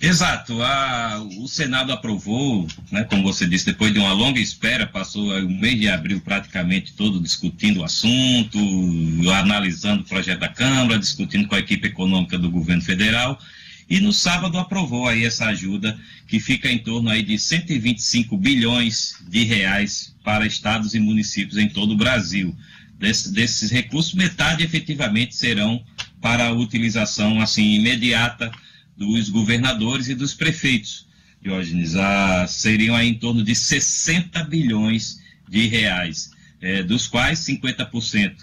Exato. 0.00 0.62
A, 0.62 1.26
o 1.38 1.48
Senado 1.48 1.90
aprovou, 1.90 2.66
né, 2.92 3.04
como 3.04 3.22
você 3.22 3.46
disse, 3.46 3.64
depois 3.64 3.92
de 3.92 3.98
uma 3.98 4.12
longa 4.12 4.38
espera, 4.38 4.86
passou 4.86 5.32
o 5.38 5.50
mês 5.50 5.78
de 5.80 5.88
abril 5.88 6.20
praticamente 6.20 6.92
todo 6.92 7.20
discutindo 7.20 7.80
o 7.80 7.84
assunto, 7.84 8.58
analisando 9.34 10.02
o 10.02 10.06
projeto 10.06 10.40
da 10.40 10.48
Câmara, 10.48 10.98
discutindo 10.98 11.48
com 11.48 11.54
a 11.54 11.60
equipe 11.60 11.88
econômica 11.88 12.38
do 12.38 12.50
governo 12.50 12.82
federal. 12.82 13.38
E 13.88 14.00
no 14.00 14.12
sábado 14.12 14.58
aprovou 14.58 15.06
aí 15.06 15.24
essa 15.24 15.46
ajuda 15.46 15.98
que 16.26 16.40
fica 16.40 16.70
em 16.70 16.78
torno 16.78 17.08
aí 17.08 17.22
de 17.22 17.38
125 17.38 18.36
bilhões 18.36 19.14
de 19.28 19.44
reais 19.44 20.14
para 20.24 20.46
estados 20.46 20.94
e 20.94 21.00
municípios 21.00 21.56
em 21.56 21.68
todo 21.68 21.92
o 21.92 21.96
Brasil. 21.96 22.54
Des, 22.98 23.30
desses 23.30 23.70
recursos, 23.70 24.12
metade 24.12 24.64
efetivamente 24.64 25.36
serão 25.36 25.82
para 26.20 26.48
a 26.48 26.52
utilização 26.52 27.40
assim 27.40 27.74
imediata 27.74 28.50
dos 28.96 29.28
governadores 29.28 30.08
e 30.08 30.14
dos 30.14 30.34
prefeitos, 30.34 31.06
Diógenes, 31.40 31.94
ah, 31.94 32.46
seriam 32.48 32.96
aí 32.96 33.08
em 33.08 33.14
torno 33.14 33.44
de 33.44 33.54
60 33.54 34.42
bilhões 34.44 35.20
de 35.48 35.66
reais, 35.66 36.30
é, 36.60 36.82
dos 36.82 37.06
quais 37.06 37.38
50%, 37.40 38.34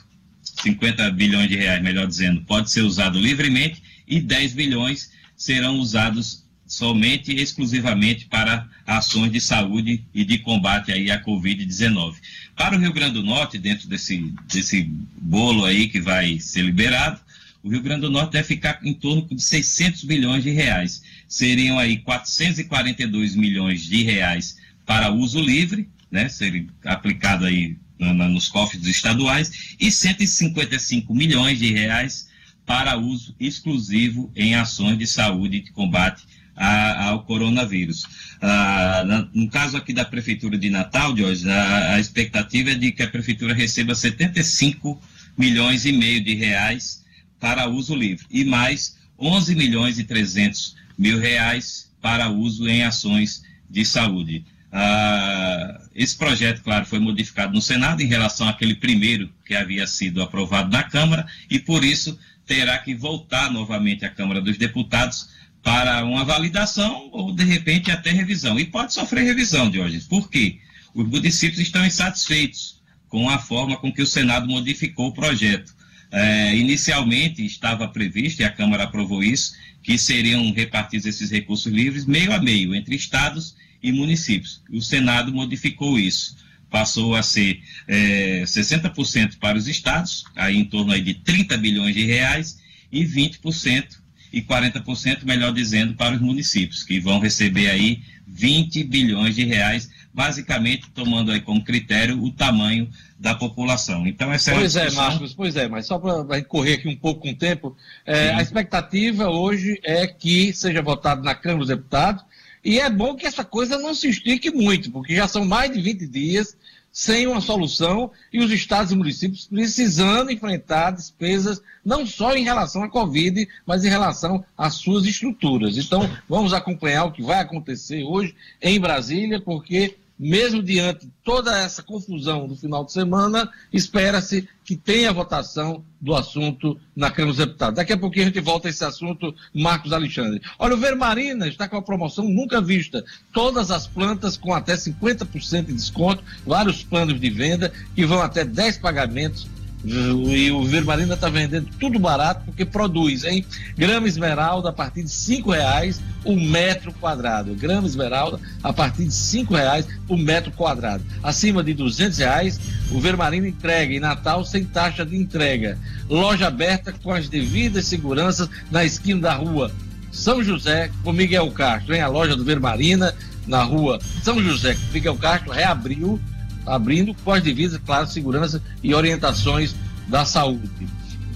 50 0.62 1.12
bilhões 1.12 1.49
de 1.49 1.58
reais, 1.58 1.84
melhor 1.84 2.08
dizendo, 2.08 2.41
pode 2.41 2.72
ser 2.72 2.82
usado 2.82 3.20
livremente 3.20 3.84
e 4.08 4.22
10 4.22 4.54
bilhões 4.54 5.12
serão 5.36 5.80
usados 5.80 6.45
somente 6.66 7.32
e 7.32 7.41
exclusivamente 7.41 8.26
para 8.26 8.68
ações 8.86 9.32
de 9.32 9.41
saúde 9.41 10.04
e 10.14 10.24
de 10.24 10.38
combate 10.39 10.91
aí 10.91 11.12
à 11.12 11.22
Covid-19. 11.22 12.16
Para 12.56 12.78
o 12.78 12.80
Rio 12.80 12.93
Grande 12.93 13.16
do 13.16 13.24
Norte, 13.24 13.58
dentro 13.58 13.88
desse, 13.88 14.34
desse 14.47 14.84
bolo 15.18 15.66
aí 15.66 15.89
que 15.89 15.99
vai 15.99 16.39
ser 16.39 16.62
liberado, 16.62 17.20
o 17.64 17.70
Rio 17.70 17.82
Grande 17.82 18.01
do 18.01 18.11
Norte 18.11 18.34
deve 18.34 18.47
ficar 18.47 18.80
em 18.84 18.93
torno 18.93 19.26
de 19.26 19.41
600 19.41 20.03
bilhões 20.03 20.43
de 20.43 20.51
reais. 20.51 21.01
Seriam 21.30 21.80
aí 21.80 21.97
442 21.97 23.36
milhões 23.36 23.86
de 23.86 24.03
reais 24.03 24.57
para 24.86 25.11
uso 25.11 25.39
livre, 25.39 25.89
né, 26.11 26.28
serem 26.28 26.68
aplicado 26.84 27.45
aí 27.45 27.78
nos 27.97 28.49
cofres 28.49 28.86
estaduais, 28.86 29.76
e 29.80 29.89
155 29.89 31.16
milhões 31.16 31.57
de 31.57 31.72
reais 31.72 32.28
para 32.66 32.97
uso 32.97 33.34
exclusivo 33.39 34.30
em 34.36 34.55
ações 34.55 34.97
de 34.97 35.07
saúde 35.07 35.57
e 35.57 35.61
de 35.61 35.72
combate 35.72 36.24
a, 36.55 37.05
ao 37.05 37.24
coronavírus. 37.24 38.05
Ah, 38.41 39.28
no 39.34 39.49
caso 39.49 39.78
aqui 39.78 39.93
da 39.93 40.03
Prefeitura 40.03 40.57
de 40.57 40.70
Natal, 40.70 41.16
Jorge, 41.16 41.49
a, 41.49 41.93
a, 41.93 41.99
expectativa 41.99 42.72
é 42.72 42.76
de 42.76 42.91
que 42.91 43.03
a 43.03 43.07
Prefeitura 43.07 43.53
receba 43.53 43.95
75 43.95 45.01
milhões 45.38 45.86
e 45.86 45.93
meio 45.93 46.22
de 46.22 46.34
reais 46.36 47.03
para 47.43 47.67
uso 47.67 47.93
livre 47.93 48.25
e 48.31 48.45
mais 48.45 48.97
11 49.19 49.53
milhões 49.53 49.99
e 49.99 50.05
300 50.05 50.77
mil 50.97 51.19
reais 51.19 51.91
para 52.01 52.29
uso 52.29 52.69
em 52.69 52.83
ações 52.83 53.43
de 53.69 53.83
saúde. 53.83 54.45
Ah, 54.71 55.81
esse 55.93 56.15
projeto, 56.15 56.63
claro, 56.63 56.85
foi 56.85 56.99
modificado 56.99 57.53
no 57.53 57.61
Senado 57.61 58.01
em 58.01 58.05
relação 58.05 58.47
àquele 58.47 58.75
primeiro 58.75 59.29
que 59.45 59.53
havia 59.53 59.85
sido 59.85 60.21
aprovado 60.21 60.71
na 60.71 60.83
Câmara 60.83 61.27
e, 61.49 61.59
por 61.59 61.83
isso, 61.83 62.17
terá 62.45 62.77
que 62.77 62.95
voltar 62.95 63.51
novamente 63.51 64.05
à 64.05 64.09
Câmara 64.09 64.39
dos 64.39 64.57
Deputados 64.57 65.27
para 65.61 66.05
uma 66.05 66.23
validação 66.23 67.09
ou, 67.11 67.33
de 67.33 67.43
repente, 67.43 67.91
até 67.91 68.11
revisão. 68.11 68.57
E 68.57 68.63
pode 68.63 68.93
sofrer 68.93 69.25
revisão, 69.25 69.69
Diógenes. 69.69 70.05
Por 70.05 70.29
quê? 70.29 70.59
Os 70.95 71.05
municípios 71.05 71.59
estão 71.59 71.85
insatisfeitos 71.85 72.81
com 73.09 73.29
a 73.29 73.37
forma 73.37 73.75
com 73.75 73.91
que 73.91 74.01
o 74.01 74.07
Senado 74.07 74.47
modificou 74.47 75.07
o 75.07 75.13
projeto. 75.13 75.72
É, 76.16 76.55
inicialmente 76.55 77.43
estava 77.43 77.88
previsto, 77.88 78.41
e 78.41 78.45
a 78.45 78.51
Câmara 78.51 78.84
aprovou 78.84 79.24
isso, 79.24 79.55
que 79.82 79.97
seriam 79.97 80.51
repartidos 80.51 81.07
esses 81.07 81.32
recursos 81.32 81.72
livres 81.72 82.05
meio 82.05 82.32
a 82.32 82.39
meio 82.39 82.76
entre 82.76 82.95
estados 82.95 83.55
e 83.82 83.91
municípios. 83.91 84.61
O 84.70 84.80
Senado 84.80 85.34
modificou 85.34 85.99
isso. 85.99 86.38
Passou 86.70 87.16
a 87.16 87.24
ser 87.24 87.61
é, 87.88 88.43
60% 88.45 89.38
para 89.39 89.57
os 89.57 89.68
estados, 89.68 90.24
aí 90.36 90.55
em 90.55 90.66
torno 90.66 90.93
aí 90.93 91.01
de 91.01 91.16
30 91.16 91.57
bilhões 91.57 91.95
de 91.95 92.05
reais, 92.05 92.59
e 92.91 93.03
20% 93.03 94.03
e 94.32 94.41
40%, 94.41 95.24
melhor 95.24 95.51
dizendo, 95.51 95.95
para 95.95 96.16
os 96.16 96.22
municípios, 96.22 96.84
que 96.84 96.99
vão 96.99 97.20
receber 97.20 97.70
aí 97.70 98.01
20 98.28 98.84
bilhões 98.84 99.36
de 99.36 99.43
reais, 99.43 99.89
basicamente 100.14 100.89
tomando 100.91 101.32
aí 101.32 101.41
como 101.41 101.64
critério 101.64 102.22
o 102.22 102.32
tamanho 102.32 102.88
da 103.18 103.34
população. 103.34 104.05
Então, 104.05 104.32
essa 104.32 104.51
é 104.51 104.55
Pois 104.55 104.76
é, 104.76 104.91
Marcos, 104.91 105.34
pois 105.34 105.55
é, 105.55 105.68
mas 105.68 105.88
só 105.88 105.97
para 105.97 106.43
correr 106.43 106.74
aqui 106.74 106.88
um 106.88 106.95
pouco 106.95 107.22
com 107.22 107.32
o 107.32 107.36
tempo, 107.36 107.76
é, 108.05 108.34
a 108.34 108.41
expectativa 108.41 109.30
hoje 109.30 109.80
é 109.84 110.05
que 110.05 110.53
seja 110.53 110.82
votado 110.82 111.24
na 111.24 111.34
Câmara 111.34 111.59
dos 111.59 111.70
Deputados 111.70 112.24
e 112.64 112.80
é 112.80 112.89
bom 112.89 113.16
que 113.16 113.26
essa 113.26 113.43
coisa 113.43 113.78
não 113.78 113.93
se 113.93 114.09
estique 114.09 114.51
muito, 114.51 114.91
porque 114.91 115.16
já 115.16 115.28
são 115.28 115.43
mais 115.43 115.72
de 115.72 115.82
20 115.82 116.07
dias 116.07 116.55
sem 116.93 117.26
uma 117.26 117.41
solução 117.41 118.11
e 118.32 118.39
os 118.39 118.51
estados 118.51 118.91
e 118.91 118.95
municípios 118.95 119.47
precisando 119.47 120.32
enfrentar 120.32 120.91
despesas 120.91 121.59
não 121.84 122.05
só 122.05 122.36
em 122.36 122.43
relação 122.43 122.84
à 122.84 122.89
Covid, 122.89 123.47
mas 123.66 123.84
em 123.84 123.89
relação 123.89 124.45
às 124.55 124.76
suas 124.76 125.05
estruturas. 125.05 125.76
Então, 125.76 126.07
vamos 126.30 126.53
acompanhar 126.53 127.05
o 127.05 127.11
que 127.11 127.24
vai 127.24 127.39
acontecer 127.39 128.03
hoje 128.03 128.36
em 128.61 128.80
Brasília, 128.80 129.41
porque 129.41 129.97
mesmo 130.18 130.61
diante 130.61 131.05
de 131.05 131.11
toda 131.24 131.57
essa 131.57 131.82
confusão 131.82 132.47
do 132.47 132.55
final 132.55 132.86
de 132.86 132.91
semana, 132.91 133.49
espera-se 133.72 134.47
que 134.64 134.76
tenha 134.76 135.11
votação 135.11 135.84
do 135.99 136.16
assunto 136.16 136.80
na 136.95 137.09
Câmara 137.09 137.36
dos 137.36 137.45
Deputados. 137.45 137.76
Daqui 137.76 137.93
a 137.93 137.97
pouquinho 137.97 138.26
a 138.26 138.28
gente 138.28 138.39
volta 138.39 138.68
a 138.68 138.72
esse 138.72 138.84
assunto, 138.84 139.34
Marcos 139.53 139.91
Alexandre. 139.91 140.41
Olha, 140.57 140.76
o 140.76 140.78
Vermarina 140.78 141.47
está 141.47 141.68
com 141.68 141.76
uma 141.76 141.82
promoção 141.82 142.30
nunca 142.30 142.61
vista. 142.61 143.03
Todas 143.32 143.72
as 143.72 143.88
plantas 143.88 144.38
com 144.38 144.53
até 144.53 144.76
50% 144.76 145.66
de 145.66 145.74
desconto, 145.74 146.24
vários 146.45 146.84
planos 146.84 147.20
de 147.20 147.30
venda 147.30 147.72
que 147.95 148.05
vão 148.05 148.22
até 148.22 148.45
10 148.45 148.78
pagamentos 148.78 149.47
e 149.86 150.49
o 150.51 150.63
Vermarina 150.63 151.13
está 151.13 151.27
vendendo 151.29 151.67
tudo 151.77 151.99
barato 151.99 152.43
porque 152.45 152.63
produz, 152.63 153.25
hein? 153.25 153.45
Grama 153.77 154.07
esmeralda 154.07 154.69
a 154.69 154.73
partir 154.73 155.03
de 155.03 155.09
cinco 155.09 155.51
reais 155.51 156.01
o 156.23 156.36
metro 156.38 156.93
quadrado. 156.93 157.53
Grama 157.53 157.86
esmeralda 157.86 158.39
a 158.63 158.71
partir 158.71 159.03
de 159.05 159.13
cinco 159.13 159.55
reais 159.55 159.86
o 160.07 160.15
metro 160.15 160.51
quadrado. 160.53 161.03
Acima 161.21 161.61
de 161.61 161.73
duzentos 161.73 162.17
reais, 162.17 162.59
o 162.91 162.99
Vermarina 162.99 163.47
entrega 163.47 163.93
em 163.93 163.99
Natal 163.99 164.45
sem 164.45 164.63
taxa 164.63 165.05
de 165.05 165.17
entrega. 165.17 165.77
Loja 166.09 166.47
aberta 166.47 166.93
com 166.93 167.11
as 167.11 167.27
devidas 167.27 167.86
seguranças 167.86 168.49
na 168.71 168.86
esquina 168.86 169.19
da 169.19 169.34
rua 169.34 169.69
São 170.13 170.41
José 170.41 170.91
com 171.03 171.11
Miguel 171.11 171.51
Castro, 171.51 171.93
hein? 171.93 172.01
A 172.01 172.07
loja 172.07 172.38
do 172.38 172.45
Vermarina 172.45 173.13
na 173.45 173.63
rua 173.63 173.99
São 174.23 174.41
José 174.41 174.75
com 174.75 174.93
Miguel 174.93 175.17
Castro 175.17 175.51
reabriu 175.51 176.21
abrindo 176.66 177.14
com 177.24 177.32
as 177.32 177.43
devidas, 177.43 177.80
claro, 177.86 178.07
segurança 178.07 178.61
e 178.82 178.93
orientações 178.93 179.76
da 180.07 180.26
saúde. 180.26 180.88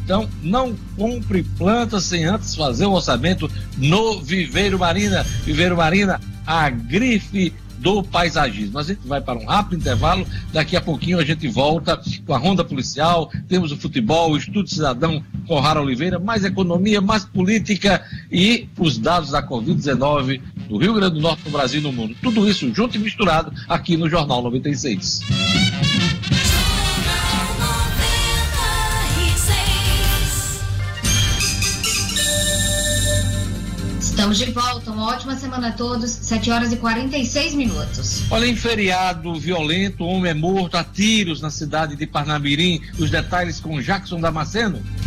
Então, 0.04 0.30
não 0.42 0.74
compre 0.96 1.44
plantas 1.58 2.06
sem 2.06 2.24
antes 2.24 2.56
fazer 2.56 2.86
o 2.86 2.94
orçamento 2.94 3.52
no 3.78 4.22
Viveiro 4.22 4.80
Marina. 4.80 5.24
Viveiro 5.44 5.76
Marina, 5.76 6.22
a 6.46 6.70
grife 6.70 7.54
do 7.78 8.04
paisagismo. 8.04 8.80
A 8.80 8.84
gente 8.84 9.02
vai 9.06 9.22
para 9.22 9.38
um 9.38 9.46
rápido 9.46 9.80
intervalo, 9.80 10.26
daqui 10.52 10.76
a 10.76 10.82
pouquinho 10.82 11.20
a 11.20 11.26
gente 11.26 11.48
volta 11.48 12.00
com 12.26 12.34
a 12.34 12.38
Ronda 12.38 12.64
Policial, 12.64 13.32
temos 13.48 13.72
o 13.72 13.78
futebol, 13.78 14.32
o 14.32 14.38
Estudo 14.38 14.70
Cidadão 14.70 15.24
com 15.48 15.56
Oliveira, 15.56 16.20
mais 16.20 16.44
economia, 16.44 17.02
mais 17.02 17.26
política 17.26 18.04
e 18.32 18.68
os 18.78 18.98
dados 18.98 19.32
da 19.32 19.46
Covid-19 19.46 20.42
do 20.68 20.78
Rio 20.78 20.94
Grande 20.94 21.16
do 21.16 21.22
Norte, 21.22 21.44
no 21.46 21.52
Brasil 21.52 21.80
e 21.80 21.84
no 21.84 21.92
mundo. 21.92 22.16
Tudo 22.22 22.48
isso 22.50 22.74
junto 22.74 22.96
e 22.96 23.00
misturado 23.00 23.52
aqui 23.68 23.96
no 23.96 24.10
Jornal 24.10 24.42
96. 24.42 26.07
Estamos 34.18 34.40
de 34.40 34.52
volta. 34.52 34.92
Uma 34.92 35.10
ótima 35.10 35.36
semana 35.36 35.68
a 35.68 35.72
todos. 35.72 36.10
7 36.10 36.50
horas 36.50 36.72
e 36.72 36.78
46 36.78 37.54
minutos. 37.54 38.24
Olha, 38.32 38.48
em 38.48 38.56
feriado 38.56 39.36
violento, 39.36 40.04
homem 40.04 40.32
é 40.32 40.34
morto 40.34 40.76
a 40.76 40.84
tiros 40.84 41.40
na 41.40 41.52
cidade 41.52 41.96
de 41.96 42.08
Parnamirim. 42.08 42.82
Os 42.98 43.12
detalhes 43.12 43.60
com 43.60 43.80
Jackson 43.80 44.20
Damasceno. 44.20 44.82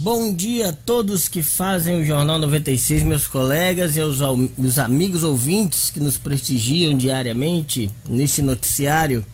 Bom 0.00 0.32
dia 0.32 0.68
a 0.68 0.72
todos 0.72 1.26
que 1.26 1.42
fazem 1.42 2.00
o 2.00 2.04
Jornal 2.04 2.38
96, 2.38 3.02
meus 3.02 3.26
colegas 3.26 3.96
e 3.96 4.00
os 4.00 4.20
meus 4.56 4.78
amigos 4.78 5.24
ouvintes 5.24 5.90
que 5.90 5.98
nos 5.98 6.16
prestigiam 6.16 6.96
diariamente 6.96 7.90
neste 8.08 8.40
noticiário. 8.40 9.26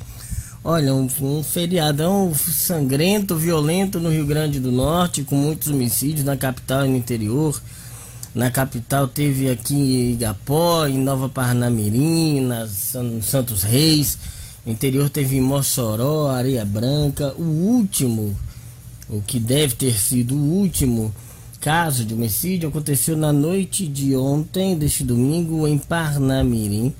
Olha, 0.64 0.94
um, 0.94 1.06
um 1.20 1.42
feriadão 1.42 2.34
sangrento, 2.34 3.36
violento 3.36 4.00
no 4.00 4.08
Rio 4.08 4.24
Grande 4.24 4.58
do 4.58 4.72
Norte, 4.72 5.22
com 5.22 5.36
muitos 5.36 5.68
homicídios 5.68 6.24
na 6.24 6.34
capital 6.34 6.86
e 6.86 6.88
no 6.88 6.96
interior. 6.96 7.60
Na 8.34 8.50
capital 8.50 9.06
teve 9.06 9.50
aqui 9.50 9.74
em 9.74 10.12
Igapó, 10.12 10.86
em 10.86 10.96
Nova 10.96 11.28
Parnamirim, 11.28 12.40
na 12.40 12.66
Santos 12.66 13.62
Reis. 13.64 14.16
No 14.64 14.72
interior 14.72 15.10
teve 15.10 15.36
em 15.36 15.42
Mossoró, 15.42 16.28
Areia 16.28 16.64
Branca. 16.64 17.34
O 17.36 17.42
último 17.42 18.34
o 19.08 19.20
que 19.20 19.38
deve 19.38 19.74
ter 19.74 19.94
sido 19.94 20.34
o 20.34 20.58
último 20.58 21.14
caso 21.60 22.04
de 22.04 22.12
homicídio 22.12 22.68
aconteceu 22.68 23.16
na 23.16 23.32
noite 23.32 23.86
de 23.86 24.14
ontem, 24.14 24.76
deste 24.76 25.02
domingo, 25.02 25.66
em 25.66 25.78
Parnamirim, 25.78 26.92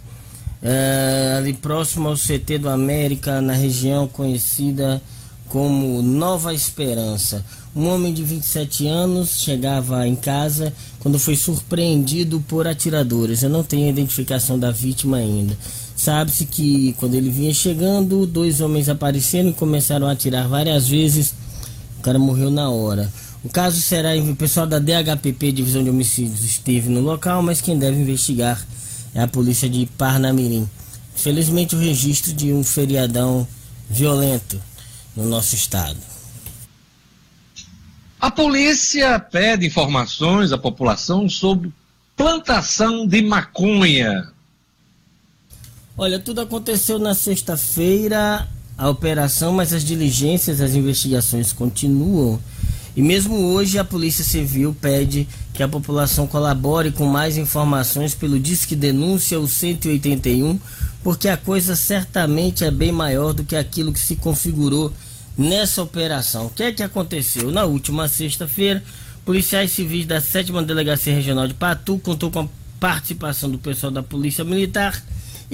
é, 0.62 1.34
ali 1.36 1.52
próximo 1.52 2.08
ao 2.08 2.14
CT 2.14 2.58
do 2.58 2.70
América, 2.70 3.42
na 3.42 3.52
região 3.52 4.08
conhecida 4.08 5.02
como 5.48 6.00
Nova 6.00 6.54
Esperança. 6.54 7.44
Um 7.76 7.88
homem 7.88 8.14
de 8.14 8.22
27 8.22 8.86
anos 8.86 9.40
chegava 9.40 10.06
em 10.06 10.16
casa 10.16 10.72
quando 11.00 11.18
foi 11.18 11.36
surpreendido 11.36 12.42
por 12.48 12.66
atiradores. 12.66 13.42
Eu 13.42 13.50
não 13.50 13.62
tenho 13.62 13.86
a 13.86 13.90
identificação 13.90 14.58
da 14.58 14.70
vítima 14.70 15.18
ainda. 15.18 15.56
Sabe-se 15.94 16.46
que 16.46 16.94
quando 16.98 17.14
ele 17.14 17.28
vinha 17.28 17.52
chegando, 17.52 18.26
dois 18.26 18.60
homens 18.60 18.88
apareceram 18.88 19.50
e 19.50 19.54
começaram 19.54 20.06
a 20.06 20.12
atirar 20.12 20.48
várias 20.48 20.88
vezes 20.88 21.34
cara 22.04 22.18
morreu 22.18 22.50
na 22.50 22.68
hora. 22.68 23.10
O 23.42 23.48
caso 23.48 23.80
será 23.80 24.14
o 24.14 24.36
pessoal 24.36 24.66
da 24.66 24.78
DHPP, 24.78 25.52
Divisão 25.52 25.82
de 25.82 25.88
Homicídios, 25.88 26.44
esteve 26.44 26.90
no 26.90 27.00
local, 27.00 27.42
mas 27.42 27.62
quem 27.62 27.78
deve 27.78 27.98
investigar 27.98 28.62
é 29.14 29.22
a 29.22 29.28
polícia 29.28 29.68
de 29.68 29.86
Parnamirim. 29.98 30.68
Felizmente 31.16 31.74
o 31.74 31.78
registro 31.78 32.32
de 32.34 32.52
um 32.52 32.62
feriadão 32.62 33.48
violento 33.88 34.60
no 35.16 35.24
nosso 35.26 35.54
estado. 35.54 35.96
A 38.20 38.30
polícia 38.30 39.18
pede 39.18 39.66
informações 39.66 40.52
à 40.52 40.58
população 40.58 41.28
sobre 41.28 41.72
plantação 42.16 43.06
de 43.06 43.22
maconha. 43.22 44.28
Olha, 45.96 46.18
tudo 46.18 46.40
aconteceu 46.40 46.98
na 46.98 47.14
sexta-feira, 47.14 48.48
a 48.76 48.88
operação, 48.88 49.52
mas 49.52 49.72
as 49.72 49.84
diligências, 49.84 50.60
as 50.60 50.74
investigações 50.74 51.52
continuam. 51.52 52.38
E 52.96 53.02
mesmo 53.02 53.34
hoje 53.34 53.78
a 53.78 53.84
Polícia 53.84 54.24
Civil 54.24 54.76
pede 54.80 55.26
que 55.52 55.62
a 55.62 55.68
população 55.68 56.26
colabore 56.26 56.92
com 56.92 57.06
mais 57.06 57.36
informações 57.36 58.14
pelo 58.14 58.38
Disque 58.38 58.76
Denúncia 58.76 59.38
o 59.38 59.48
181, 59.48 60.58
porque 61.02 61.28
a 61.28 61.36
coisa 61.36 61.74
certamente 61.74 62.64
é 62.64 62.70
bem 62.70 62.92
maior 62.92 63.32
do 63.32 63.44
que 63.44 63.56
aquilo 63.56 63.92
que 63.92 63.98
se 63.98 64.16
configurou 64.16 64.92
nessa 65.36 65.82
operação. 65.82 66.46
O 66.46 66.50
que 66.50 66.62
é 66.62 66.72
que 66.72 66.82
aconteceu? 66.82 67.50
Na 67.50 67.64
última 67.64 68.06
sexta-feira, 68.08 68.82
policiais 69.24 69.72
civis 69.72 70.06
da 70.06 70.20
7 70.20 70.52
Delegacia 70.64 71.14
Regional 71.14 71.48
de 71.48 71.54
Patu 71.54 71.98
contou 71.98 72.30
com 72.30 72.40
a 72.40 72.48
participação 72.78 73.50
do 73.50 73.58
pessoal 73.58 73.90
da 73.90 74.02
Polícia 74.02 74.44
Militar 74.44 75.02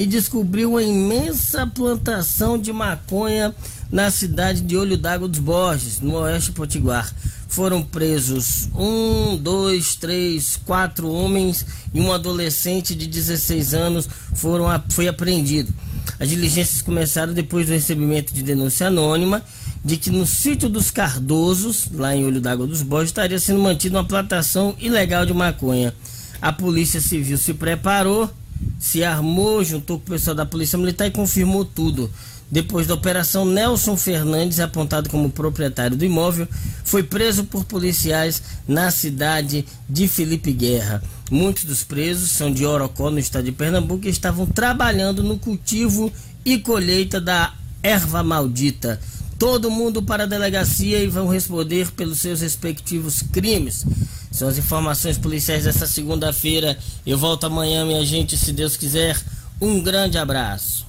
e 0.00 0.06
descobriu 0.06 0.70
uma 0.70 0.82
imensa 0.82 1.66
plantação 1.66 2.58
de 2.58 2.72
maconha 2.72 3.54
na 3.92 4.10
cidade 4.10 4.62
de 4.62 4.74
Olho 4.74 4.96
d'Água 4.96 5.28
dos 5.28 5.40
Borges, 5.40 6.00
no 6.00 6.14
oeste 6.14 6.52
potiguar. 6.52 7.14
Foram 7.46 7.82
presos 7.82 8.70
um, 8.74 9.36
dois, 9.36 9.96
três, 9.96 10.56
quatro 10.64 11.12
homens 11.12 11.66
e 11.92 12.00
um 12.00 12.10
adolescente 12.14 12.94
de 12.94 13.06
16 13.06 13.74
anos 13.74 14.08
foram, 14.32 14.68
foi 14.88 15.06
apreendido. 15.06 15.70
As 16.18 16.30
diligências 16.30 16.80
começaram 16.80 17.34
depois 17.34 17.66
do 17.66 17.72
recebimento 17.72 18.32
de 18.32 18.42
denúncia 18.42 18.86
anônima 18.86 19.44
de 19.84 19.98
que 19.98 20.08
no 20.08 20.24
sítio 20.24 20.70
dos 20.70 20.90
Cardosos, 20.90 21.90
lá 21.92 22.16
em 22.16 22.24
Olho 22.24 22.40
d'Água 22.40 22.66
dos 22.66 22.80
Borges, 22.80 23.10
estaria 23.10 23.38
sendo 23.38 23.60
mantida 23.60 23.98
uma 23.98 24.04
plantação 24.04 24.74
ilegal 24.78 25.26
de 25.26 25.34
maconha. 25.34 25.92
A 26.40 26.50
Polícia 26.50 27.02
Civil 27.02 27.36
se 27.36 27.52
preparou, 27.52 28.30
se 28.78 29.04
armou, 29.04 29.62
juntou 29.64 29.98
com 29.98 30.04
o 30.04 30.10
pessoal 30.10 30.34
da 30.34 30.46
Polícia 30.46 30.78
Militar 30.78 31.06
e 31.06 31.10
confirmou 31.10 31.64
tudo. 31.64 32.10
Depois 32.50 32.86
da 32.86 32.94
operação, 32.94 33.44
Nelson 33.44 33.96
Fernandes, 33.96 34.58
apontado 34.58 35.08
como 35.08 35.30
proprietário 35.30 35.96
do 35.96 36.04
imóvel, 36.04 36.48
foi 36.84 37.02
preso 37.02 37.44
por 37.44 37.64
policiais 37.64 38.42
na 38.66 38.90
cidade 38.90 39.64
de 39.88 40.08
Felipe 40.08 40.52
Guerra. 40.52 41.00
Muitos 41.30 41.64
dos 41.64 41.84
presos 41.84 42.32
são 42.32 42.52
de 42.52 42.66
Orocó, 42.66 43.08
no 43.08 43.20
estado 43.20 43.44
de 43.44 43.52
Pernambuco, 43.52 44.06
e 44.06 44.10
estavam 44.10 44.46
trabalhando 44.46 45.22
no 45.22 45.38
cultivo 45.38 46.12
e 46.44 46.58
colheita 46.58 47.20
da 47.20 47.54
erva 47.82 48.22
maldita 48.22 48.98
todo 49.40 49.68
mundo 49.70 50.02
para 50.02 50.24
a 50.24 50.26
delegacia 50.26 51.02
e 51.02 51.06
vão 51.06 51.26
responder 51.26 51.90
pelos 51.92 52.18
seus 52.18 52.42
respectivos 52.42 53.22
crimes. 53.22 53.86
São 54.30 54.46
as 54.46 54.58
informações 54.58 55.16
policiais 55.16 55.64
dessa 55.64 55.86
segunda-feira. 55.86 56.76
Eu 57.06 57.16
volto 57.16 57.46
amanhã, 57.46 57.86
minha 57.86 58.04
gente, 58.04 58.36
se 58.36 58.52
Deus 58.52 58.76
quiser. 58.76 59.18
Um 59.58 59.82
grande 59.82 60.18
abraço. 60.18 60.86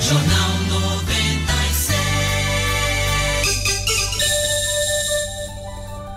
Jornal 0.00 0.50
96. 0.68 1.98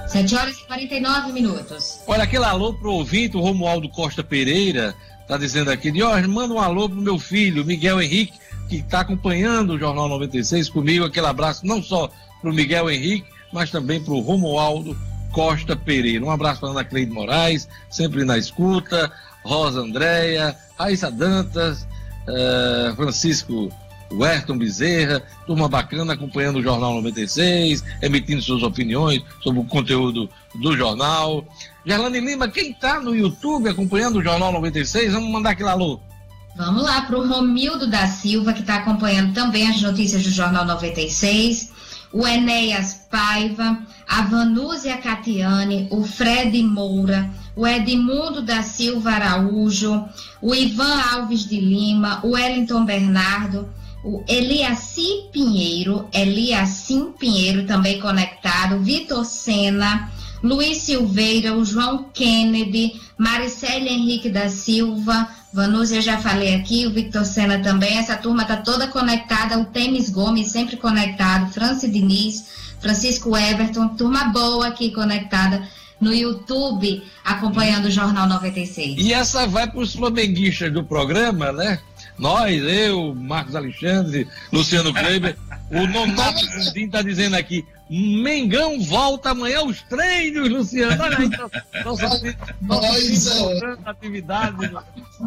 7 0.09 0.35
horas 0.35 0.55
e 0.55 0.67
49 0.67 1.33
minutos. 1.33 1.99
Olha, 2.05 2.21
aquele 2.21 2.45
alô 2.45 2.75
pro 2.75 2.91
ouvinte, 2.91 3.35
o 3.35 3.41
Romualdo 3.41 3.89
Costa 3.89 4.23
Pereira, 4.23 4.93
tá 5.27 5.39
dizendo 5.39 5.71
aqui, 5.71 5.91
Dior, 5.91 6.27
manda 6.27 6.53
um 6.53 6.59
alô 6.59 6.87
pro 6.87 7.01
meu 7.01 7.17
filho, 7.17 7.65
Miguel 7.65 7.99
Henrique, 7.99 8.42
que 8.69 8.77
está 8.77 9.01
acompanhando 9.01 9.73
o 9.73 9.79
Jornal 9.79 10.07
96 10.09 10.69
comigo. 10.69 11.05
Aquele 11.05 11.27
abraço 11.27 11.65
não 11.65 11.81
só 11.81 12.09
para 12.41 12.49
o 12.49 12.53
Miguel 12.53 12.89
Henrique, 12.89 13.27
mas 13.51 13.71
também 13.71 14.01
para 14.01 14.13
o 14.13 14.19
Romualdo 14.19 14.97
Costa 15.31 15.75
Pereira. 15.75 16.23
Um 16.23 16.31
abraço 16.31 16.61
para 16.61 16.69
Ana 16.69 16.83
Cleide 16.83 17.11
Moraes, 17.11 17.67
sempre 17.89 18.23
na 18.23 18.37
escuta, 18.37 19.11
Rosa 19.43 19.81
Andréia, 19.81 20.55
Raíssa 20.77 21.11
Dantas, 21.11 21.87
uh, 22.27 22.95
Francisco 22.95 23.69
Werton 24.11 24.57
Bezerra, 24.57 25.23
turma 25.45 25.67
bacana 25.67 26.13
acompanhando 26.13 26.59
o 26.59 26.63
Jornal 26.63 26.93
96, 26.95 27.83
emitindo 28.01 28.41
suas 28.41 28.63
opiniões 28.63 29.23
sobre 29.41 29.59
o 29.59 29.65
conteúdo 29.65 30.29
do 30.55 30.77
jornal. 30.77 31.45
Gerlane 31.85 32.19
Lima, 32.19 32.47
quem 32.47 32.71
está 32.71 32.99
no 32.99 33.15
YouTube 33.15 33.69
acompanhando 33.69 34.19
o 34.19 34.23
Jornal 34.23 34.51
96, 34.51 35.13
vamos 35.13 35.31
mandar 35.31 35.51
aquele 35.51 35.69
alô. 35.69 35.99
Vamos 36.55 36.83
lá 36.83 37.01
para 37.01 37.17
o 37.17 37.27
Romildo 37.27 37.87
da 37.87 38.05
Silva, 38.05 38.53
que 38.53 38.61
está 38.61 38.75
acompanhando 38.75 39.33
também 39.33 39.67
as 39.67 39.81
notícias 39.81 40.21
do 40.23 40.29
Jornal 40.29 40.65
96. 40.65 41.71
O 42.11 42.27
Enéas 42.27 43.07
Paiva, 43.09 43.79
a 44.07 44.21
Vanúzia 44.21 44.97
Catiane, 44.97 45.87
o 45.89 46.03
Fred 46.03 46.61
Moura, 46.61 47.27
o 47.55 47.65
Edmundo 47.65 48.43
da 48.43 48.61
Silva 48.61 49.11
Araújo, 49.11 50.05
o 50.39 50.53
Ivan 50.53 50.95
Alves 51.13 51.47
de 51.47 51.59
Lima, 51.59 52.19
o 52.23 52.33
Wellington 52.33 52.85
Bernardo, 52.85 53.67
o 54.03 54.23
Eliassim 54.27 55.29
Pinheiro, 55.31 56.07
Eliassim 56.13 57.13
Pinheiro 57.13 57.65
também 57.65 57.99
conectado, 57.99 58.79
Vitor 58.79 59.25
Sena, 59.25 60.11
Luiz 60.43 60.79
Silveira, 60.79 61.55
o 61.55 61.63
João 61.63 62.09
Kennedy, 62.13 62.99
Maricele 63.17 63.87
Henrique 63.87 64.29
da 64.29 64.49
Silva, 64.49 65.29
Vanúzia 65.53 66.01
já 66.01 66.17
falei 66.17 66.55
aqui, 66.55 66.85
o 66.85 66.91
Victor 66.91 67.23
Sena 67.23 67.59
também, 67.59 67.97
essa 67.97 68.17
turma 68.17 68.43
tá 68.43 68.57
toda 68.57 68.87
conectada, 68.87 69.57
o 69.57 69.65
Temis 69.65 70.09
Gomes 70.09 70.47
sempre 70.47 70.75
conectado, 70.75 71.49
Franci 71.53 71.87
Diniz, 71.87 72.45
Francisco 72.81 73.37
Everton, 73.37 73.89
turma 73.89 74.25
boa 74.25 74.67
aqui 74.67 74.91
conectada 74.91 75.65
no 76.01 76.13
YouTube, 76.13 77.01
acompanhando 77.23 77.85
o 77.85 77.91
Jornal 77.91 78.27
96. 78.27 78.97
E 78.97 79.13
essa 79.13 79.47
vai 79.47 79.69
para 79.69 79.79
os 79.79 79.95
flamenguistas 79.95 80.73
do 80.73 80.83
programa, 80.83 81.53
né? 81.53 81.79
Nós, 82.17 82.61
eu, 82.61 83.15
Marcos 83.15 83.55
Alexandre, 83.55 84.27
Luciano 84.51 84.93
Kleber, 84.93 85.37
o 85.71 85.87
Nonato 85.87 86.45
Gondim 86.47 86.85
está 86.85 87.01
dizendo 87.01 87.35
aqui, 87.35 87.65
Mengão 87.89 88.81
volta 88.81 89.31
amanhã 89.31 89.59
aos 89.59 89.81
treinos, 89.83 90.49
Luciano. 90.49 91.03
Olha 91.03 91.17
aí, 91.17 91.29
nossa, 91.29 92.19
nossa 92.61 93.79
atividade. 93.85 94.71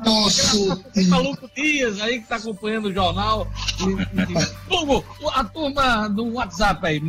Nosso 0.05 0.83
maluco 1.09 1.51
Dias 1.55 2.01
aí 2.01 2.19
que 2.19 2.25
está 2.25 2.37
acompanhando 2.37 2.87
o 2.87 2.93
jornal. 2.93 3.47
Hugo, 4.71 5.05
a 5.33 5.45
turma 5.45 6.09
do 6.09 6.33
WhatsApp 6.35 6.87
aí, 6.87 7.01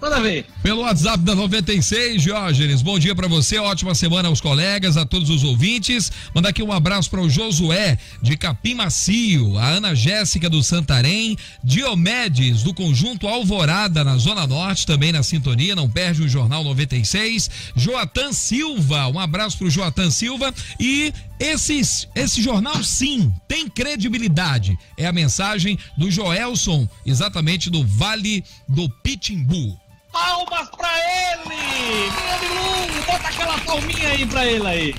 Toda 0.00 0.18
vez. 0.18 0.46
Pelo 0.62 0.80
WhatsApp 0.80 1.22
da 1.22 1.34
96, 1.34 2.22
Diógenes. 2.22 2.80
Bom 2.80 2.98
dia 2.98 3.14
para 3.14 3.28
você, 3.28 3.58
ótima 3.58 3.94
semana 3.94 4.28
aos 4.28 4.40
colegas, 4.40 4.96
a 4.96 5.04
todos 5.04 5.28
os 5.28 5.44
ouvintes. 5.44 6.10
Mandar 6.34 6.48
aqui 6.48 6.62
um 6.62 6.72
abraço 6.72 7.10
para 7.10 7.20
o 7.20 7.28
Josué 7.28 7.98
de 8.22 8.34
Capim 8.34 8.74
Macio, 8.74 9.58
a 9.58 9.68
Ana 9.68 9.94
Jéssica 9.94 10.48
do 10.48 10.62
Santarém, 10.62 11.36
Diomedes 11.62 12.62
do 12.62 12.72
Conjunto 12.72 13.28
Alvorada 13.28 14.02
na 14.02 14.16
Zona 14.16 14.46
Norte, 14.46 14.86
também 14.86 15.12
na 15.12 15.22
sintonia, 15.22 15.76
não 15.76 15.88
perde 15.88 16.22
o 16.22 16.28
Jornal 16.28 16.64
96. 16.64 17.50
Joatan 17.76 18.32
Silva, 18.32 19.06
um 19.08 19.18
abraço 19.18 19.58
para 19.58 19.66
o 19.66 19.70
Joatan 19.70 20.10
Silva 20.10 20.54
e 20.78 21.12
esses, 21.38 22.08
esse 22.14 22.42
jornal, 22.42 22.82
sim, 22.82 23.30
tem 23.46 23.68
credibilidade. 23.68 24.78
É 24.96 25.06
a 25.06 25.12
mensagem 25.12 25.78
do 25.96 26.10
Joelson, 26.10 26.88
exatamente 27.04 27.68
do 27.68 27.86
Vale 27.86 28.42
do 28.66 28.88
Pitimbu. 28.88 29.78
Palmas 30.12 30.68
pra 30.70 30.90
ele! 31.32 32.10
Lugo, 32.54 33.06
bota 33.06 33.28
aquela 33.28 33.58
palminha 33.58 34.08
aí 34.08 34.26
pra 34.26 34.46
ele 34.46 34.66
aí. 34.66 34.94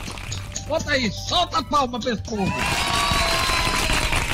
Bota 0.68 0.92
aí, 0.92 1.12
solta 1.12 1.60
a 1.60 1.64
palma 1.64 2.00
povo. 2.18 2.54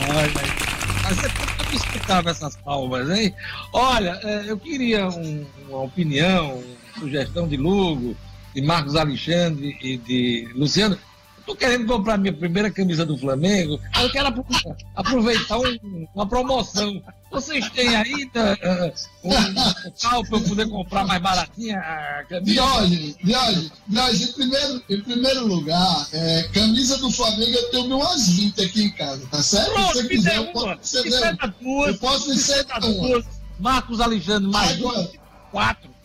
Olha 0.09 0.21
aí. 0.21 0.67
Mas 1.03 1.17
pode 1.57 1.75
explicar 1.75 2.25
essas 2.28 2.55
palmas, 2.57 3.09
hein? 3.09 3.34
Olha, 3.73 4.19
é, 4.23 4.43
eu 4.47 4.57
queria 4.57 5.07
um, 5.07 5.45
uma 5.67 5.84
opinião, 5.84 6.57
uma 6.57 6.99
sugestão 6.99 7.47
de 7.47 7.57
Lugo, 7.57 8.15
de 8.53 8.61
Marcos 8.61 8.95
Alexandre 8.95 9.78
e 9.82 9.97
de 9.97 10.49
Luciano 10.53 10.97
tô 11.48 11.56
querendo 11.56 11.88
comprar 11.88 12.18
minha 12.18 12.34
primeira 12.34 12.70
camisa 12.70 13.06
do 13.06 13.18
Flamengo, 13.18 13.80
eu 14.02 14.12
quero 14.12 14.45
aproveitar 14.93 15.58
um, 15.58 16.08
uma 16.14 16.28
promoção. 16.28 17.02
Vocês 17.32 17.70
têm 17.72 17.95
ainda 17.95 18.54
uh, 18.54 19.28
um 19.28 19.30
local 19.30 20.24
para 20.26 20.38
eu 20.38 20.43
poder 20.43 20.70
comprar 20.70 21.06
mais 21.06 21.22
baratinha 21.22 21.80
a 21.80 22.26
camisa? 22.26 22.54
Diógenes, 22.54 23.16
Diógenes, 23.24 23.72
Diógenes, 23.88 24.30
em 24.30 24.34
primeiro, 24.34 24.84
em 24.89 25.02
primeiro 25.02 25.48
lugar, 25.48 26.08
é, 26.12 26.43
camisa 26.54 26.98
do 26.98 27.10
Flamengo 27.12 27.52
eu 27.52 27.72
tenho 27.72 27.98
umas 27.98 28.30
20 28.30 28.64
aqui 28.64 28.84
em 28.84 28.91
casa, 28.91 29.26
tá 29.32 29.41
certo? 29.41 29.72
Pronto, 29.72 29.95
Se 29.95 30.02
você 30.02 30.08
quiser, 30.08 30.36
eu 30.36 30.45
posso 30.48 30.80
ceder. 30.84 31.24
É 31.24 31.89
eu 31.89 31.98
posso 31.98 32.30
me 32.30 32.38
ceder 32.38 33.26
Marcos 33.60 34.02
Alexandre, 34.02 34.50
mais 34.50 34.78
Agora, 34.78 35.10
quatro. 35.52 35.97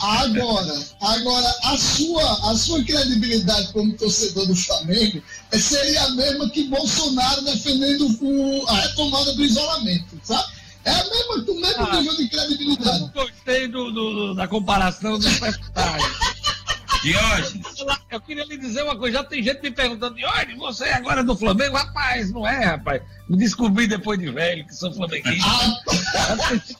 Agora, 0.00 0.86
agora 1.00 1.54
a, 1.64 1.76
sua, 1.76 2.50
a 2.50 2.56
sua 2.56 2.84
credibilidade 2.84 3.72
como 3.72 3.92
torcedor 3.94 4.46
do 4.46 4.54
Flamengo 4.54 5.22
seria 5.52 6.04
a 6.04 6.10
mesma 6.10 6.48
que 6.50 6.64
Bolsonaro 6.68 7.42
defendendo 7.42 8.06
o, 8.20 8.64
a 8.68 8.80
retomada 8.80 9.32
do 9.34 9.44
isolamento, 9.44 10.20
sabe? 10.22 10.56
É 10.84 10.90
a 10.92 11.04
mesma, 11.10 11.34
o 11.34 11.60
mesmo 11.60 11.84
ah, 11.84 11.96
nível 11.96 12.16
de 12.16 12.28
credibilidade. 12.28 13.00
Eu 13.00 13.08
gostei 13.08 13.66
do, 13.66 13.90
do, 13.90 14.34
da 14.34 14.46
comparação 14.46 15.18
dos 15.18 15.34
personagens. 15.38 16.45
Diógenes. 17.06 17.66
Eu 18.10 18.20
queria 18.20 18.44
lhe 18.44 18.56
dizer 18.56 18.82
uma 18.82 18.96
coisa, 18.96 19.18
já 19.18 19.24
tem 19.24 19.40
gente 19.40 19.62
me 19.62 19.70
perguntando, 19.70 20.16
Diógenes, 20.16 20.58
você 20.58 20.86
é 20.86 20.94
agora 20.94 21.22
do 21.22 21.36
Flamengo? 21.36 21.76
Rapaz, 21.76 22.32
não 22.32 22.44
é, 22.44 22.64
rapaz. 22.64 23.00
Me 23.28 23.36
descobri 23.36 23.86
depois 23.86 24.18
de 24.18 24.28
velho 24.30 24.66
que 24.66 24.74
sou 24.74 24.92
flamenguista. 24.92 25.48
Ah, 25.48 25.82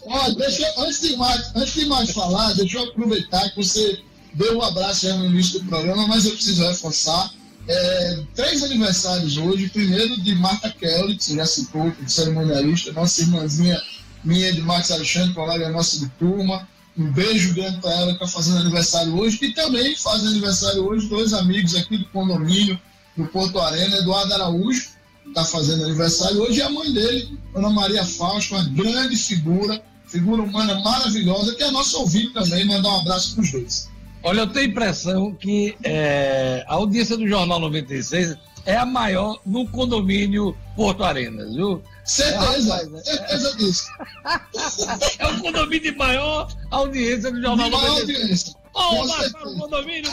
ó, 0.02 0.30
deixa, 0.30 0.66
antes, 0.78 1.00
de 1.00 1.16
mais, 1.16 1.54
antes 1.54 1.74
de 1.74 1.86
mais 1.86 2.10
falar, 2.10 2.54
deixa 2.54 2.78
eu 2.78 2.84
aproveitar 2.84 3.48
que 3.50 3.56
você 3.56 4.02
deu 4.34 4.58
um 4.58 4.62
abraço 4.62 5.08
no 5.16 5.26
início 5.26 5.60
do 5.60 5.66
programa, 5.66 6.08
mas 6.08 6.24
eu 6.24 6.32
preciso 6.32 6.66
reforçar. 6.66 7.30
É, 7.68 8.22
três 8.34 8.62
aniversários 8.64 9.36
hoje. 9.36 9.68
Primeiro 9.68 10.20
de 10.20 10.34
Marta 10.36 10.70
Kelly, 10.70 11.16
que 11.16 11.24
você 11.24 11.36
já 11.36 11.46
citou, 11.46 11.92
cerimonialista, 12.06 12.92
nossa 12.92 13.20
irmãzinha 13.20 13.80
minha 14.24 14.52
de 14.52 14.60
Marcos 14.60 14.90
Alexandre, 14.90 15.34
colega 15.34 15.68
nossa 15.68 16.00
de 16.00 16.08
turma. 16.10 16.68
Um 16.98 17.12
beijo 17.12 17.54
grande 17.54 17.78
para 17.80 17.92
ela 17.92 18.06
que 18.16 18.24
está 18.24 18.26
fazendo 18.26 18.58
aniversário 18.58 19.16
hoje. 19.16 19.38
E 19.42 19.52
também 19.52 19.94
fazem 19.96 20.28
aniversário 20.28 20.86
hoje 20.86 21.08
dois 21.08 21.32
amigos 21.32 21.74
aqui 21.74 21.98
do 21.98 22.06
condomínio 22.06 22.78
do 23.16 23.26
Porto 23.26 23.58
Arena, 23.58 23.96
Eduardo 23.96 24.32
Araújo, 24.34 24.88
está 25.26 25.44
fazendo 25.44 25.84
aniversário 25.84 26.42
hoje, 26.42 26.58
e 26.58 26.62
a 26.62 26.68
mãe 26.68 26.92
dele, 26.92 27.38
Ana 27.54 27.70
Maria 27.70 28.04
Fausto, 28.04 28.54
uma 28.54 28.64
grande 28.64 29.16
figura, 29.16 29.82
figura 30.06 30.42
humana 30.42 30.80
maravilhosa, 30.80 31.54
que 31.54 31.62
é 31.62 31.70
nosso 31.70 31.98
ouvido 31.98 32.32
também. 32.32 32.64
Mandar 32.64 32.90
um 32.90 33.00
abraço 33.00 33.34
para 33.34 33.42
os 33.42 33.52
dois. 33.52 33.88
Olha, 34.22 34.40
eu 34.40 34.46
tenho 34.48 34.70
impressão 34.70 35.34
que 35.34 35.76
é, 35.82 36.64
a 36.66 36.74
audiência 36.74 37.16
do 37.16 37.26
Jornal 37.28 37.60
96 37.60 38.36
é 38.66 38.76
a 38.76 38.84
maior 38.84 39.40
no 39.46 39.66
condomínio 39.68 40.56
Porto 40.74 41.04
Arenas, 41.04 41.54
viu? 41.54 41.82
Certeza, 42.04 42.90
é, 42.94 43.02
certeza 43.02 43.56
disso. 43.56 43.86
é 45.18 45.26
o 45.26 45.40
condomínio 45.40 45.92
de 45.92 45.98
maior 45.98 46.48
audiência 46.70 47.30
do 47.30 47.40
Jornal 47.40 47.70
de 47.70 47.76
maior 47.76 48.00
audiência. 48.00 48.54
Oh, 48.74 49.06
mas 49.06 49.32
o 49.32 49.58
condomínio, 49.58 50.12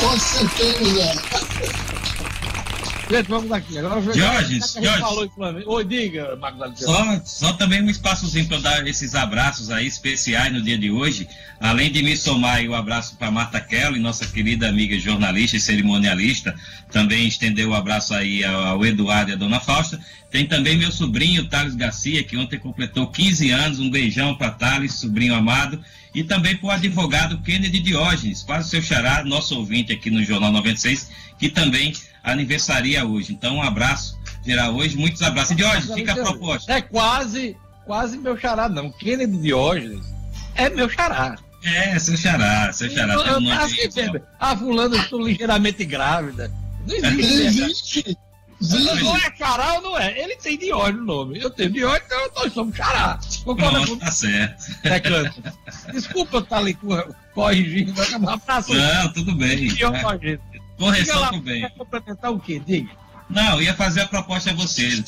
Com 0.00 0.18
certeza. 0.18 2.07
Gente, 3.10 3.26
vamos 3.26 3.50
aqui. 3.50 3.78
Agora 3.78 4.02
Jorge. 4.02 4.60
Oi, 5.66 5.84
diga, 5.84 6.36
Marcos 6.36 6.80
só, 6.80 7.20
só 7.24 7.52
também 7.54 7.82
um 7.82 7.88
espaçozinho 7.88 8.46
para 8.46 8.58
dar 8.58 8.86
esses 8.86 9.14
abraços 9.14 9.70
aí 9.70 9.86
especiais 9.86 10.52
no 10.52 10.60
dia 10.60 10.76
de 10.76 10.90
hoje. 10.90 11.26
Além 11.58 11.90
de 11.90 12.02
me 12.02 12.14
somar 12.16 12.62
o 12.66 12.74
abraço 12.74 13.16
para 13.16 13.30
Marta 13.30 13.60
Kelly, 13.60 13.98
nossa 13.98 14.26
querida 14.26 14.68
amiga 14.68 14.98
jornalista 14.98 15.56
e 15.56 15.60
cerimonialista, 15.60 16.54
também 16.92 17.26
estendeu 17.26 17.70
o 17.70 17.74
abraço 17.74 18.12
aí 18.12 18.44
ao 18.44 18.84
Eduardo 18.84 19.30
e 19.30 19.34
à 19.34 19.36
Dona 19.36 19.58
Fausta. 19.58 19.98
Tem 20.30 20.46
também 20.46 20.76
meu 20.76 20.92
sobrinho, 20.92 21.48
Thales 21.48 21.74
Garcia, 21.74 22.22
que 22.22 22.36
ontem 22.36 22.58
completou 22.58 23.06
15 23.06 23.50
anos. 23.50 23.80
Um 23.80 23.90
beijão 23.90 24.34
para 24.34 24.50
Thales, 24.50 24.92
sobrinho 24.92 25.34
amado. 25.34 25.82
E 26.14 26.22
também 26.22 26.56
para 26.56 26.66
o 26.66 26.70
advogado 26.70 27.38
Kennedy 27.38 27.80
Diógenes, 27.80 28.42
quase 28.42 28.68
seu 28.68 28.82
xará, 28.82 29.24
nosso 29.24 29.56
ouvinte 29.56 29.92
aqui 29.92 30.10
no 30.10 30.22
Jornal 30.22 30.52
96, 30.52 31.10
que 31.38 31.48
também 31.48 31.92
aniversaria 32.32 33.04
hoje. 33.04 33.32
Então, 33.32 33.56
um 33.56 33.62
abraço 33.62 34.18
geral 34.44 34.74
hoje, 34.74 34.96
muitos 34.96 35.22
abraços. 35.22 35.56
Diógenes, 35.56 35.92
fica 35.92 36.12
a 36.12 36.16
proposta. 36.16 36.72
É 36.72 36.80
quase, 36.80 37.56
quase 37.84 38.16
meu 38.16 38.38
xará, 38.38 38.68
não. 38.68 38.90
Kennedy 38.90 39.38
Diógenes 39.38 40.04
é 40.54 40.68
meu 40.68 40.88
xará. 40.88 41.36
É, 41.64 41.98
seu 41.98 42.16
xará, 42.16 42.72
seu 42.72 42.90
xará. 42.90 43.14
Eu, 43.14 43.20
eu, 43.20 43.52
assim, 43.52 43.78
ah, 44.38 44.56
fulano, 44.56 44.96
estou 44.96 45.26
ligeiramente 45.26 45.84
grávida. 45.84 46.50
Não 46.86 46.94
existe. 47.18 48.16
Não, 48.60 48.96
não 48.96 49.16
é 49.16 49.36
xará 49.36 49.74
ou 49.74 49.82
não 49.82 49.98
é? 49.98 50.18
Ele 50.20 50.34
tem 50.36 50.58
Diógenes 50.58 51.00
no 51.00 51.06
nome. 51.06 51.40
Eu 51.40 51.50
tenho 51.50 51.70
Diógenes, 51.70 52.06
então 52.06 52.30
nós 52.34 52.52
somos 52.52 52.76
xará. 52.76 53.18
Concorda 53.44 53.86
com... 53.86 53.96
tá 53.96 54.10
certo. 54.10 54.64
É, 54.82 54.98
canto. 54.98 55.42
Desculpa 55.92 56.38
eu 56.38 56.40
estar 56.40 56.58
ali 56.58 56.76
corrigindo, 57.34 57.94
mas 57.96 58.12
é 58.12 58.18
um 58.18 58.28
abraço. 58.28 58.74
Não, 58.74 59.12
tudo 59.12 59.34
bem. 59.36 59.68
Diógenes. 59.68 60.40
Correção 60.78 61.20
lá, 61.20 61.30
também. 61.30 61.60
Quer 61.62 61.70
complementar 61.70 62.32
o 62.32 62.40
quê? 62.40 62.62
Diga. 62.64 62.90
Não, 63.28 63.60
ia 63.60 63.74
fazer 63.74 64.02
a 64.02 64.08
proposta 64.08 64.50
a 64.50 64.54
você. 64.54 65.02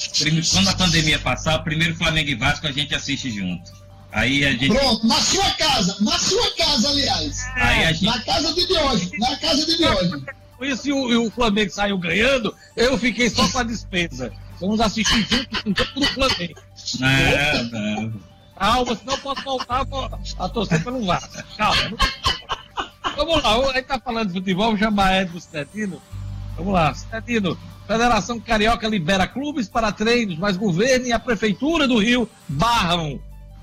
Quando 0.52 0.68
a 0.68 0.74
pandemia 0.74 1.18
passar, 1.18 1.60
o 1.60 1.64
primeiro 1.64 1.94
Flamengo 1.96 2.28
e 2.28 2.34
Vasco 2.34 2.66
a 2.66 2.72
gente 2.72 2.94
assiste 2.94 3.30
junto. 3.30 3.72
Aí 4.12 4.44
a 4.44 4.50
gente... 4.50 4.68
Pronto, 4.68 5.06
na 5.06 5.20
sua 5.20 5.50
casa, 5.52 5.96
na 6.00 6.18
sua 6.18 6.50
casa, 6.56 6.90
aliás. 6.90 7.46
Aí 7.54 7.84
a 7.84 7.92
gente... 7.92 8.04
Na 8.04 8.20
casa 8.22 8.52
de 8.52 8.66
Diogo, 8.66 9.10
na 9.18 9.36
casa 9.36 9.66
de 9.66 9.76
Diogo. 9.76 10.26
Por 10.58 10.66
isso 10.66 10.88
e 10.88 10.92
o, 10.92 11.26
o 11.26 11.30
Flamengo 11.30 11.70
saiu 11.70 11.96
ganhando, 11.96 12.54
eu 12.76 12.98
fiquei 12.98 13.30
só 13.30 13.48
com 13.48 13.58
a 13.58 13.62
despesa. 13.62 14.30
Vamos 14.60 14.80
assistir 14.80 15.26
junto 15.30 15.62
com 15.62 15.72
todo 15.72 16.02
o 16.02 16.06
Flamengo. 16.08 16.60
Não, 16.98 17.64
não. 17.70 18.12
Calma, 18.58 18.94
senão 18.94 19.14
eu 19.14 19.20
posso 19.20 19.42
voltar 19.42 19.86
a 20.38 20.48
torcer 20.50 20.84
pelo 20.84 21.06
Vasco. 21.06 21.42
Calma. 21.56 21.96
Vamos 23.20 23.42
lá, 23.42 23.72
gente 23.74 23.84
tá 23.84 24.00
falando 24.00 24.28
de 24.28 24.32
futebol, 24.32 24.64
vamos 24.64 24.80
chamar 24.80 25.20
Edson 25.20 25.40
Cetino. 25.40 26.00
Vamos 26.56 26.72
lá, 26.72 26.94
Cetino. 26.94 27.56
Federação 27.86 28.40
Carioca 28.40 28.88
libera 28.88 29.26
clubes 29.26 29.68
para 29.68 29.92
treinos, 29.92 30.38
mas 30.38 30.56
governo 30.56 31.06
e 31.06 31.12
a 31.12 31.18
Prefeitura 31.18 31.86
do 31.86 31.98
Rio 31.98 32.26
barram. 32.48 33.20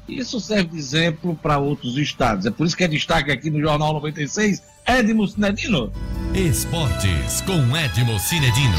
Isso 0.07 0.39
serve 0.39 0.69
de 0.69 0.77
exemplo 0.77 1.35
para 1.35 1.57
outros 1.57 1.97
estados. 1.97 2.45
É 2.45 2.51
por 2.51 2.67
isso 2.67 2.77
que 2.77 2.83
é 2.83 2.87
destaque 2.87 3.31
aqui 3.31 3.49
no 3.49 3.59
Jornal 3.59 3.93
96, 3.93 4.61
Edmo 4.85 5.27
Cinedino. 5.27 5.91
Esportes 6.35 7.41
com 7.41 7.75
Edmo 7.75 8.19
Cinedino. 8.19 8.77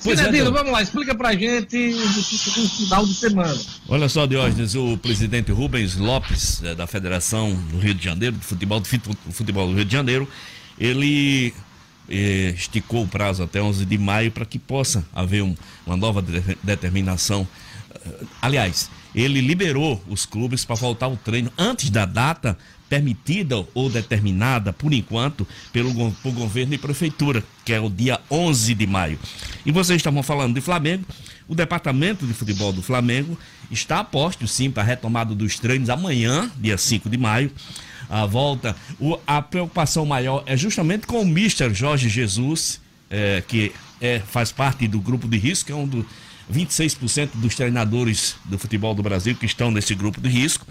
Cinedino, 0.00 0.48
é, 0.48 0.50
vamos 0.50 0.72
lá, 0.72 0.82
explica 0.82 1.14
pra 1.14 1.32
gente 1.34 1.92
do 1.92 2.68
final 2.68 3.04
de 3.04 3.14
semana. 3.14 3.60
Olha 3.88 4.08
só, 4.08 4.26
Diógenes, 4.26 4.74
o 4.74 4.96
presidente 4.96 5.52
Rubens 5.52 5.96
Lopes, 5.96 6.62
é, 6.64 6.74
da 6.74 6.86
Federação 6.86 7.54
do 7.70 7.78
Rio 7.78 7.94
de 7.94 8.02
Janeiro, 8.02 8.36
do 8.36 8.42
futebol, 8.42 8.80
do 8.80 9.32
futebol 9.32 9.68
do 9.68 9.74
Rio 9.74 9.84
de 9.84 9.92
Janeiro, 9.92 10.26
ele 10.78 11.52
eh, 12.08 12.54
esticou 12.56 13.04
o 13.04 13.08
prazo 13.08 13.42
até 13.44 13.62
11 13.62 13.84
de 13.84 13.96
maio 13.96 14.32
para 14.32 14.44
que 14.44 14.58
possa 14.58 15.04
haver 15.14 15.42
um, 15.42 15.54
uma 15.86 15.96
nova 15.96 16.20
de 16.20 16.40
determinação. 16.60 17.46
Uh, 18.04 18.26
aliás, 18.42 18.90
ele 19.14 19.40
liberou 19.40 20.02
os 20.08 20.26
clubes 20.26 20.64
para 20.64 20.74
voltar 20.74 21.06
ao 21.06 21.16
treino 21.16 21.52
antes 21.56 21.88
da 21.88 22.04
data 22.04 22.58
permitida 22.90 23.64
ou 23.72 23.88
determinada, 23.88 24.72
por 24.72 24.92
enquanto, 24.92 25.46
pelo 25.72 25.94
por 26.14 26.32
governo 26.32 26.74
e 26.74 26.78
prefeitura, 26.78 27.44
que 27.64 27.72
é 27.72 27.80
o 27.80 27.88
dia 27.88 28.20
11 28.28 28.74
de 28.74 28.86
maio. 28.86 29.18
E 29.64 29.70
vocês 29.70 29.98
estavam 29.98 30.24
falando 30.24 30.54
de 30.54 30.60
Flamengo, 30.60 31.04
o 31.46 31.54
departamento 31.54 32.26
de 32.26 32.34
futebol 32.34 32.72
do 32.72 32.82
Flamengo 32.82 33.38
está 33.70 34.00
a 34.00 34.04
posto, 34.04 34.46
sim, 34.48 34.70
para 34.70 34.82
a 34.82 34.86
retomada 34.86 35.34
dos 35.36 35.56
treinos 35.58 35.88
amanhã, 35.88 36.50
dia 36.58 36.76
5 36.76 37.08
de 37.08 37.16
maio. 37.16 37.52
A 38.08 38.26
volta, 38.26 38.74
o, 38.98 39.16
a 39.24 39.40
preocupação 39.40 40.04
maior 40.04 40.42
é 40.44 40.56
justamente 40.56 41.06
com 41.06 41.22
o 41.22 41.24
Mister 41.24 41.72
Jorge 41.72 42.08
Jesus, 42.08 42.80
é, 43.08 43.40
que 43.46 43.72
é, 44.00 44.18
faz 44.18 44.50
parte 44.50 44.88
do 44.88 45.00
grupo 45.00 45.28
de 45.28 45.38
risco, 45.38 45.70
é 45.70 45.74
um 45.74 45.86
dos 45.86 46.04
26% 46.52 47.30
dos 47.34 47.54
treinadores 47.54 48.34
do 48.44 48.58
futebol 48.58 48.94
do 48.94 49.02
Brasil 49.02 49.36
que 49.36 49.46
estão 49.46 49.70
nesse 49.70 49.94
grupo 49.94 50.20
de 50.20 50.28
risco. 50.28 50.66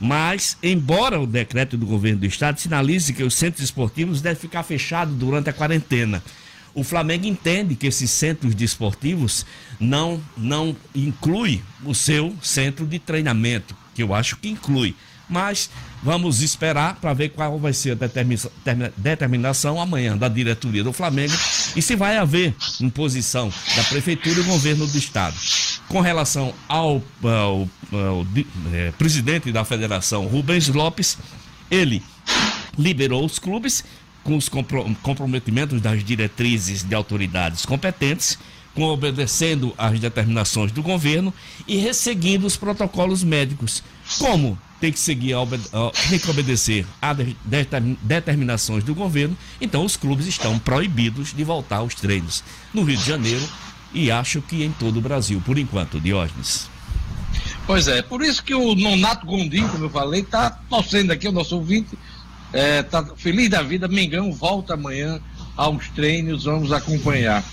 Mas, 0.00 0.56
embora 0.62 1.20
o 1.20 1.26
decreto 1.26 1.76
do 1.76 1.86
governo 1.86 2.20
do 2.20 2.26
estado 2.26 2.60
sinalize 2.60 3.12
que 3.12 3.22
os 3.22 3.34
centros 3.34 3.64
esportivos 3.64 4.20
devem 4.20 4.40
ficar 4.40 4.62
fechados 4.62 5.14
durante 5.14 5.50
a 5.50 5.52
quarentena, 5.52 6.22
o 6.74 6.84
Flamengo 6.84 7.26
entende 7.26 7.74
que 7.74 7.88
esses 7.88 8.10
centros 8.10 8.54
desportivos 8.54 9.44
não, 9.80 10.22
não 10.36 10.76
inclui 10.94 11.60
o 11.84 11.94
seu 11.94 12.36
centro 12.40 12.86
de 12.86 13.00
treinamento, 13.00 13.74
que 13.94 14.02
eu 14.02 14.14
acho 14.14 14.36
que 14.36 14.48
inclui. 14.48 14.94
Mas 15.28 15.68
vamos 16.02 16.40
esperar 16.40 16.94
para 16.96 17.12
ver 17.12 17.30
qual 17.30 17.58
vai 17.58 17.72
ser 17.72 17.98
a 18.00 18.88
determinação 18.96 19.80
amanhã 19.80 20.16
da 20.16 20.28
diretoria 20.28 20.82
do 20.82 20.92
Flamengo 20.92 21.34
e 21.76 21.82
se 21.82 21.96
vai 21.96 22.16
haver 22.16 22.54
imposição 22.80 23.52
da 23.76 23.84
prefeitura 23.84 24.40
e 24.40 24.42
do 24.42 24.48
governo 24.48 24.86
do 24.86 24.96
estado. 24.96 25.36
Com 25.88 26.00
relação 26.00 26.52
ao, 26.68 27.02
ao, 27.22 27.68
ao 27.92 28.26
é, 28.72 28.92
presidente 28.92 29.50
da 29.50 29.64
federação, 29.64 30.26
Rubens 30.26 30.68
Lopes, 30.68 31.16
ele 31.70 32.02
liberou 32.78 33.24
os 33.24 33.38
clubes 33.38 33.82
com 34.22 34.36
os 34.36 34.50
comprometimentos 35.02 35.80
das 35.80 36.04
diretrizes 36.04 36.82
de 36.82 36.94
autoridades 36.94 37.64
competentes, 37.64 38.38
com 38.74 38.82
obedecendo 38.82 39.74
às 39.78 39.98
determinações 39.98 40.70
do 40.70 40.82
governo 40.82 41.32
e 41.66 41.78
resseguindo 41.78 42.46
os 42.46 42.56
protocolos 42.56 43.24
médicos. 43.24 43.82
Como 44.18 44.58
tem 44.78 44.92
que 44.92 44.98
seguir, 44.98 45.34
tem 46.08 46.18
que 46.18 46.30
obedecer 46.30 46.86
às 47.00 47.16
determinações 48.02 48.84
do 48.84 48.94
governo, 48.94 49.36
então 49.60 49.84
os 49.84 49.96
clubes 49.96 50.26
estão 50.26 50.58
proibidos 50.58 51.32
de 51.34 51.42
voltar 51.42 51.78
aos 51.78 51.94
treinos 51.94 52.44
no 52.72 52.84
Rio 52.84 52.98
de 52.98 53.04
Janeiro 53.04 53.48
e 53.92 54.10
acho 54.10 54.40
que 54.42 54.64
em 54.64 54.72
todo 54.72 54.98
o 54.98 55.02
Brasil, 55.02 55.42
por 55.44 55.58
enquanto, 55.58 56.00
Diógenes. 56.00 56.68
Pois 57.66 57.86
é, 57.86 58.00
por 58.00 58.22
isso 58.22 58.42
que 58.42 58.54
o 58.54 58.74
Nonato 58.74 59.26
Gondim, 59.26 59.66
como 59.68 59.84
eu 59.84 59.90
falei, 59.90 60.22
está 60.22 60.50
torcendo 60.70 61.10
aqui, 61.10 61.28
o 61.28 61.32
nosso 61.32 61.56
ouvinte, 61.56 61.98
está 62.52 63.00
é, 63.00 63.16
feliz 63.16 63.50
da 63.50 63.62
vida. 63.62 63.86
Mengão 63.86 64.32
volta 64.32 64.74
amanhã 64.74 65.20
aos 65.54 65.88
treinos, 65.88 66.44
vamos 66.44 66.72
acompanhar. 66.72 67.44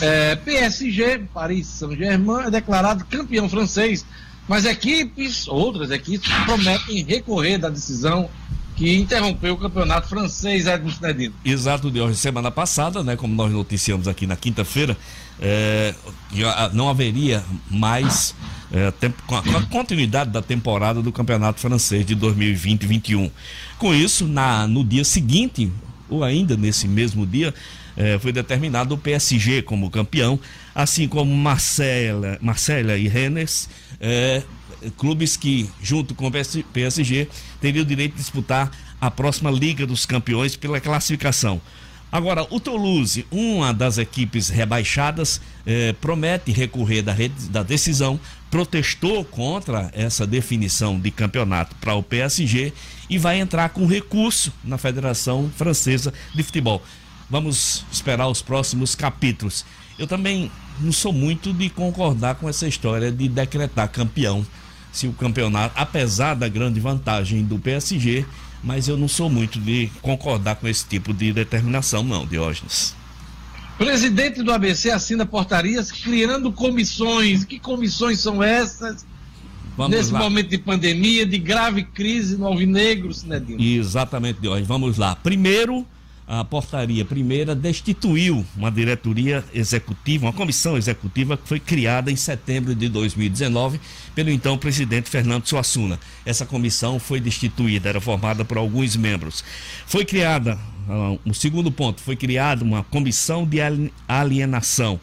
É. 0.00 0.30
É, 0.30 0.36
PSG, 0.36 1.18
Paris 1.34 1.66
Saint-Germain, 1.66 2.46
é 2.46 2.50
declarado 2.50 3.04
campeão 3.04 3.48
francês, 3.48 4.06
mas 4.48 4.64
equipes, 4.64 5.46
outras 5.48 5.90
equipes, 5.90 6.30
prometem 6.44 7.04
recorrer 7.04 7.58
da 7.58 7.68
decisão 7.68 8.30
que 8.76 8.96
interrompeu 8.96 9.54
o 9.54 9.58
campeonato 9.58 10.08
francês, 10.08 10.66
Edson 10.66 10.90
Cinedino. 10.90 11.34
Exato, 11.44 11.90
de 11.90 12.00
hoje, 12.00 12.16
semana 12.16 12.50
passada, 12.50 13.02
né, 13.02 13.16
como 13.16 13.34
nós 13.34 13.52
noticiamos 13.52 14.06
aqui 14.06 14.24
na 14.24 14.36
quinta-feira, 14.36 14.96
é, 15.40 15.94
não 16.72 16.88
haveria 16.88 17.44
mais 17.70 18.34
é, 18.72 18.90
tempo, 18.90 19.22
com, 19.26 19.36
a, 19.36 19.42
com, 19.42 19.56
a, 19.56 19.62
continuidade 19.62 20.30
da 20.30 20.42
temporada 20.42 21.00
do 21.00 21.12
Campeonato 21.12 21.60
Francês 21.60 22.04
de 22.04 22.14
2020-21. 22.16 23.30
Com 23.78 23.94
isso, 23.94 24.26
na, 24.26 24.66
no 24.66 24.84
dia 24.84 25.04
seguinte, 25.04 25.70
ou 26.08 26.24
ainda 26.24 26.56
nesse 26.56 26.86
mesmo 26.86 27.26
dia, 27.26 27.54
é, 27.96 28.18
foi 28.18 28.32
determinado 28.32 28.94
o 28.94 28.98
PSG 28.98 29.62
como 29.62 29.90
campeão, 29.90 30.38
assim 30.74 31.08
como 31.08 31.34
Marcela, 31.34 32.38
Marcela 32.40 32.96
e 32.96 33.08
Rennes, 33.08 33.68
é, 34.00 34.42
clubes 34.96 35.36
que, 35.36 35.68
junto 35.82 36.14
com 36.14 36.28
o 36.28 36.30
PSG, 36.72 37.28
teriam 37.60 37.82
o 37.82 37.86
direito 37.86 38.12
de 38.12 38.18
disputar 38.18 38.70
a 39.00 39.10
próxima 39.10 39.50
Liga 39.50 39.86
dos 39.86 40.06
Campeões 40.06 40.56
pela 40.56 40.80
classificação. 40.80 41.60
Agora, 42.10 42.46
o 42.48 42.58
Toulouse, 42.58 43.26
uma 43.30 43.72
das 43.72 43.98
equipes 43.98 44.48
rebaixadas, 44.48 45.40
eh, 45.66 45.94
promete 46.00 46.50
recorrer 46.50 47.02
da, 47.02 47.14
da, 47.50 47.62
decisão, 47.62 48.18
protestou 48.50 49.22
contra 49.24 49.90
essa 49.92 50.26
definição 50.26 50.98
de 50.98 51.10
campeonato 51.10 51.76
para 51.76 51.94
o 51.94 52.02
PSG 52.02 52.72
e 53.10 53.18
vai 53.18 53.38
entrar 53.38 53.68
com 53.68 53.84
recurso 53.86 54.50
na 54.64 54.78
Federação 54.78 55.50
Francesa 55.54 56.12
de 56.34 56.42
Futebol. 56.42 56.82
Vamos 57.28 57.84
esperar 57.92 58.26
os 58.28 58.40
próximos 58.40 58.94
capítulos. 58.94 59.66
Eu 59.98 60.06
também 60.06 60.50
não 60.80 60.92
sou 60.92 61.12
muito 61.12 61.52
de 61.52 61.68
concordar 61.68 62.36
com 62.36 62.48
essa 62.48 62.66
história 62.66 63.12
de 63.12 63.28
decretar 63.28 63.88
campeão. 63.88 64.46
Se 64.90 65.06
o 65.06 65.12
campeonato, 65.12 65.74
apesar 65.76 66.34
da 66.34 66.48
grande 66.48 66.80
vantagem 66.80 67.44
do 67.44 67.58
PSG, 67.58 68.24
mas 68.62 68.88
eu 68.88 68.96
não 68.96 69.08
sou 69.08 69.30
muito 69.30 69.58
de 69.60 69.90
concordar 70.02 70.56
com 70.56 70.66
esse 70.68 70.84
tipo 70.86 71.12
de 71.12 71.32
determinação, 71.32 72.02
não, 72.02 72.26
Diógenes. 72.26 72.94
Presidente 73.76 74.42
do 74.42 74.52
ABC 74.52 74.90
assina 74.90 75.24
portarias 75.24 75.92
criando 75.92 76.50
comissões. 76.50 77.44
Que 77.44 77.60
comissões 77.60 78.18
são 78.18 78.42
essas? 78.42 79.06
Vamos 79.76 79.96
Nesse 79.96 80.12
lá. 80.12 80.18
momento 80.18 80.48
de 80.48 80.58
pandemia, 80.58 81.24
de 81.24 81.38
grave 81.38 81.84
crise 81.84 82.36
no 82.36 82.46
Alvinegro, 82.48 83.14
Sinedino. 83.14 83.62
Exatamente, 83.62 84.40
Diógenes. 84.40 84.66
Vamos 84.66 84.98
lá. 84.98 85.14
Primeiro, 85.14 85.86
a 86.28 86.44
portaria 86.44 87.06
primeira 87.06 87.54
destituiu 87.54 88.44
uma 88.54 88.70
diretoria 88.70 89.42
executiva, 89.54 90.26
uma 90.26 90.32
comissão 90.32 90.76
executiva 90.76 91.38
que 91.38 91.48
foi 91.48 91.58
criada 91.58 92.12
em 92.12 92.16
setembro 92.16 92.74
de 92.74 92.86
2019 92.90 93.80
pelo 94.14 94.28
então 94.28 94.58
presidente 94.58 95.08
Fernando 95.08 95.46
Suassuna. 95.46 95.98
Essa 96.26 96.44
comissão 96.44 97.00
foi 97.00 97.18
destituída, 97.18 97.88
era 97.88 98.00
formada 98.00 98.44
por 98.44 98.58
alguns 98.58 98.94
membros. 98.94 99.42
Foi 99.86 100.04
criada, 100.04 100.58
uh, 100.86 101.18
o 101.24 101.32
segundo 101.32 101.72
ponto, 101.72 102.02
foi 102.02 102.14
criada 102.14 102.62
uma 102.62 102.84
comissão 102.84 103.46
de 103.46 103.58
alienação. 104.06 105.00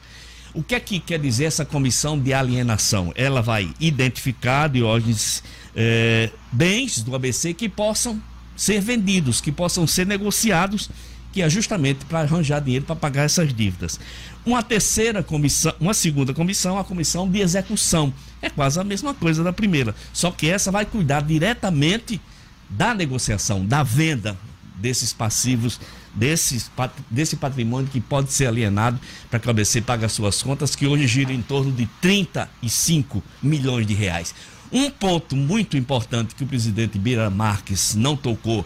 O 0.54 0.62
que 0.62 0.76
é 0.76 0.80
que 0.80 1.00
quer 1.00 1.18
dizer 1.18 1.46
essa 1.46 1.66
comissão 1.66 2.20
de 2.20 2.36
alienação? 2.36 3.12
Ela 3.16 3.42
vai 3.42 3.74
identificar, 3.80 4.70
Diógenes, 4.70 5.44
eh, 5.76 6.30
bens 6.50 7.02
do 7.02 7.14
ABC 7.14 7.54
que 7.54 7.68
possam 7.68 8.22
ser 8.56 8.80
vendidos, 8.80 9.42
que 9.42 9.52
possam 9.52 9.86
ser 9.86 10.08
negociados 10.08 10.90
que 11.36 11.42
é 11.42 11.50
justamente 11.50 12.06
para 12.06 12.22
arranjar 12.22 12.62
dinheiro 12.62 12.86
para 12.86 12.96
pagar 12.96 13.24
essas 13.24 13.54
dívidas. 13.54 14.00
Uma 14.46 14.64
terceira 14.64 15.22
comissão, 15.22 15.74
uma 15.82 15.94
segunda 15.94 16.34
comissão, 16.34 16.80
a 16.80 16.84
comissão 16.86 17.30
de 17.30 17.42
execução. 17.42 18.14
É 18.42 18.50
quase 18.50 18.80
a 18.80 18.86
mesma 18.86 19.14
coisa 19.14 19.44
da 19.44 19.52
primeira, 19.52 19.94
só 20.14 20.32
que 20.32 20.50
essa 20.50 20.72
vai 20.72 20.86
cuidar 20.86 21.22
diretamente 21.22 22.22
da 22.70 22.94
negociação, 22.94 23.66
da 23.66 23.84
venda 23.84 24.38
desses 24.78 25.12
passivos, 25.12 25.78
desses, 26.14 26.72
desse 27.12 27.36
patrimônio 27.36 27.90
que 27.92 28.00
pode 28.00 28.32
ser 28.32 28.48
alienado 28.48 28.98
para 29.30 29.38
que 29.38 29.48
o 29.48 29.50
ABC 29.50 29.82
pague 29.82 30.06
as 30.06 30.14
suas 30.14 30.42
contas, 30.42 30.74
que 30.74 30.88
hoje 30.88 31.06
gira 31.06 31.34
em 31.34 31.42
torno 31.42 31.70
de 31.70 31.86
35 32.00 33.22
milhões 33.44 33.86
de 33.86 33.94
reais. 33.94 34.34
Um 34.72 34.90
ponto 34.90 35.36
muito 35.36 35.76
importante 35.76 36.34
que 36.34 36.46
o 36.46 36.48
presidente 36.48 36.98
Bira 36.98 37.30
Marques 37.30 37.94
não 37.94 38.16
tocou 38.16 38.66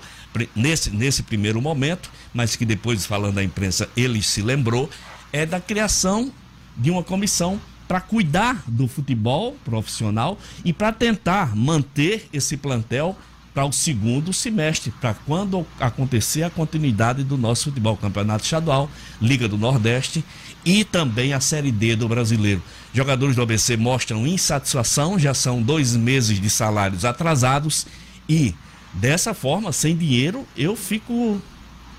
nesse, 0.56 0.92
nesse 0.92 1.24
primeiro 1.24 1.60
momento, 1.62 2.12
mas 2.34 2.56
que 2.56 2.66
depois, 2.66 3.06
falando 3.06 3.38
à 3.38 3.44
imprensa, 3.44 3.90
ele 3.96 4.22
se 4.22 4.42
lembrou, 4.42 4.90
é 5.32 5.46
da 5.46 5.60
criação 5.60 6.32
de 6.76 6.90
uma 6.90 7.04
comissão 7.04 7.60
para 7.88 8.00
cuidar 8.00 8.64
do 8.68 8.88
futebol 8.88 9.56
profissional 9.66 10.38
e 10.64 10.72
para 10.72 10.92
tentar 10.92 11.56
manter 11.56 12.28
esse 12.32 12.56
plantel 12.56 13.18
para 13.54 13.66
o 13.66 13.72
segundo 13.72 14.32
semestre, 14.32 14.94
para 15.02 15.16
quando 15.16 15.66
acontecer 15.80 16.44
a 16.44 16.50
continuidade 16.52 17.24
do 17.24 17.36
nosso 17.36 17.66
futebol, 17.66 17.98
Campeonato 17.98 18.44
Estadual, 18.44 18.90
Liga 19.20 19.48
do 19.48 19.58
Nordeste 19.58 20.24
e 20.64 20.84
também 20.84 21.34
a 21.34 21.40
Série 21.40 21.72
D 21.72 21.96
do 21.96 22.08
Brasileiro. 22.08 22.62
Jogadores 22.94 23.36
do 23.36 23.42
ABC 23.42 23.76
mostram 23.76 24.28
insatisfação, 24.28 25.18
já 25.18 25.34
são 25.34 25.62
dois 25.62 25.96
meses 25.96 26.40
de 26.40 26.50
salários 26.50 27.04
atrasados 27.04 27.88
e 28.30 28.54
Dessa 28.94 29.34
forma, 29.34 29.72
sem 29.72 29.96
dinheiro, 29.96 30.46
eu 30.58 30.76
fico, 30.76 31.40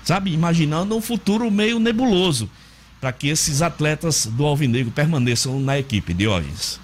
sabe, 0.03 0.33
imaginando 0.33 0.95
um 0.95 1.01
futuro 1.01 1.49
meio 1.49 1.79
nebuloso 1.79 2.49
para 2.99 3.11
que 3.11 3.29
esses 3.29 3.63
atletas 3.63 4.27
do 4.27 4.45
Alvinegro 4.45 4.91
permaneçam 4.91 5.59
na 5.59 5.79
equipe. 5.79 6.13
Diógenes. 6.13 6.79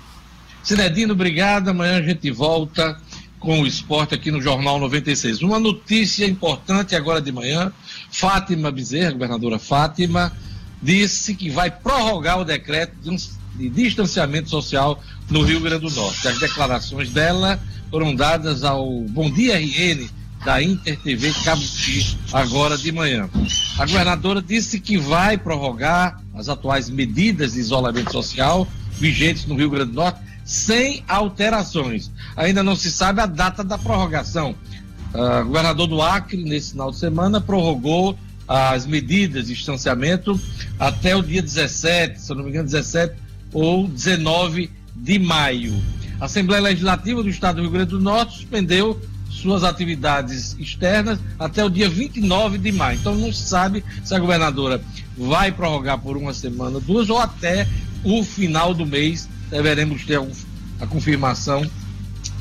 Sinedino, 0.63 1.13
obrigado. 1.13 1.69
Amanhã 1.69 1.99
a 1.99 2.01
gente 2.01 2.29
volta 2.31 2.99
com 3.39 3.61
o 3.61 3.67
esporte 3.67 4.15
aqui 4.15 4.31
no 4.31 4.41
Jornal 4.41 4.79
96. 4.79 5.43
Uma 5.43 5.59
notícia 5.59 6.25
importante 6.25 6.95
agora 6.95 7.21
de 7.21 7.31
manhã: 7.31 7.71
Fátima 8.11 8.71
Bezerra, 8.71 9.11
governadora 9.11 9.59
Fátima, 9.59 10.33
disse 10.81 11.35
que 11.35 11.51
vai 11.51 11.69
prorrogar 11.69 12.39
o 12.39 12.43
decreto 12.43 12.95
de, 13.01 13.15
de 13.55 13.69
distanciamento 13.69 14.49
social 14.49 15.01
no 15.29 15.43
Rio 15.43 15.59
Grande 15.59 15.87
do 15.87 15.91
Norte. 15.91 16.27
As 16.27 16.39
declarações 16.39 17.11
dela 17.11 17.59
foram 17.91 18.15
dadas 18.15 18.63
ao 18.63 19.01
Bom 19.03 19.31
Dia 19.31 19.59
RN 19.59 20.09
da 20.43 20.61
Inter 20.61 20.97
TV 20.99 21.33
Cabuti 21.43 22.17
agora 22.31 22.77
de 22.77 22.91
manhã. 22.91 23.29
A 23.77 23.85
governadora 23.85 24.41
disse 24.41 24.79
que 24.79 24.97
vai 24.97 25.37
prorrogar 25.37 26.21
as 26.33 26.49
atuais 26.49 26.89
medidas 26.89 27.53
de 27.53 27.59
isolamento 27.59 28.11
social 28.11 28.67
vigentes 28.91 29.45
no 29.45 29.55
Rio 29.55 29.69
Grande 29.69 29.91
do 29.91 29.95
Norte 29.95 30.19
sem 30.45 31.03
alterações. 31.07 32.09
Ainda 32.35 32.63
não 32.63 32.75
se 32.75 32.89
sabe 32.91 33.21
a 33.21 33.25
data 33.25 33.63
da 33.63 33.77
prorrogação. 33.77 34.55
O 35.13 35.45
governador 35.45 35.87
do 35.87 36.01
Acre, 36.01 36.43
nesse 36.43 36.71
final 36.71 36.91
de 36.91 36.97
semana, 36.97 37.41
prorrogou 37.41 38.17
as 38.47 38.85
medidas 38.85 39.47
de 39.47 39.53
distanciamento 39.53 40.39
até 40.79 41.15
o 41.15 41.21
dia 41.21 41.41
17, 41.41 42.21
se 42.21 42.33
não 42.33 42.43
me 42.43 42.49
engano, 42.49 42.65
17 42.65 43.15
ou 43.51 43.87
19 43.87 44.69
de 44.95 45.19
maio. 45.19 45.73
A 46.19 46.25
Assembleia 46.25 46.63
Legislativa 46.63 47.21
do 47.21 47.29
Estado 47.29 47.57
do 47.57 47.63
Rio 47.63 47.71
Grande 47.71 47.91
do 47.91 47.99
Norte 47.99 48.37
suspendeu 48.37 48.99
suas 49.29 49.63
atividades 49.63 50.55
externas 50.59 51.19
até 51.37 51.63
o 51.63 51.69
dia 51.69 51.89
29 51.89 52.57
de 52.57 52.71
maio. 52.71 52.99
Então 52.99 53.15
não 53.15 53.31
se 53.31 53.43
sabe 53.43 53.83
se 54.03 54.13
a 54.13 54.19
governadora 54.19 54.81
vai 55.17 55.51
prorrogar 55.51 55.99
por 55.99 56.17
uma 56.17 56.33
semana, 56.33 56.79
duas 56.79 57.09
ou 57.09 57.19
até 57.19 57.67
o 58.03 58.23
final 58.23 58.73
do 58.73 58.85
mês. 58.85 59.29
Deveremos 59.49 60.03
ter 60.05 60.19
a 60.79 60.87
confirmação 60.87 61.65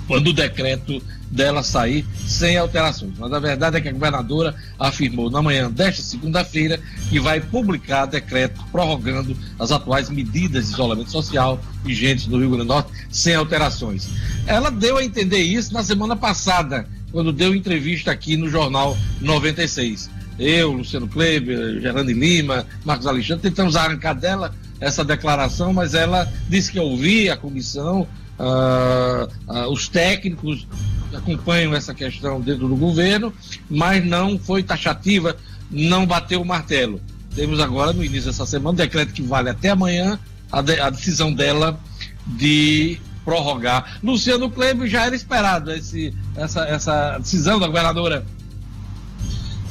quando 0.07 0.28
o 0.28 0.32
decreto 0.32 1.03
dela 1.30 1.62
sair 1.62 2.04
sem 2.26 2.56
alterações. 2.56 3.12
Mas 3.18 3.32
a 3.32 3.38
verdade 3.38 3.76
é 3.76 3.80
que 3.80 3.88
a 3.88 3.92
governadora 3.92 4.54
afirmou 4.78 5.30
na 5.30 5.42
manhã 5.42 5.70
desta 5.70 6.02
segunda-feira 6.02 6.80
que 7.08 7.18
vai 7.20 7.40
publicar 7.40 8.06
decreto 8.06 8.62
prorrogando 8.70 9.36
as 9.58 9.72
atuais 9.72 10.08
medidas 10.08 10.66
de 10.66 10.72
isolamento 10.72 11.10
social 11.10 11.60
vigentes 11.84 12.26
no 12.26 12.38
Rio 12.38 12.50
Grande 12.50 12.64
do 12.64 12.68
Norte 12.68 12.90
sem 13.10 13.34
alterações. 13.34 14.08
Ela 14.46 14.70
deu 14.70 14.96
a 14.96 15.04
entender 15.04 15.40
isso 15.40 15.72
na 15.72 15.82
semana 15.82 16.16
passada, 16.16 16.86
quando 17.12 17.32
deu 17.32 17.54
entrevista 17.54 18.10
aqui 18.10 18.36
no 18.36 18.48
Jornal 18.48 18.96
96. 19.20 20.10
Eu, 20.38 20.72
Luciano 20.72 21.08
Kleber, 21.08 21.80
Gerando 21.80 22.12
Lima, 22.12 22.66
Marcos 22.84 23.06
Alexandre, 23.06 23.48
tentamos 23.48 23.74
arrancar 23.74 24.14
dela 24.14 24.54
essa 24.80 25.04
declaração, 25.04 25.72
mas 25.72 25.94
ela 25.94 26.30
disse 26.48 26.70
que 26.70 26.78
ouvia 26.78 27.32
a 27.34 27.36
comissão, 27.36 28.06
uh, 28.38 29.24
uh, 29.50 29.72
os 29.72 29.88
técnicos 29.88 30.66
acompanham 31.16 31.74
essa 31.74 31.94
questão 31.94 32.40
dentro 32.40 32.68
do 32.68 32.76
governo, 32.76 33.32
mas 33.68 34.04
não 34.04 34.38
foi 34.38 34.62
taxativa, 34.62 35.36
não 35.70 36.06
bateu 36.06 36.40
o 36.40 36.44
martelo. 36.44 37.00
Temos 37.34 37.60
agora, 37.60 37.92
no 37.92 38.04
início 38.04 38.30
dessa 38.30 38.46
semana, 38.46 38.70
um 38.70 38.74
decreto 38.74 39.12
que 39.12 39.22
vale 39.22 39.50
até 39.50 39.70
amanhã 39.70 40.18
a, 40.50 40.62
de, 40.62 40.80
a 40.80 40.90
decisão 40.90 41.32
dela 41.32 41.78
de 42.26 42.98
prorrogar. 43.24 43.98
Luciano 44.02 44.50
Kleber 44.50 44.88
já 44.88 45.04
era 45.04 45.14
esperado 45.14 45.72
esse, 45.72 46.14
essa, 46.36 46.64
essa 46.64 47.18
decisão 47.18 47.58
da 47.58 47.66
governadora. 47.66 48.24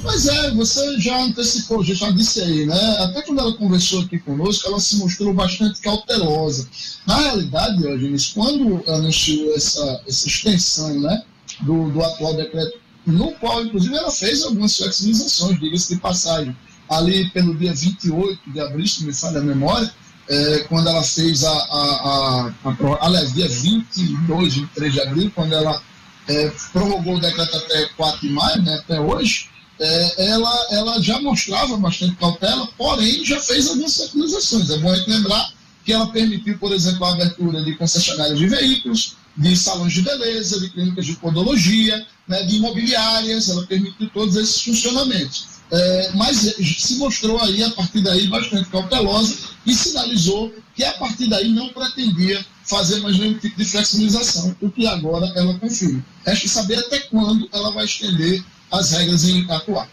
Pois 0.06 0.28
é, 0.28 0.52
você 0.52 1.00
já 1.00 1.20
antecipou, 1.24 1.84
já 1.84 2.12
disse 2.12 2.40
aí, 2.40 2.68
né? 2.68 2.98
Até 3.00 3.24
quando 3.24 3.40
ela 3.40 3.58
conversou 3.58 4.02
aqui 4.02 4.20
conosco, 4.20 4.68
ela 4.68 4.80
se 4.80 4.98
mostrou 4.98 5.34
bastante 5.34 5.82
cautelosa. 5.82 6.70
Na 7.08 7.18
realidade, 7.18 7.84
Eugênio, 7.84 8.20
quando 8.36 8.84
anunciou 8.88 9.56
essa, 9.56 10.02
essa 10.08 10.28
extensão 10.28 11.00
né, 11.00 11.24
do, 11.62 11.90
do 11.92 12.04
atual 12.04 12.36
decreto, 12.36 12.80
no 13.06 13.32
qual, 13.34 13.64
inclusive, 13.64 13.96
ela 13.96 14.12
fez 14.12 14.44
algumas 14.44 14.76
flexibilizações, 14.76 15.60
diga-se 15.60 15.94
de 15.94 16.02
passagem, 16.02 16.56
ali 16.90 17.30
pelo 17.30 17.56
dia 17.56 17.74
28 17.74 18.52
de 18.52 18.60
abril, 18.60 18.88
se 18.88 19.06
me 19.06 19.14
falha 19.14 19.40
a 19.40 19.44
memória, 19.44 19.92
é, 20.28 20.60
quando 20.68 20.90
ela 20.90 21.04
fez 21.04 21.44
a, 21.44 21.52
a, 21.52 21.54
a, 21.54 22.70
a, 22.70 23.06
aliás, 23.06 23.34
dia 23.34 23.48
22, 23.48 24.56
23 24.56 24.94
de 24.94 25.02
abril, 25.02 25.32
quando 25.36 25.54
ela 25.54 25.82
é, 26.28 26.52
prorrogou 26.74 27.16
o 27.16 27.20
decreto 27.20 27.56
até 27.56 27.86
4 27.96 28.22
de 28.22 28.30
maio, 28.30 28.62
né, 28.64 28.74
até 28.76 29.00
hoje, 29.00 29.50
é, 29.80 30.28
ela, 30.30 30.68
ela 30.72 31.02
já 31.02 31.20
mostrava 31.22 31.78
bastante 31.78 32.16
cautela, 32.16 32.68
porém 32.78 33.24
já 33.24 33.40
fez 33.40 33.68
algumas 33.68 33.92
securizações. 33.92 34.70
É 34.70 34.78
bom 34.78 34.92
lembrar 35.08 35.52
que 35.84 35.94
ela 35.94 36.08
permitiu, 36.08 36.58
por 36.58 36.72
exemplo, 36.72 37.06
a 37.06 37.14
abertura 37.14 37.64
de 37.64 37.76
concessionárias 37.76 38.40
de 38.40 38.48
veículos, 38.48 39.18
de 39.38 39.56
salões 39.56 39.94
de 39.94 40.02
beleza, 40.02 40.60
de 40.60 40.70
clínicas 40.70 41.06
de 41.06 41.14
podologia, 41.18 42.06
né, 42.28 42.44
de 42.44 42.56
imobiliárias, 42.56 43.50
ela 43.50 43.66
permitiu 43.68 44.10
todos 44.10 44.36
esses 44.36 44.62
funcionamentos. 44.62 45.56
É, 45.72 46.12
mas 46.14 46.38
se 46.38 46.96
mostrou 46.98 47.40
aí, 47.42 47.64
a 47.64 47.72
partir 47.72 48.02
daí, 48.02 48.28
bastante 48.28 48.70
cautelosa 48.70 49.36
e 49.66 49.74
sinalizou 49.74 50.54
que 50.76 50.84
a 50.84 50.94
partir 50.94 51.28
daí 51.28 51.50
não 51.50 51.70
pretendia 51.70 52.46
fazer 52.64 53.00
mais 53.02 53.18
nenhum 53.18 53.38
tipo 53.38 53.58
de 53.58 53.66
flexibilização, 53.66 54.56
o 54.62 54.70
que 54.70 54.86
agora 54.86 55.26
ela 55.36 55.58
confirma. 55.58 56.06
Resta 56.26 56.48
saber 56.48 56.80
até 56.80 57.00
quando 57.00 57.50
ela 57.52 57.72
vai 57.72 57.86
estender 57.86 58.44
as 58.72 58.92
regras 58.92 59.24
em 59.28 59.50
atuar. 59.52 59.90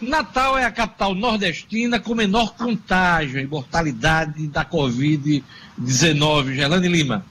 Natal 0.00 0.56
é 0.56 0.64
a 0.64 0.70
capital 0.70 1.12
nordestina 1.14 1.98
com 1.98 2.14
menor 2.14 2.54
contágio 2.54 3.40
e 3.40 3.46
mortalidade 3.46 4.46
da 4.46 4.64
Covid-19. 4.64 6.54
Gerlane 6.54 6.88
Lima. 6.88 7.24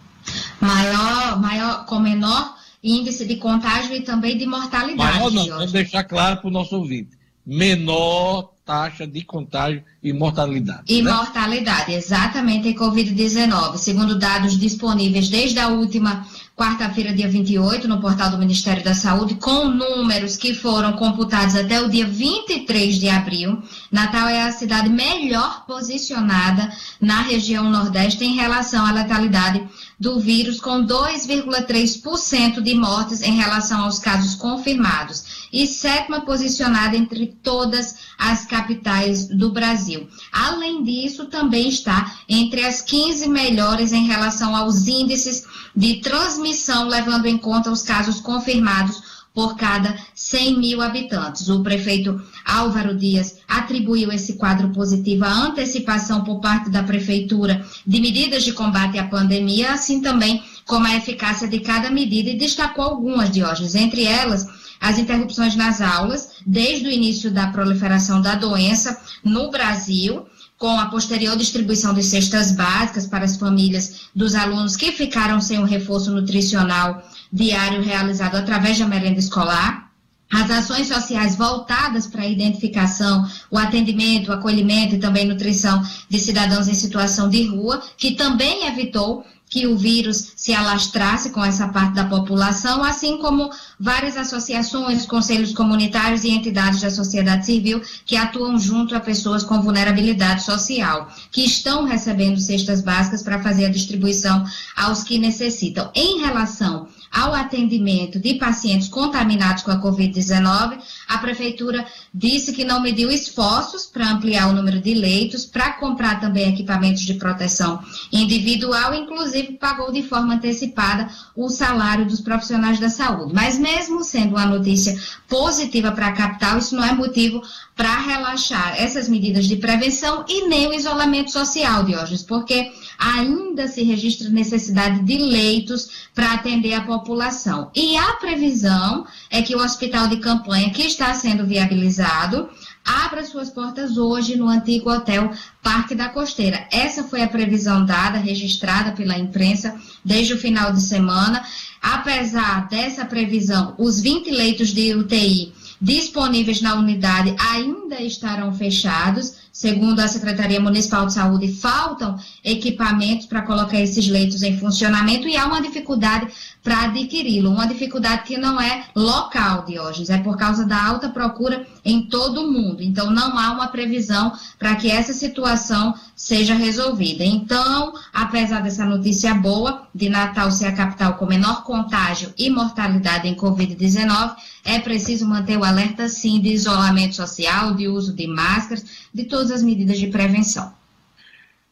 Maior, 0.60 1.40
maior, 1.40 1.86
com 1.86 2.00
menor 2.00 2.56
índice 2.84 3.26
de 3.26 3.36
contágio 3.38 3.96
e 3.96 4.02
também 4.02 4.38
de 4.38 4.46
mortalidade. 4.46 4.98
Maior 4.98 5.32
não, 5.32 5.48
vamos 5.48 5.72
deixar 5.72 6.04
claro 6.04 6.38
para 6.38 6.48
o 6.48 6.52
nosso 6.52 6.76
ouvinte. 6.76 7.18
Menor 7.46 8.52
taxa 8.66 9.08
de 9.08 9.24
contágio 9.24 9.82
e 10.04 10.12
mortalidade. 10.12 10.84
E 10.90 11.02
né? 11.02 11.12
mortalidade, 11.12 11.94
exatamente 11.94 12.68
em 12.68 12.76
Covid-19. 12.76 13.78
Segundo 13.78 14.20
dados 14.20 14.60
disponíveis 14.60 15.30
desde 15.30 15.58
a 15.58 15.70
última 15.70 16.28
quarta-feira, 16.58 17.14
dia 17.14 17.28
28, 17.28 17.88
no 17.88 18.02
portal 18.02 18.32
do 18.32 18.38
Ministério 18.40 18.84
da 18.84 18.96
Saúde, 18.96 19.36
com 19.36 19.66
números 19.66 20.36
que 20.36 20.56
foram 20.56 20.94
computados 20.94 21.56
até 21.56 21.80
o 21.80 21.88
dia 21.88 22.08
23 22.08 22.96
de 22.96 23.08
abril. 23.08 23.62
Natal 23.92 24.28
é 24.28 24.42
a 24.42 24.52
cidade 24.52 24.90
melhor 24.90 25.68
posicionada 25.68 26.74
na 27.00 27.22
região 27.22 27.70
Nordeste 27.70 28.26
em 28.26 28.36
relação 28.36 28.84
à 28.84 28.92
letalidade 28.92 29.70
do 30.00 30.20
vírus, 30.20 30.60
com 30.60 30.84
2,3% 30.84 32.60
de 32.60 32.74
mortes 32.74 33.22
em 33.22 33.36
relação 33.36 33.82
aos 33.82 34.00
casos 34.00 34.34
confirmados, 34.34 35.48
e 35.54 35.68
sétima 35.68 36.22
posicionada 36.22 36.98
entre 36.98 37.28
todas 37.28 37.96
as 37.96 38.07
capitais 38.46 39.28
do 39.28 39.52
Brasil. 39.52 40.08
Além 40.32 40.84
disso, 40.84 41.26
também 41.26 41.70
está 41.70 42.18
entre 42.28 42.66
as 42.66 42.82
15 42.82 43.30
melhores 43.30 43.92
em 43.92 44.06
relação 44.06 44.56
aos 44.56 44.88
índices 44.88 45.46
de 45.76 46.02
transmissão, 46.02 46.88
levando 46.88 47.28
em 47.28 47.38
conta 47.38 47.72
os 47.72 47.84
casos 47.84 48.20
confirmados 48.20 49.18
por 49.38 49.56
cada 49.56 49.96
100 50.16 50.58
mil 50.58 50.82
habitantes. 50.82 51.48
O 51.48 51.62
prefeito 51.62 52.20
Álvaro 52.44 52.98
Dias 52.98 53.36
atribuiu 53.48 54.12
esse 54.12 54.34
quadro 54.34 54.70
positivo 54.70 55.26
à 55.26 55.32
antecipação 55.32 56.24
por 56.24 56.40
parte 56.40 56.72
da 56.72 56.82
prefeitura 56.82 57.64
de 57.86 58.02
medidas 58.02 58.44
de 58.44 58.52
combate 58.54 58.98
à 58.98 59.08
pandemia, 59.08 59.74
assim 59.74 60.02
também 60.02 60.44
como 60.66 60.88
a 60.88 60.96
eficácia 60.96 61.48
de 61.48 61.60
cada 61.60 61.92
medida 61.92 62.32
e 62.32 62.38
destacou 62.38 62.84
algumas, 62.84 63.30
Diógenes, 63.30 63.76
entre 63.76 64.06
elas 64.06 64.48
as 64.80 64.98
interrupções 64.98 65.56
nas 65.56 65.82
aulas, 65.82 66.30
desde 66.46 66.88
o 66.88 66.92
início 66.92 67.32
da 67.32 67.48
proliferação 67.48 68.22
da 68.22 68.36
doença 68.36 69.00
no 69.24 69.50
Brasil, 69.50 70.26
com 70.58 70.80
a 70.80 70.88
posterior 70.88 71.38
distribuição 71.38 71.94
de 71.94 72.04
cestas 72.04 72.52
básicas 72.52 73.06
para 73.06 73.26
as 73.26 73.38
famílias 73.38 74.08
dos 74.16 74.34
alunos 74.34 74.76
que 74.76 74.92
ficaram 74.92 75.40
sem 75.40 75.60
o 75.60 75.66
reforço 75.66 76.12
nutricional 76.12 77.04
diário 77.32 77.84
realizado 77.84 78.36
através 78.36 78.80
da 78.80 78.88
merenda 78.88 79.20
escolar, 79.20 79.88
as 80.32 80.52
ações 80.52 80.88
sociais 80.88 81.36
voltadas 81.36 82.06
para 82.08 82.24
a 82.24 82.28
identificação, 82.28 83.26
o 83.50 83.58
atendimento, 83.58 84.30
o 84.30 84.34
acolhimento 84.34 84.96
e 84.96 85.00
também 85.00 85.26
nutrição 85.26 85.82
de 86.10 86.20
cidadãos 86.20 86.68
em 86.68 86.74
situação 86.74 87.30
de 87.30 87.48
rua, 87.48 87.82
que 87.98 88.12
também 88.12 88.68
evitou 88.68 89.24
que 89.50 89.66
o 89.66 89.78
vírus 89.78 90.34
se 90.36 90.54
alastrasse 90.54 91.30
com 91.30 91.44
essa 91.44 91.68
parte 91.70 91.94
da 91.94 92.06
população, 92.06 92.84
assim 92.84 93.18
como 93.18 93.50
várias 93.80 94.18
associações, 94.18 95.06
conselhos 95.06 95.54
comunitários 95.54 96.24
e 96.24 96.30
entidades 96.30 96.82
da 96.82 96.90
sociedade 96.90 97.46
civil 97.46 97.82
que 98.06 98.18
atuam 98.18 98.60
junto 98.60 98.96
a 98.96 99.00
pessoas 99.00 99.44
com 99.44 99.62
vulnerabilidade 99.62 100.44
social, 100.44 101.10
que 101.32 101.46
estão 101.46 101.86
recebendo 101.86 102.40
cestas 102.40 102.82
básicas 102.82 103.24
para 103.24 103.42
fazer 103.42 103.66
a 103.66 103.72
distribuição 103.72 104.44
aos 104.76 105.04
que 105.04 105.18
necessitam. 105.18 105.90
Em 105.96 106.20
relação 106.22 106.88
ao 107.12 107.34
atendimento 107.34 108.20
de 108.20 108.36
pacientes 108.36 108.88
contaminados 108.88 109.64
com 109.64 109.72
a 109.72 109.82
Covid-19, 109.82 110.80
a 111.08 111.18
Prefeitura 111.18 111.86
disse 112.14 112.54
que 112.54 112.66
não 112.66 112.82
mediu 112.82 113.10
esforços 113.10 113.86
para 113.86 114.10
ampliar 114.10 114.48
o 114.48 114.54
número 114.54 114.82
de 114.82 114.94
leitos, 114.94 115.46
para 115.46 115.74
comprar 115.74 116.20
também 116.20 116.50
equipamentos 116.50 117.04
de 117.04 117.14
proteção 117.16 117.80
individual, 118.12 118.94
inclusive 118.94 119.54
pagou 119.54 119.92
de 119.92 120.04
forma 120.04 120.36
antecipada 120.36 121.10
o 121.36 121.50
salário 121.50 122.06
dos 122.06 122.22
profissionais 122.22 122.80
da 122.80 122.90
saúde. 122.90 123.34
Mas, 123.34 123.58
mesmo 123.58 124.04
sendo 124.04 124.36
uma 124.36 124.46
notícia 124.46 124.98
positiva 125.28 125.92
para 125.92 126.08
a 126.08 126.14
capital, 126.14 126.58
isso 126.58 126.76
não 126.76 126.84
é 126.84 126.94
motivo 126.94 127.42
para 127.76 128.00
relaxar 128.00 128.76
essas 128.78 129.08
medidas 129.08 129.46
de 129.46 129.56
prevenção 129.56 130.26
e 130.28 130.48
nem 130.48 130.68
o 130.68 130.74
isolamento 130.74 131.32
social, 131.32 131.84
Diógenes, 131.84 132.24
porque 132.24 132.72
ainda 132.98 133.68
se 133.68 133.84
registra 133.84 134.30
necessidade 134.30 135.00
de 135.00 135.18
leitos 135.18 136.08
para 136.14 136.34
atender 136.34 136.74
a 136.74 136.82
população. 136.82 137.72
E 137.76 137.96
a 137.96 138.14
previsão 138.14 139.06
é 139.30 139.42
que 139.42 139.56
o 139.56 139.64
hospital 139.64 140.08
de 140.08 140.18
campanha, 140.18 140.72
que 140.72 140.84
está 140.84 141.14
sendo 141.14 141.46
viabilizado, 141.46 142.50
abra 142.84 143.26
suas 143.26 143.50
portas 143.50 143.98
hoje 143.98 144.38
no 144.38 144.48
antigo 144.48 144.90
hotel 144.90 145.32
Parque 145.62 145.94
da 145.94 146.10
Costeira. 146.10 146.68
Essa 146.72 147.04
foi 147.04 147.22
a 147.22 147.28
previsão 147.28 147.86
dada, 147.86 148.18
registrada 148.18 148.94
pela 148.94 149.18
imprensa 149.18 149.76
desde 150.04 150.34
o 150.34 150.40
final 150.40 150.72
de 150.72 150.82
semana. 150.82 151.44
Apesar 151.82 152.68
dessa 152.70 153.06
previsão, 153.06 153.76
os 153.78 154.00
20 154.00 154.32
leitos 154.32 154.70
de 154.70 154.96
UTI 154.96 155.54
disponíveis 155.80 156.62
na 156.62 156.76
unidade 156.76 157.36
ainda 157.38 158.02
estarão 158.02 158.54
fechados. 158.54 159.36
Segundo 159.58 160.00
a 160.02 160.08
Secretaria 160.08 160.60
Municipal 160.60 161.08
de 161.08 161.14
Saúde, 161.14 161.52
faltam 161.52 162.16
equipamentos 162.44 163.26
para 163.26 163.42
colocar 163.42 163.82
esses 163.82 164.08
leitos 164.08 164.44
em 164.44 164.56
funcionamento 164.60 165.28
e 165.28 165.36
há 165.36 165.48
uma 165.48 165.60
dificuldade 165.60 166.32
para 166.64 166.84
adquiri-lo. 166.84 167.50
Uma 167.50 167.66
dificuldade 167.66 168.22
que 168.22 168.38
não 168.38 168.62
é 168.62 168.84
local, 168.96 169.66
Diógenes, 169.66 170.12
é 170.12 170.20
por 170.20 170.38
causa 170.38 170.64
da 170.64 170.86
alta 170.86 171.10
procura 171.10 171.66
em 171.84 172.04
todo 172.04 172.44
o 172.44 172.52
mundo. 172.52 172.84
Então, 172.84 173.10
não 173.10 173.36
há 173.36 173.52
uma 173.52 173.70
previsão 173.70 174.32
para 174.60 174.76
que 174.76 174.92
essa 174.92 175.12
situação 175.12 175.96
seja 176.16 176.54
resolvida. 176.54 177.24
Então, 177.24 177.94
apesar 178.14 178.62
dessa 178.62 178.86
notícia 178.86 179.34
boa 179.34 179.88
de 179.94 180.10
Natal 180.10 180.52
ser 180.52 180.66
a 180.66 180.72
capital 180.72 181.14
com 181.14 181.26
menor 181.26 181.64
contágio 181.64 182.34
e 182.38 182.50
mortalidade 182.50 183.28
em 183.28 183.36
Covid-19, 183.36 184.36
é 184.66 184.80
preciso 184.80 185.26
manter 185.26 185.58
o 185.58 185.64
alerta, 185.64 186.10
sim, 186.10 186.42
de 186.42 186.50
isolamento 186.50 187.16
social, 187.16 187.74
de 187.74 187.88
uso 187.88 188.14
de 188.14 188.28
máscaras, 188.28 188.84
de 189.14 189.24
todas 189.48 189.52
as 189.52 189.64
medidas 189.64 189.98
de 189.98 190.08
prevenção. 190.08 190.74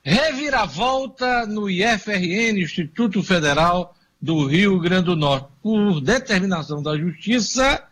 Reviravolta 0.01 1.45
no 1.45 1.69
IFRN, 1.69 2.61
Instituto 2.61 3.21
Federal 3.21 3.95
do 4.21 4.45
Rio 4.45 4.79
Grande 4.79 5.05
do 5.05 5.15
Norte. 5.15 5.47
Por 5.61 5.99
determinação 5.99 6.81
da 6.81 6.97
Justiça, 6.97 7.83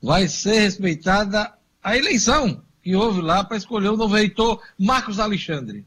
vai 0.00 0.28
ser 0.28 0.60
respeitada 0.60 1.52
a 1.82 1.96
eleição 1.96 2.62
que 2.82 2.94
houve 2.94 3.20
lá 3.20 3.42
para 3.42 3.56
escolher 3.56 3.88
o 3.88 3.96
novo 3.96 4.14
reitor 4.14 4.62
Marcos 4.78 5.18
Alexandre. 5.18 5.84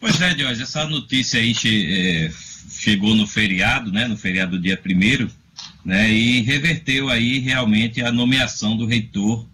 Pois 0.00 0.20
é, 0.20 0.36
Jorge, 0.36 0.62
essa 0.62 0.84
notícia 0.86 1.40
aí 1.40 1.54
che, 1.54 2.26
é, 2.26 2.30
chegou 2.70 3.14
no 3.14 3.26
feriado, 3.26 3.92
né, 3.92 4.06
no 4.06 4.16
feriado 4.16 4.52
do 4.52 4.62
dia 4.62 4.76
primeiro, 4.76 5.30
né, 5.84 6.10
e 6.10 6.42
reverteu 6.42 7.08
aí 7.08 7.38
realmente 7.38 8.02
a 8.02 8.12
nomeação 8.12 8.76
do 8.76 8.84
reitor, 8.84 9.46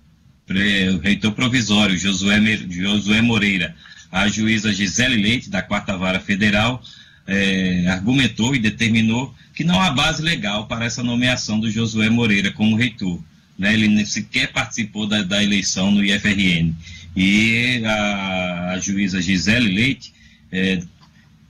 reitor 1.02 1.32
provisório, 1.32 1.96
Josué, 1.96 2.38
Josué 2.68 3.20
Moreira, 3.20 3.74
a 4.10 4.28
juíza 4.28 4.72
Gisele 4.72 5.16
Leite, 5.16 5.48
da 5.48 5.62
Quarta 5.62 5.96
Vara 5.96 6.20
Federal, 6.20 6.82
é, 7.26 7.86
argumentou 7.88 8.54
e 8.54 8.58
determinou 8.58 9.34
que 9.54 9.64
não 9.64 9.80
há 9.80 9.90
base 9.90 10.22
legal 10.22 10.66
para 10.66 10.84
essa 10.84 11.02
nomeação 11.02 11.58
do 11.58 11.70
Josué 11.70 12.10
Moreira 12.10 12.50
como 12.50 12.76
reitor. 12.76 13.20
Né? 13.58 13.72
Ele 13.74 13.88
nem 13.88 14.04
sequer 14.04 14.52
participou 14.52 15.06
da, 15.06 15.22
da 15.22 15.42
eleição 15.42 15.90
no 15.90 16.04
IFRN. 16.04 16.74
E 17.14 17.82
a, 17.84 18.72
a 18.72 18.80
juíza 18.80 19.20
Gisele 19.20 19.72
Leite 19.72 20.12
é, 20.50 20.82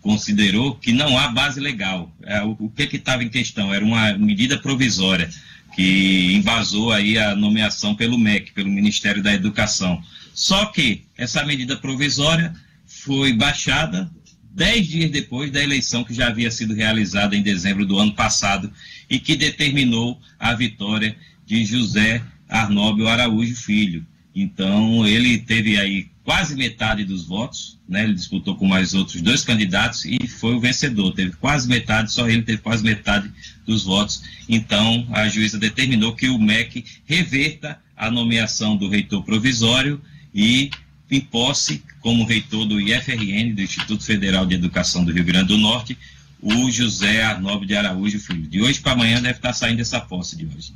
considerou 0.01 0.75
que 0.75 0.93
não 0.93 1.17
há 1.17 1.29
base 1.29 1.61
legal. 1.61 2.13
É, 2.23 2.43
o, 2.43 2.57
o 2.59 2.71
que 2.71 2.97
estava 2.97 3.23
em 3.23 3.29
questão? 3.29 3.73
Era 3.73 3.85
uma 3.85 4.13
medida 4.15 4.59
provisória 4.59 5.31
que 5.75 6.35
embasou 6.35 6.93
aí 6.93 7.19
a 7.19 7.35
nomeação 7.35 7.95
pelo 7.95 8.19
MEC, 8.19 8.53
pelo 8.53 8.71
Ministério 8.71 9.23
da 9.23 9.33
Educação. 9.33 10.03
Só 10.35 10.67
que 10.67 11.05
essa 11.17 11.45
medida 11.45 11.77
provisória 11.77 12.55
foi 12.87 13.33
baixada 13.33 14.11
dez 14.55 14.87
dias 14.87 15.11
depois 15.11 15.51
da 15.51 15.63
eleição 15.63 16.05
que 16.05 16.13
já 16.13 16.29
havia 16.29 16.51
sido 16.51 16.75
realizada 16.75 17.35
em 17.35 17.43
dezembro 17.43 17.87
do 17.87 17.99
ano 17.99 18.13
passado 18.13 18.71
e 19.09 19.19
que 19.19 19.35
determinou 19.35 20.21
a 20.39 20.55
vitória 20.55 21.17
de 21.47 21.65
José 21.65 22.23
Arnóbio 22.49 23.09
Araújo 23.09 23.57
Filho. 23.57 24.07
Então, 24.35 25.07
ele 25.07 25.39
teve 25.39 25.79
aí 25.79 26.12
quase 26.25 26.55
metade 26.55 27.05
dos 27.05 27.25
votos, 27.25 27.79
né? 27.89 28.05
Ele 28.05 28.15
disputou 28.15 28.55
com 28.57 28.67
mais 28.67 28.95
outros 28.95 29.21
dois 29.21 29.45
candidatos 29.45 30.05
e 30.05 30.27
foi 30.27 30.55
o 30.55 30.61
vencedor. 30.61 31.13
Teve 31.13 31.33
quase 31.33 31.69
metade, 31.69 32.13
só 32.13 32.29
ele 32.29 32.43
teve 32.43 32.59
quase 32.59 32.83
metade 32.83 33.31
dos 33.67 33.85
votos. 33.85 34.23
Então, 34.49 35.07
a 35.13 35.29
juíza 35.29 35.59
determinou 35.59 36.15
que 36.15 36.29
o 36.29 36.39
MEC 36.39 36.85
reverta 37.05 37.79
a 37.97 38.11
nomeação 38.11 38.77
do 38.77 38.89
reitor 38.89 39.25
provisório 39.25 40.01
e 40.35 40.71
em 41.11 41.21
posse 41.21 41.83
como 42.01 42.25
reitor 42.25 42.65
do 42.67 42.81
IFRN, 42.81 43.55
do 43.55 43.63
Instituto 43.63 44.03
Federal 44.03 44.47
de 44.47 44.55
Educação 44.55 45.05
do 45.05 45.13
Rio 45.13 45.25
Grande 45.25 45.49
do 45.49 45.59
Norte, 45.59 45.97
o 46.41 46.71
José 46.71 47.23
Arnóbio 47.23 47.69
de 47.69 47.77
Araújo 47.77 48.19
Filho. 48.19 48.49
De 48.49 48.61
hoje 48.61 48.81
para 48.81 48.93
amanhã 48.93 49.21
deve 49.21 49.39
estar 49.39 49.53
saindo 49.53 49.81
essa 49.81 50.01
posse 50.01 50.37
de 50.37 50.47
hoje. 50.47 50.73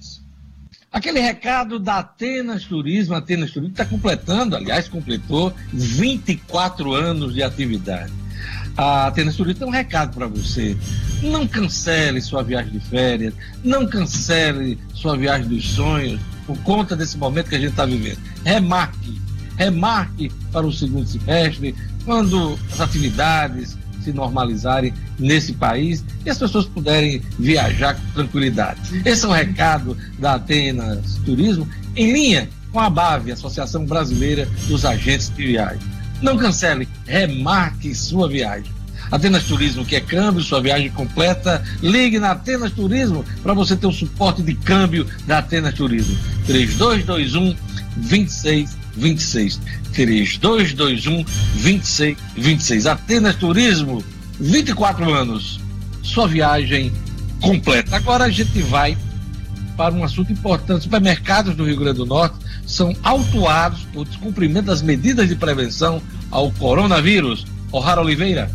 Aquele 0.92 1.20
recado 1.20 1.78
da 1.78 1.98
Atenas 1.98 2.64
Turismo, 2.64 3.14
Atenas 3.14 3.50
Turismo 3.50 3.72
está 3.72 3.84
completando, 3.84 4.56
aliás, 4.56 4.88
completou 4.88 5.52
24 5.72 6.94
anos 6.94 7.34
de 7.34 7.42
atividade. 7.42 8.12
A 8.76 9.08
Atenas 9.08 9.36
Turismo 9.36 9.60
tem 9.60 9.68
um 9.68 9.72
recado 9.72 10.14
para 10.14 10.26
você. 10.26 10.76
Não 11.22 11.46
cancele 11.46 12.20
sua 12.20 12.42
viagem 12.42 12.72
de 12.72 12.80
férias, 12.80 13.34
não 13.62 13.86
cancele 13.86 14.78
sua 14.94 15.16
viagem 15.16 15.48
dos 15.48 15.68
sonhos 15.68 16.20
por 16.46 16.56
conta 16.58 16.94
desse 16.94 17.16
momento 17.16 17.48
que 17.48 17.56
a 17.56 17.60
gente 17.60 17.70
está 17.70 17.84
vivendo. 17.84 18.18
Remarque 18.44 19.26
remarque 19.56 20.30
para 20.52 20.66
o 20.66 20.72
segundo 20.72 21.06
semestre, 21.06 21.74
quando 22.04 22.58
as 22.72 22.80
atividades 22.80 23.76
se 24.06 24.12
normalizarem 24.12 24.94
nesse 25.18 25.52
país 25.52 26.04
e 26.24 26.30
as 26.30 26.38
pessoas 26.38 26.64
puderem 26.66 27.20
viajar 27.38 27.94
com 27.94 28.12
tranquilidade. 28.12 29.02
Esse 29.04 29.24
é 29.24 29.28
o 29.28 29.32
recado 29.32 29.96
da 30.18 30.34
Atenas 30.34 31.16
Turismo, 31.24 31.68
em 31.96 32.12
linha 32.12 32.48
com 32.72 32.78
a 32.78 32.88
BAV, 32.88 33.32
Associação 33.32 33.84
Brasileira 33.84 34.48
dos 34.68 34.84
Agentes 34.84 35.28
de 35.34 35.44
Viagem. 35.44 35.80
Não 36.22 36.36
cancele, 36.36 36.88
remarque 37.06 37.94
sua 37.94 38.28
viagem. 38.28 38.70
Atenas 39.10 39.44
Turismo, 39.44 39.84
que 39.84 39.96
é 39.96 40.00
câmbio, 40.00 40.42
sua 40.42 40.60
viagem 40.60 40.90
completa. 40.90 41.62
Ligue 41.82 42.18
na 42.18 42.32
Atenas 42.32 42.72
Turismo 42.72 43.24
para 43.42 43.54
você 43.54 43.76
ter 43.76 43.86
o 43.86 43.92
suporte 43.92 44.42
de 44.42 44.54
câmbio 44.54 45.06
da 45.26 45.38
Atenas 45.38 45.74
Turismo. 45.74 46.16
3221 46.46 47.56
26 47.96 48.85
26 48.96 49.60
3221 49.92 51.24
26 51.54 52.16
26. 52.36 52.86
Atenas 52.86 53.36
Turismo, 53.36 54.02
24 54.40 55.12
anos. 55.12 55.60
Sua 56.02 56.26
viagem 56.26 56.92
completa. 57.40 57.96
Agora 57.96 58.24
a 58.24 58.30
gente 58.30 58.62
vai 58.62 58.96
para 59.76 59.94
um 59.94 60.02
assunto 60.02 60.32
importante. 60.32 60.84
Supermercados 60.84 61.54
do 61.54 61.64
Rio 61.64 61.76
Grande 61.76 61.98
do 61.98 62.06
Norte 62.06 62.36
são 62.66 62.94
autuados 63.02 63.80
por 63.92 64.06
descumprimento 64.06 64.66
das 64.66 64.82
medidas 64.82 65.28
de 65.28 65.36
prevenção 65.36 66.02
ao 66.30 66.50
coronavírus. 66.52 67.46
O'Hara 67.72 68.00
Oliveira. 68.00 68.50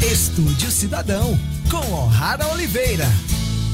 Estúdio 0.00 0.70
Cidadão, 0.70 1.38
com 1.70 1.76
O'Hara 1.92 2.46
Oliveira. 2.48 3.06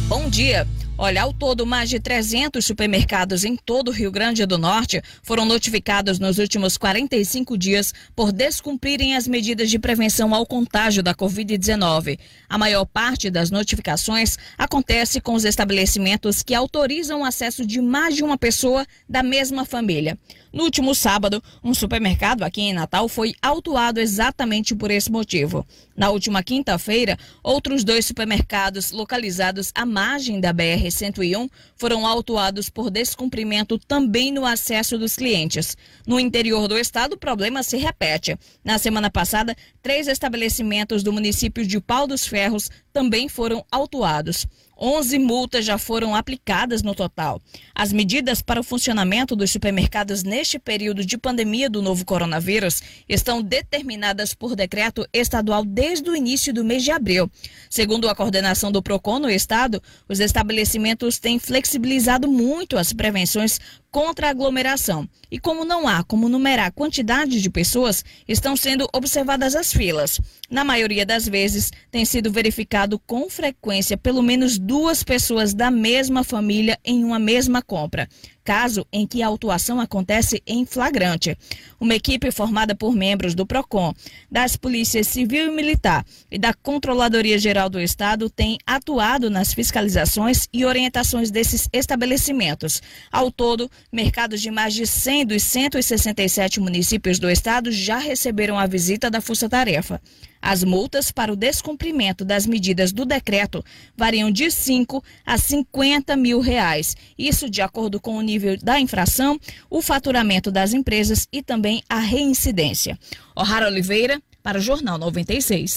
Bom 0.09 0.29
dia. 0.29 0.67
Olha, 0.99 1.25
ao 1.25 1.33
todo, 1.33 1.67
mais 1.67 1.91
de 1.91 2.01
300 2.01 2.65
supermercados 2.65 3.45
em 3.45 3.55
todo 3.55 3.89
o 3.89 3.93
Rio 3.93 4.11
Grande 4.11 4.47
do 4.47 4.57
Norte 4.57 5.03
foram 5.23 5.45
notificados 5.45 6.19
nos 6.19 6.39
últimos 6.39 6.79
45 6.79 7.59
dias 7.59 7.93
por 8.15 8.33
descumprirem 8.33 9.15
as 9.15 9.29
medidas 9.29 9.69
de 9.69 9.79
prevenção 9.79 10.35
ao 10.35 10.47
contágio 10.47 11.03
da 11.03 11.15
Covid-19. 11.15 12.19
A 12.49 12.57
maior 12.57 12.87
parte 12.87 13.29
das 13.29 13.51
notificações 13.51 14.39
acontece 14.57 15.21
com 15.21 15.35
os 15.35 15.45
estabelecimentos 15.45 16.43
que 16.43 16.55
autorizam 16.55 17.21
o 17.21 17.25
acesso 17.27 17.67
de 17.67 17.79
mais 17.79 18.17
de 18.17 18.25
uma 18.25 18.39
pessoa 18.39 18.87
da 19.07 19.23
mesma 19.23 19.67
família. 19.67 20.19
No 20.51 20.65
último 20.65 20.95
sábado, 20.95 21.43
um 21.63 21.75
supermercado 21.75 22.43
aqui 22.43 22.63
em 22.63 22.73
Natal 22.73 23.07
foi 23.07 23.35
autuado 23.43 24.01
exatamente 24.01 24.75
por 24.75 24.91
esse 24.91 25.13
motivo. 25.13 25.67
Na 25.97 26.11
última 26.11 26.43
quinta-feira, 26.43 27.19
outros 27.43 27.83
dois 27.83 28.05
supermercados 28.05 28.91
localizados 28.91 29.73
à 29.75 29.87
margem 29.87 30.39
da 30.39 30.53
BR-101 30.53 31.49
foram 31.75 32.07
autuados 32.07 32.69
por 32.69 32.91
descumprimento 32.91 33.79
também 33.79 34.31
no 34.31 34.45
acesso 34.45 34.99
dos 34.99 35.17
clientes. 35.17 35.77
No 36.07 36.21
interior 36.21 36.69
do 36.69 36.77
estado, 36.77 37.15
o 37.15 37.19
problema 37.19 37.63
se 37.63 37.79
repete. 37.79 38.37
Na 38.63 38.77
semana 38.79 39.11
passada, 39.11 39.57
três 39.83 40.07
estabelecimentos 40.07 41.03
do 41.03 41.13
município 41.13 41.67
de 41.67 41.81
Pau 41.81 42.07
dos 42.07 42.27
Ferros 42.27 42.71
também 42.93 43.29
foram 43.29 43.65
autuados. 43.71 44.47
11 44.79 45.19
multas 45.19 45.65
já 45.65 45.79
foram 45.79 46.15
aplicadas 46.15 46.83
no 46.83 46.95
total. 46.95 47.41
As 47.75 47.93
medidas 47.93 48.43
para 48.43 48.61
o 48.61 48.65
funcionamento 48.65 49.35
dos 49.35 49.51
supermercados 49.51 50.23
neste 50.23 50.59
período 50.59 51.05
de 51.05 51.17
pandemia 51.17 51.71
do 51.71 51.81
novo 51.81 52.05
coronavírus 52.05 52.83
estão 53.09 53.41
determinadas 53.41 54.35
por 54.35 54.55
decreto 54.55 55.07
estadual 55.13 55.65
desde 55.65 56.11
o 56.11 56.17
início 56.17 56.53
do 56.53 56.65
mês 56.65 56.85
de 56.85 56.91
abril. 56.91 57.31
Segundo 57.71 58.09
a 58.09 58.15
coordenação 58.15 58.71
do 58.71 58.83
PROCON 58.83 59.19
no 59.19 59.31
estado, 59.31 59.83
os 60.09 60.21
estabelecimentos 60.21 61.19
têm 61.19 61.39
flexibilizado 61.39 62.29
muito 62.29 62.77
as 62.77 62.93
prevenções 62.93 63.59
contra 63.97 64.27
a 64.27 64.31
aglomeração. 64.31 65.09
E 65.31 65.39
como 65.39 65.65
não 65.65 65.89
há 65.89 66.05
como 66.05 66.29
numerar 66.29 66.67
a 66.67 66.71
quantidade 66.71 67.41
de 67.41 67.49
pessoas, 67.49 68.05
estão 68.29 68.55
sendo 68.55 68.87
observadas 68.93 69.57
as 69.57 69.73
filas. 69.73 70.21
Na 70.51 70.63
maioria 70.65 71.07
das 71.07 71.27
vezes, 71.27 71.73
tem 71.91 72.05
sido 72.05 72.31
verificado 72.31 72.99
com 72.99 73.31
frequência 73.31 73.97
pelo 73.97 74.23
menos 74.23 74.59
duas 74.67 75.05
pessoas 75.05 75.55
da 75.55 75.71
mesma 75.71 76.25
família 76.25 76.77
em 76.85 77.05
uma 77.05 77.21
mesma 77.21 77.63
compra 77.63 78.09
caso 78.47 78.87
em 78.93 79.05
que 79.05 79.25
a 79.25 79.27
autuação 79.27 79.81
acontece 79.81 80.41
em 80.47 80.65
flagrante. 80.65 81.37
Uma 81.81 81.97
equipe 81.97 82.31
formada 82.31 82.77
por 82.77 82.95
membros 82.95 83.35
do 83.35 83.45
PROCON, 83.45 83.93
das 84.31 84.57
polícias 84.57 85.09
civil 85.09 85.49
e 85.49 85.51
militar 85.51 86.07
e 86.31 86.39
da 86.39 86.55
Controladoria 86.55 87.39
Geral 87.39 87.69
do 87.69 87.81
Estado 87.81 88.31
tem 88.31 88.57
atuado 88.65 89.29
nas 89.29 89.53
fiscalizações 89.53 90.47
e 90.53 90.65
orientações 90.65 91.33
desses 91.33 91.69
estabelecimentos. 91.73 92.81
Ao 93.11 93.33
todo, 93.33 93.69
mercados 93.93 94.41
de 94.41 94.51
mais 94.53 94.73
de 94.73 94.87
100 94.87 95.27
dos 95.27 95.43
167 95.43 96.61
municípios 96.61 97.19
do 97.19 97.29
estado 97.29 97.73
já 97.73 97.99
receberam 97.99 98.57
a 98.57 98.67
visita 98.67 99.11
da 99.11 99.21
Força 99.21 99.49
Tarefa. 99.49 100.01
As 100.49 100.63
multas 100.63 101.11
para 101.11 101.33
o 101.33 101.35
descumprimento 101.35 102.25
das 102.25 102.47
medidas 102.47 102.93
do 102.93 103.05
decreto 103.05 103.65
variam 103.97 104.31
de 104.31 104.49
5 104.49 105.03
a 105.27 105.37
50 105.37 106.15
mil 106.15 106.39
reais. 106.39 106.97
Isso 107.19 107.51
de 107.51 107.61
acordo 107.61 107.99
com 107.99 108.17
o 108.17 108.23
nível 108.23 108.57
da 108.57 108.79
infração, 108.79 109.41
o 109.69 109.83
faturamento 109.83 110.53
das 110.53 110.73
empresas 110.73 111.27
e 111.33 111.43
também 111.43 111.83
a 111.89 111.99
reincidência. 111.99 112.97
O'Hara 113.35 113.67
Oliveira, 113.67 114.23
para 114.41 114.59
o 114.59 114.61
Jornal 114.61 114.97
96. 114.99 115.75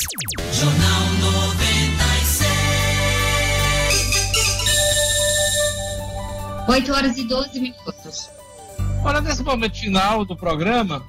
Jornal 0.53 1.13
96. 1.19 2.39
8 6.69 6.93
horas 6.93 7.17
e 7.17 7.23
12 7.23 7.59
minutos. 7.59 8.29
Olha, 9.03 9.19
nesse 9.19 9.41
momento 9.41 9.79
final 9.79 10.23
do 10.23 10.35
programa, 10.35 11.03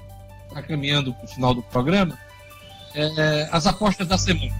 está 0.48 0.62
caminhando 0.62 1.12
para 1.12 1.24
o 1.26 1.28
final 1.28 1.52
do 1.52 1.62
programa, 1.62 2.18
é, 2.94 3.48
as 3.52 3.66
apostas 3.66 4.06
da 4.06 4.18
semana. 4.18 4.54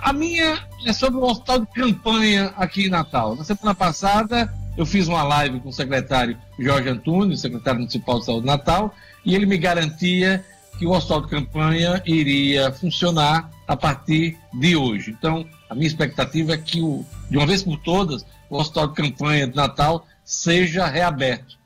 A 0.00 0.12
minha 0.12 0.58
é 0.84 0.92
sobre 0.92 1.20
o 1.20 1.24
hospital 1.24 1.60
de 1.60 1.66
campanha 1.66 2.52
aqui 2.56 2.86
em 2.86 2.90
Natal. 2.90 3.36
Na 3.36 3.44
semana 3.44 3.74
passada, 3.74 4.52
eu 4.76 4.84
fiz 4.84 5.06
uma 5.06 5.22
live 5.22 5.60
com 5.60 5.68
o 5.68 5.72
secretário 5.72 6.36
Jorge 6.58 6.88
Antunes, 6.88 7.40
secretário 7.40 7.80
municipal 7.80 8.18
de 8.18 8.24
saúde 8.24 8.40
de 8.40 8.46
Natal, 8.46 8.94
e 9.24 9.34
ele 9.34 9.46
me 9.46 9.56
garantia 9.56 10.44
que 10.78 10.86
o 10.86 10.90
hospital 10.90 11.22
de 11.22 11.28
campanha 11.28 12.02
iria 12.04 12.72
funcionar 12.72 13.50
a 13.68 13.76
partir 13.76 14.36
de 14.52 14.74
hoje. 14.74 15.10
Então, 15.10 15.46
a 15.70 15.74
minha 15.74 15.86
expectativa 15.86 16.54
é 16.54 16.58
que, 16.58 16.80
o, 16.80 17.04
de 17.30 17.36
uma 17.36 17.46
vez 17.46 17.62
por 17.62 17.76
todas, 17.78 18.26
o 18.50 18.56
hospital 18.56 18.88
de 18.88 18.94
campanha 18.94 19.46
de 19.46 19.54
Natal 19.54 20.06
seja 20.24 20.86
reaberto. 20.86 21.56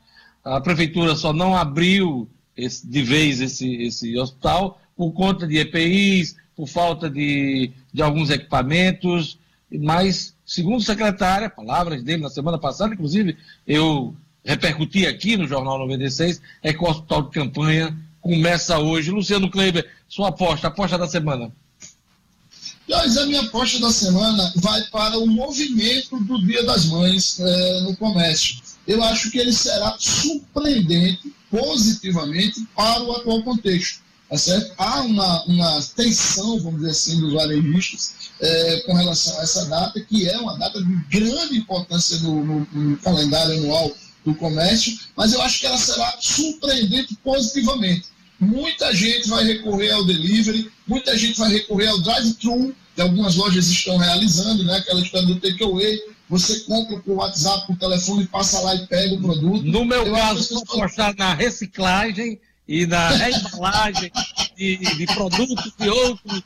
A 0.44 0.60
prefeitura 0.60 1.16
só 1.16 1.32
não 1.32 1.56
abriu 1.56 2.28
esse, 2.56 2.86
de 2.86 3.02
vez 3.02 3.40
esse, 3.40 3.82
esse 3.82 4.18
hospital 4.18 4.78
por 4.96 5.12
conta 5.12 5.46
de 5.46 5.58
EPIs, 5.58 6.36
por 6.56 6.66
falta 6.66 7.10
de, 7.10 7.70
de 7.92 8.02
alguns 8.02 8.30
equipamentos, 8.30 9.38
mas, 9.70 10.34
segundo 10.44 10.78
o 10.78 10.82
secretário, 10.82 11.50
palavras 11.50 12.02
dele 12.02 12.22
na 12.22 12.30
semana 12.30 12.58
passada, 12.58 12.94
inclusive 12.94 13.36
eu 13.66 14.16
repercuti 14.44 15.06
aqui 15.06 15.36
no 15.36 15.46
Jornal 15.46 15.78
96, 15.80 16.40
é 16.62 16.72
que 16.72 16.82
o 16.82 16.88
hospital 16.88 17.22
de 17.22 17.30
campanha 17.30 17.96
começa 18.20 18.78
hoje. 18.78 19.10
Luciano 19.10 19.50
Kleiber, 19.50 19.88
sua 20.08 20.28
aposta, 20.28 20.68
aposta 20.68 20.96
da 20.96 21.08
semana. 21.08 21.52
Mas 22.88 23.16
a 23.16 23.26
minha 23.26 23.40
aposta 23.40 23.80
da 23.80 23.92
semana 23.92 24.52
vai 24.56 24.80
para 24.84 25.18
o 25.18 25.26
movimento 25.26 26.18
do 26.20 26.40
Dia 26.46 26.64
das 26.64 26.86
Mães 26.86 27.40
é, 27.40 27.80
no 27.80 27.96
comércio. 27.96 28.62
Eu 28.86 29.02
acho 29.02 29.30
que 29.32 29.38
ele 29.38 29.52
será 29.52 29.96
surpreendente 29.98 31.34
positivamente 31.50 32.64
para 32.76 33.02
o 33.02 33.12
atual 33.12 33.42
contexto. 33.42 34.05
Tá 34.28 34.36
certo? 34.36 34.72
Há 34.76 35.02
uma, 35.02 35.44
uma 35.44 35.82
tensão, 35.94 36.58
vamos 36.60 36.80
dizer 36.80 36.90
assim, 36.90 37.20
dos 37.20 37.32
varejistas 37.32 38.32
é, 38.40 38.80
com 38.80 38.92
relação 38.92 39.38
a 39.38 39.42
essa 39.42 39.64
data, 39.66 40.00
que 40.00 40.28
é 40.28 40.36
uma 40.38 40.58
data 40.58 40.82
de 40.82 40.96
grande 41.08 41.58
importância 41.58 42.18
no, 42.18 42.44
no, 42.44 42.68
no 42.72 42.96
calendário 42.98 43.56
anual 43.58 43.92
do 44.24 44.34
comércio, 44.34 44.98
mas 45.16 45.32
eu 45.32 45.40
acho 45.40 45.60
que 45.60 45.66
ela 45.66 45.78
será 45.78 46.16
surpreendente 46.20 47.16
positivamente. 47.22 48.06
Muita 48.40 48.92
gente 48.94 49.28
vai 49.28 49.44
recorrer 49.44 49.92
ao 49.92 50.04
delivery, 50.04 50.70
muita 50.86 51.16
gente 51.16 51.38
vai 51.38 51.50
recorrer 51.50 51.88
ao 51.88 52.02
drive-thru, 52.02 52.74
que 52.94 53.00
algumas 53.00 53.36
lojas 53.36 53.68
estão 53.68 53.96
realizando, 53.96 54.64
né? 54.64 54.76
aquela 54.76 55.00
história 55.00 55.26
do 55.26 55.40
takeaway. 55.40 56.00
Você 56.28 56.60
compra 56.60 56.98
por 56.98 57.18
WhatsApp, 57.18 57.66
por 57.68 57.78
telefone, 57.78 58.26
passa 58.26 58.60
lá 58.60 58.74
e 58.74 58.86
pega 58.88 59.14
o 59.14 59.20
produto. 59.20 59.62
No 59.64 59.84
meu 59.84 60.04
eu 60.04 60.12
caso, 60.12 60.54
vou 60.54 60.62
apostar 60.62 61.14
na 61.16 61.32
reciclagem 61.34 62.40
e 62.68 62.86
na 62.86 63.10
reembalagem 63.10 64.10
de, 64.56 64.76
de 64.76 65.06
produtos 65.06 65.72
de 65.78 65.88
outros 65.88 66.42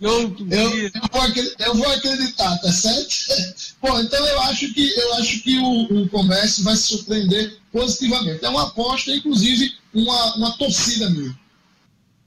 eu, 0.00 0.34
eu, 0.50 0.90
vou 1.12 1.20
acreditar, 1.20 1.66
eu, 1.66 1.74
vou 1.74 1.90
acreditar, 1.92 2.58
tá 2.58 2.72
certo? 2.72 3.14
Bom, 3.82 4.00
então 4.00 4.26
eu 4.26 4.40
acho 4.42 4.72
que, 4.72 4.98
eu 4.98 5.14
acho 5.16 5.42
que 5.42 5.58
o, 5.58 6.02
o 6.04 6.08
comércio 6.08 6.64
vai 6.64 6.74
se 6.74 6.96
surpreender 6.96 7.58
positivamente. 7.70 8.42
É 8.42 8.48
uma 8.48 8.68
aposta, 8.68 9.10
inclusive, 9.10 9.74
uma, 9.92 10.36
uma 10.36 10.56
torcida 10.56 11.10
minha. 11.10 11.38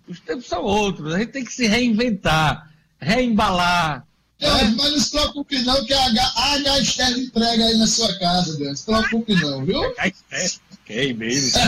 Os 0.07 0.19
tempos 0.19 0.45
são 0.45 0.63
outros, 0.63 1.13
a 1.13 1.19
gente 1.19 1.31
tem 1.31 1.43
que 1.43 1.53
se 1.53 1.65
reinventar, 1.65 2.69
reembalar. 2.99 4.05
É? 4.39 4.65
Mas 4.65 4.91
não 4.91 4.99
se 4.99 5.09
preocupe 5.09 5.59
não, 5.63 5.83
que 5.85 5.93
a 5.93 6.05
H, 6.05 6.33
a 6.35 6.53
H 6.55 6.79
Esther 6.79 7.17
entrega 7.17 7.65
aí 7.65 7.77
na 7.77 7.87
sua 7.87 8.13
casa, 8.19 8.55
Deus. 8.57 8.67
Não 8.67 8.75
se 8.75 9.07
preocupe 9.09 9.35
não, 9.35 9.65
viu? 9.65 9.81
H 9.97 10.07
Esther, 10.07 10.51
ok, 10.73 11.13
mesmo. 11.15 11.59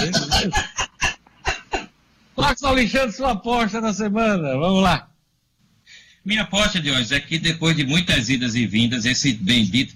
Marcos 2.36 2.64
Alexandre, 2.64 3.12
sua 3.16 3.32
aposta 3.32 3.80
na 3.80 3.94
semana, 3.94 4.58
vamos 4.58 4.84
lá. 4.84 5.10
Minha 6.24 6.42
aposta, 6.42 6.80
de 6.80 6.92
hoje 6.92 7.14
é 7.14 7.20
que 7.20 7.38
depois 7.38 7.76
de 7.76 7.86
muitas 7.86 8.30
idas 8.30 8.56
e 8.56 8.66
vindas, 8.66 9.06
esse 9.06 9.34
bendito 9.34 9.96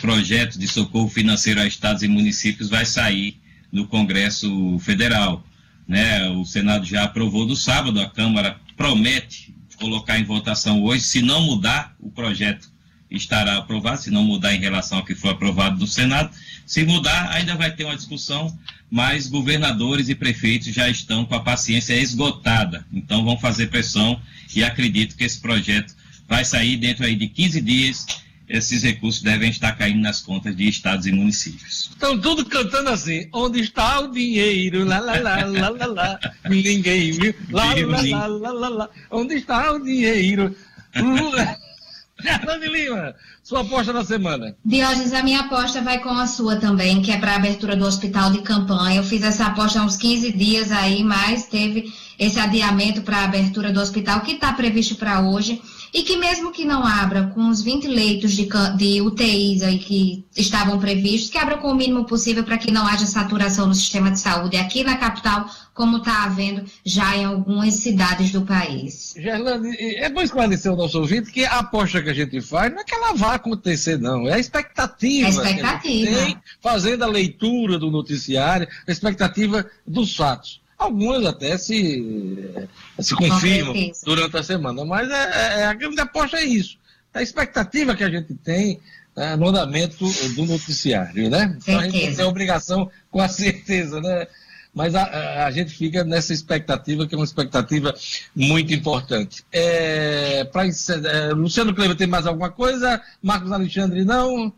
projeto 0.00 0.58
de 0.58 0.66
socorro 0.66 1.08
financeiro 1.08 1.60
a 1.60 1.66
estados 1.66 2.02
e 2.02 2.08
municípios 2.08 2.68
vai 2.68 2.84
sair 2.84 3.40
no 3.72 3.86
Congresso 3.86 4.78
Federal. 4.80 5.44
Né? 5.86 6.28
O 6.30 6.44
Senado 6.44 6.84
já 6.84 7.04
aprovou 7.04 7.46
no 7.46 7.56
sábado, 7.56 8.00
a 8.00 8.10
Câmara 8.10 8.60
promete 8.76 9.54
colocar 9.78 10.18
em 10.18 10.24
votação 10.24 10.82
hoje. 10.82 11.04
Se 11.04 11.22
não 11.22 11.42
mudar, 11.42 11.94
o 12.00 12.10
projeto 12.10 12.67
estará 13.10 13.56
aprovado, 13.56 14.00
se 14.00 14.10
não 14.10 14.22
mudar 14.22 14.54
em 14.54 14.60
relação 14.60 14.98
ao 14.98 15.04
que 15.04 15.14
foi 15.14 15.30
aprovado 15.30 15.78
no 15.78 15.86
Senado. 15.86 16.30
Se 16.66 16.84
mudar, 16.84 17.30
ainda 17.32 17.56
vai 17.56 17.70
ter 17.70 17.84
uma 17.84 17.96
discussão, 17.96 18.56
mas 18.90 19.26
governadores 19.26 20.08
e 20.08 20.14
prefeitos 20.14 20.72
já 20.74 20.88
estão 20.88 21.24
com 21.24 21.34
a 21.34 21.40
paciência 21.40 21.94
esgotada. 21.94 22.84
Então 22.92 23.24
vão 23.24 23.38
fazer 23.38 23.68
pressão 23.68 24.20
e 24.54 24.62
acredito 24.62 25.16
que 25.16 25.24
esse 25.24 25.40
projeto 25.40 25.94
vai 26.28 26.44
sair 26.44 26.76
dentro 26.76 27.04
aí 27.04 27.16
de 27.16 27.28
15 27.28 27.60
dias. 27.60 28.06
Esses 28.48 28.82
recursos 28.82 29.22
devem 29.22 29.50
estar 29.50 29.72
caindo 29.72 30.00
nas 30.00 30.22
contas 30.22 30.56
de 30.56 30.66
estados 30.66 31.06
e 31.06 31.12
municípios. 31.12 31.90
Estão 31.90 32.18
tudo 32.18 32.46
cantando 32.46 32.88
assim: 32.88 33.28
onde 33.30 33.60
está 33.60 34.00
o 34.00 34.10
dinheiro? 34.10 34.86
Lá, 34.86 35.00
lá, 35.00 35.20
lá, 35.20 35.44
lá, 35.44 35.68
lá, 35.68 35.86
lá. 35.86 36.20
Ninguém 36.48 37.12
viu. 37.12 37.34
Lá, 37.50 37.74
lá, 37.74 38.00
lá, 38.02 38.26
lá, 38.26 38.52
lá, 38.52 38.68
lá. 38.68 38.90
Onde 39.10 39.34
está 39.34 39.70
o 39.72 39.84
dinheiro? 39.84 40.56
Fernando 42.20 42.64
Lima, 42.64 43.14
sua 43.42 43.60
aposta 43.60 43.92
da 43.92 44.04
semana. 44.04 44.56
Diógenes, 44.64 45.12
a 45.12 45.22
minha 45.22 45.40
aposta 45.40 45.80
vai 45.80 46.00
com 46.00 46.10
a 46.10 46.26
sua 46.26 46.56
também, 46.56 47.00
que 47.00 47.12
é 47.12 47.18
para 47.18 47.32
a 47.32 47.36
abertura 47.36 47.76
do 47.76 47.86
hospital 47.86 48.32
de 48.32 48.42
campanha. 48.42 48.96
Eu 48.96 49.04
fiz 49.04 49.22
essa 49.22 49.46
aposta 49.46 49.80
há 49.80 49.84
uns 49.84 49.96
15 49.96 50.32
dias 50.32 50.72
aí, 50.72 51.04
mas 51.04 51.46
teve 51.46 51.92
esse 52.18 52.40
adiamento 52.40 53.02
para 53.02 53.18
a 53.18 53.24
abertura 53.24 53.72
do 53.72 53.80
hospital, 53.80 54.20
que 54.22 54.32
está 54.32 54.52
previsto 54.52 54.96
para 54.96 55.20
hoje, 55.20 55.62
e 55.92 56.02
que 56.02 56.16
mesmo 56.16 56.52
que 56.52 56.64
não 56.64 56.86
abra 56.86 57.30
com 57.34 57.48
os 57.48 57.62
20 57.62 57.86
leitos 57.86 58.32
de, 58.32 58.48
de 58.76 59.00
UTIs 59.00 59.62
aí 59.62 59.78
que 59.78 60.24
estavam 60.36 60.78
previstos, 60.78 61.30
que 61.30 61.38
abra 61.38 61.58
com 61.58 61.70
o 61.70 61.74
mínimo 61.74 62.04
possível 62.04 62.44
para 62.44 62.58
que 62.58 62.70
não 62.70 62.86
haja 62.86 63.06
saturação 63.06 63.66
no 63.66 63.74
sistema 63.74 64.10
de 64.10 64.20
saúde 64.20 64.56
aqui 64.56 64.84
na 64.84 64.96
capital, 64.96 65.48
como 65.74 65.98
está 65.98 66.24
havendo 66.24 66.64
já 66.84 67.16
em 67.16 67.24
algumas 67.24 67.74
cidades 67.74 68.32
do 68.32 68.42
país. 68.42 69.14
Gerlane, 69.16 69.76
é 69.76 70.08
bom 70.08 70.20
esclarecer 70.20 70.72
o 70.72 70.76
nosso 70.76 70.98
ouvinte 70.98 71.30
que 71.30 71.44
a 71.44 71.60
aposta 71.60 72.02
que 72.02 72.10
a 72.10 72.14
gente 72.14 72.40
faz 72.40 72.72
não 72.72 72.80
é 72.80 72.84
que 72.84 72.94
ela 72.94 73.14
vá 73.14 73.34
acontecer, 73.34 73.98
não. 73.98 74.28
É 74.28 74.34
a 74.34 74.38
expectativa. 74.38 75.26
É 75.26 75.26
a 75.26 75.30
expectativa. 75.30 76.10
Que 76.10 76.14
a 76.14 76.24
tem, 76.24 76.38
fazendo 76.60 77.04
a 77.04 77.06
leitura 77.06 77.78
do 77.78 77.90
noticiário, 77.90 78.68
a 78.86 78.90
expectativa 78.90 79.66
dos 79.86 80.16
fatos. 80.16 80.60
Algumas 80.78 81.26
até 81.26 81.58
se, 81.58 82.68
se 83.00 83.14
confirmam 83.16 83.74
durante 84.04 84.36
a 84.36 84.42
semana, 84.44 84.84
mas 84.84 85.10
é, 85.10 85.14
é, 85.14 85.60
é, 85.60 85.64
a 85.66 85.74
grande 85.74 86.00
aposta 86.00 86.36
é 86.36 86.44
isso. 86.44 86.78
A 87.12 87.20
expectativa 87.20 87.96
que 87.96 88.04
a 88.04 88.10
gente 88.10 88.32
tem 88.34 88.78
é, 89.16 89.34
no 89.34 89.48
andamento 89.48 90.04
do 90.36 90.46
noticiário, 90.46 91.28
né? 91.28 91.56
Então 91.60 91.80
a 91.80 91.88
gente 91.88 92.14
tem 92.14 92.24
a 92.24 92.28
obrigação 92.28 92.88
com 93.10 93.20
a 93.20 93.28
certeza, 93.28 94.00
né? 94.00 94.28
Mas 94.72 94.94
a, 94.94 95.02
a, 95.02 95.46
a, 95.46 95.50
gente 95.50 95.72
fica 95.74 96.04
nessa 96.04 96.32
expectativa, 96.32 97.04
que 97.04 97.14
é 97.14 97.18
uma 97.18 97.24
expectativa 97.24 97.92
muito 98.36 98.72
importante. 98.72 99.44
É, 99.50 100.44
pra, 100.44 100.64
é, 100.64 101.32
Luciano 101.32 101.74
Cleber 101.74 101.96
tem 101.96 102.06
mais 102.06 102.26
alguma 102.26 102.50
coisa? 102.50 103.02
Marcos 103.20 103.50
Alexandre 103.50 104.04
não? 104.04 104.52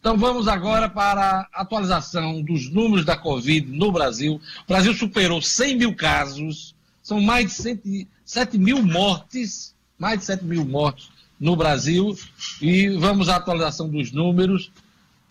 Então 0.00 0.16
vamos 0.16 0.48
agora 0.48 0.88
para 0.88 1.46
a 1.52 1.60
atualização 1.60 2.42
dos 2.42 2.70
números 2.70 3.04
da 3.04 3.18
Covid 3.18 3.70
no 3.70 3.92
Brasil. 3.92 4.40
O 4.64 4.66
Brasil 4.66 4.94
superou 4.94 5.42
100 5.42 5.76
mil 5.76 5.94
casos, 5.94 6.74
são 7.02 7.20
mais 7.20 7.46
de 7.46 7.52
100, 7.52 8.08
7 8.24 8.56
mil 8.56 8.82
mortes, 8.82 9.74
mais 9.98 10.20
de 10.20 10.24
7 10.24 10.42
mil 10.42 10.64
mortos 10.64 11.10
no 11.38 11.54
Brasil. 11.54 12.16
E 12.62 12.88
vamos 12.96 13.28
à 13.28 13.36
atualização 13.36 13.90
dos 13.90 14.10
números 14.10 14.72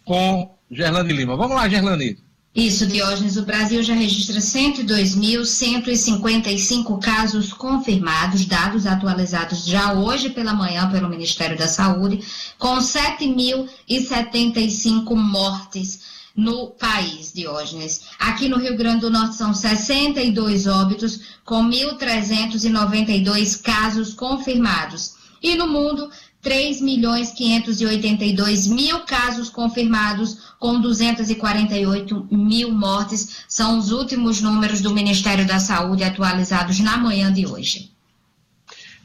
com 0.06 0.56
Gerlane 0.70 1.14
Lima. 1.14 1.36
Vamos 1.36 1.56
lá, 1.56 1.68
Gerlane. 1.68 2.20
Isso, 2.56 2.88
Diógenes. 2.88 3.38
O 3.38 3.46
Brasil 3.46 3.84
já 3.84 3.94
registra 3.94 4.40
102.155 4.40 7.00
casos 7.00 7.54
confirmados, 7.54 8.44
dados 8.46 8.88
atualizados 8.88 9.66
já 9.66 9.94
hoje 9.94 10.32
pela 10.32 10.54
manhã 10.54 10.90
pelo 10.90 11.08
Ministério 11.08 11.56
da 11.56 11.68
Saúde, 11.68 12.26
com 12.58 12.78
7.075 12.78 15.16
mortes 15.16 16.18
no 16.36 16.72
país, 16.72 17.32
Diógenes. 17.34 18.06
Aqui 18.18 18.50
no 18.50 18.58
Rio 18.58 18.76
Grande 18.76 19.02
do 19.02 19.12
Norte 19.12 19.36
são 19.36 19.54
62 19.54 20.66
óbitos, 20.66 21.20
com 21.46 21.64
1.392 21.70 23.62
casos 23.62 24.16
confirmados. 24.16 25.20
E 25.42 25.56
no 25.56 25.68
mundo, 25.68 26.10
3 26.42 26.82
milhões 26.82 27.32
582 27.32 28.68
mil 28.68 29.00
casos 29.02 29.50
confirmados, 29.50 30.54
com 30.58 30.80
248 30.80 32.28
mil 32.32 32.72
mortes. 32.72 33.44
São 33.48 33.78
os 33.78 33.92
últimos 33.92 34.42
números 34.42 34.82
do 34.82 34.94
Ministério 34.94 35.46
da 35.46 35.60
Saúde 35.60 36.04
atualizados 36.04 36.80
na 36.80 36.98
manhã 36.98 37.32
de 37.32 37.46
hoje. 37.46 37.92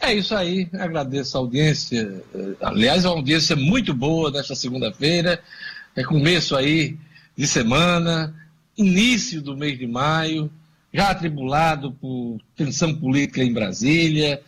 É 0.01 0.15
isso 0.15 0.35
aí, 0.35 0.69
agradeço 0.74 1.36
a 1.36 1.40
audiência. 1.40 2.23
Aliás, 2.61 3.05
é 3.05 3.09
uma 3.09 3.16
audiência 3.16 3.56
muito 3.56 3.94
boa 3.94 4.31
nesta 4.31 4.55
segunda-feira. 4.55 5.43
É 5.97 6.05
começo 6.05 6.55
aí 6.55 6.97
de 7.36 7.47
semana, 7.47 8.35
início 8.77 9.40
do 9.40 9.56
mês 9.56 9.78
de 9.78 9.86
maio, 9.86 10.51
já 10.93 11.11
atribulado 11.11 11.93
por 11.93 12.39
tensão 12.55 12.94
política 12.94 13.43
em 13.43 13.52
Brasília, 13.52 14.40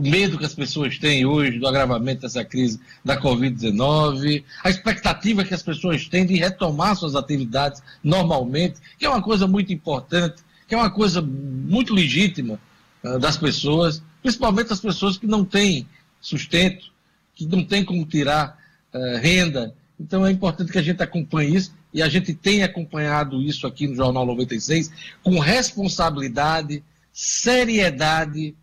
o 0.00 0.02
medo 0.02 0.38
que 0.38 0.46
as 0.46 0.54
pessoas 0.54 0.98
têm 0.98 1.26
hoje 1.26 1.58
do 1.58 1.68
agravamento 1.68 2.22
dessa 2.22 2.42
crise 2.42 2.80
da 3.04 3.20
Covid-19, 3.20 4.42
a 4.64 4.70
expectativa 4.70 5.44
que 5.44 5.52
as 5.52 5.62
pessoas 5.62 6.08
têm 6.08 6.24
de 6.24 6.36
retomar 6.36 6.96
suas 6.96 7.14
atividades 7.14 7.82
normalmente, 8.02 8.80
que 8.98 9.04
é 9.04 9.10
uma 9.10 9.20
coisa 9.20 9.46
muito 9.46 9.74
importante, 9.74 10.42
que 10.66 10.74
é 10.74 10.78
uma 10.78 10.90
coisa 10.90 11.20
muito 11.20 11.92
legítima 11.92 12.58
uh, 13.04 13.18
das 13.18 13.36
pessoas, 13.36 14.02
principalmente 14.22 14.72
as 14.72 14.80
pessoas 14.80 15.18
que 15.18 15.26
não 15.26 15.44
têm 15.44 15.86
sustento, 16.18 16.90
que 17.34 17.44
não 17.44 17.62
têm 17.62 17.84
como 17.84 18.06
tirar 18.06 18.58
uh, 18.94 19.18
renda. 19.20 19.74
Então 19.98 20.24
é 20.24 20.30
importante 20.30 20.72
que 20.72 20.78
a 20.78 20.82
gente 20.82 21.02
acompanhe 21.02 21.56
isso 21.56 21.74
e 21.92 22.02
a 22.02 22.08
gente 22.08 22.32
tem 22.32 22.62
acompanhado 22.62 23.42
isso 23.42 23.66
aqui 23.66 23.86
no 23.86 23.94
Jornal 23.94 24.24
96 24.24 24.90
com 25.22 25.38
responsabilidade, 25.38 26.82
seriedade 27.12 28.54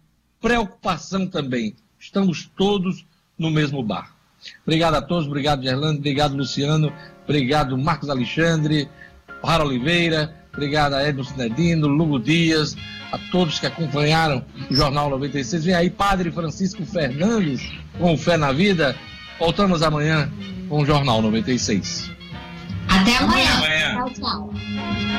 preocupação 0.42 1.28
também. 1.28 1.76
Estamos 2.00 2.50
todos 2.56 3.06
no 3.38 3.50
mesmo 3.50 3.84
bar. 3.84 4.16
Obrigado 4.64 4.96
a 4.96 5.02
todos, 5.02 5.28
obrigado 5.28 5.64
Gerlando, 5.64 6.00
obrigado 6.00 6.36
Luciano, 6.36 6.94
obrigado 7.24 7.78
Marcos 7.78 8.10
Alexandre, 8.10 8.88
Rara 9.44 9.66
Oliveira, 9.66 10.34
obrigado 10.54 10.94
a 10.94 11.08
Edson 11.08 11.24
Cinedino, 11.24 11.88
Lugo 11.88 12.20
Dias, 12.20 12.76
a 13.12 13.18
todos 13.32 13.60
que 13.60 13.66
acompanharam 13.66 14.44
o 14.70 14.76
Jornal 14.76 15.10
96. 15.10 15.66
Vem 15.66 15.74
aí 15.74 15.90
Padre 15.90 16.32
Francisco 16.32 16.86
Fernandes 16.86 17.62
com 17.98 18.14
o 18.14 18.18
Fé 18.18 18.38
na 18.38 18.52
Vida. 18.52 18.96
Voltamos 19.40 19.82
amanhã 19.82 20.32
com 20.70 20.82
o 20.82 20.86
Jornal 20.86 21.22
96. 21.22 22.12
Até 22.88 23.18
amanhã. 23.18 23.54
amanhã. 23.54 23.96
Tchau, 23.96 24.10
tchau. 24.14 25.18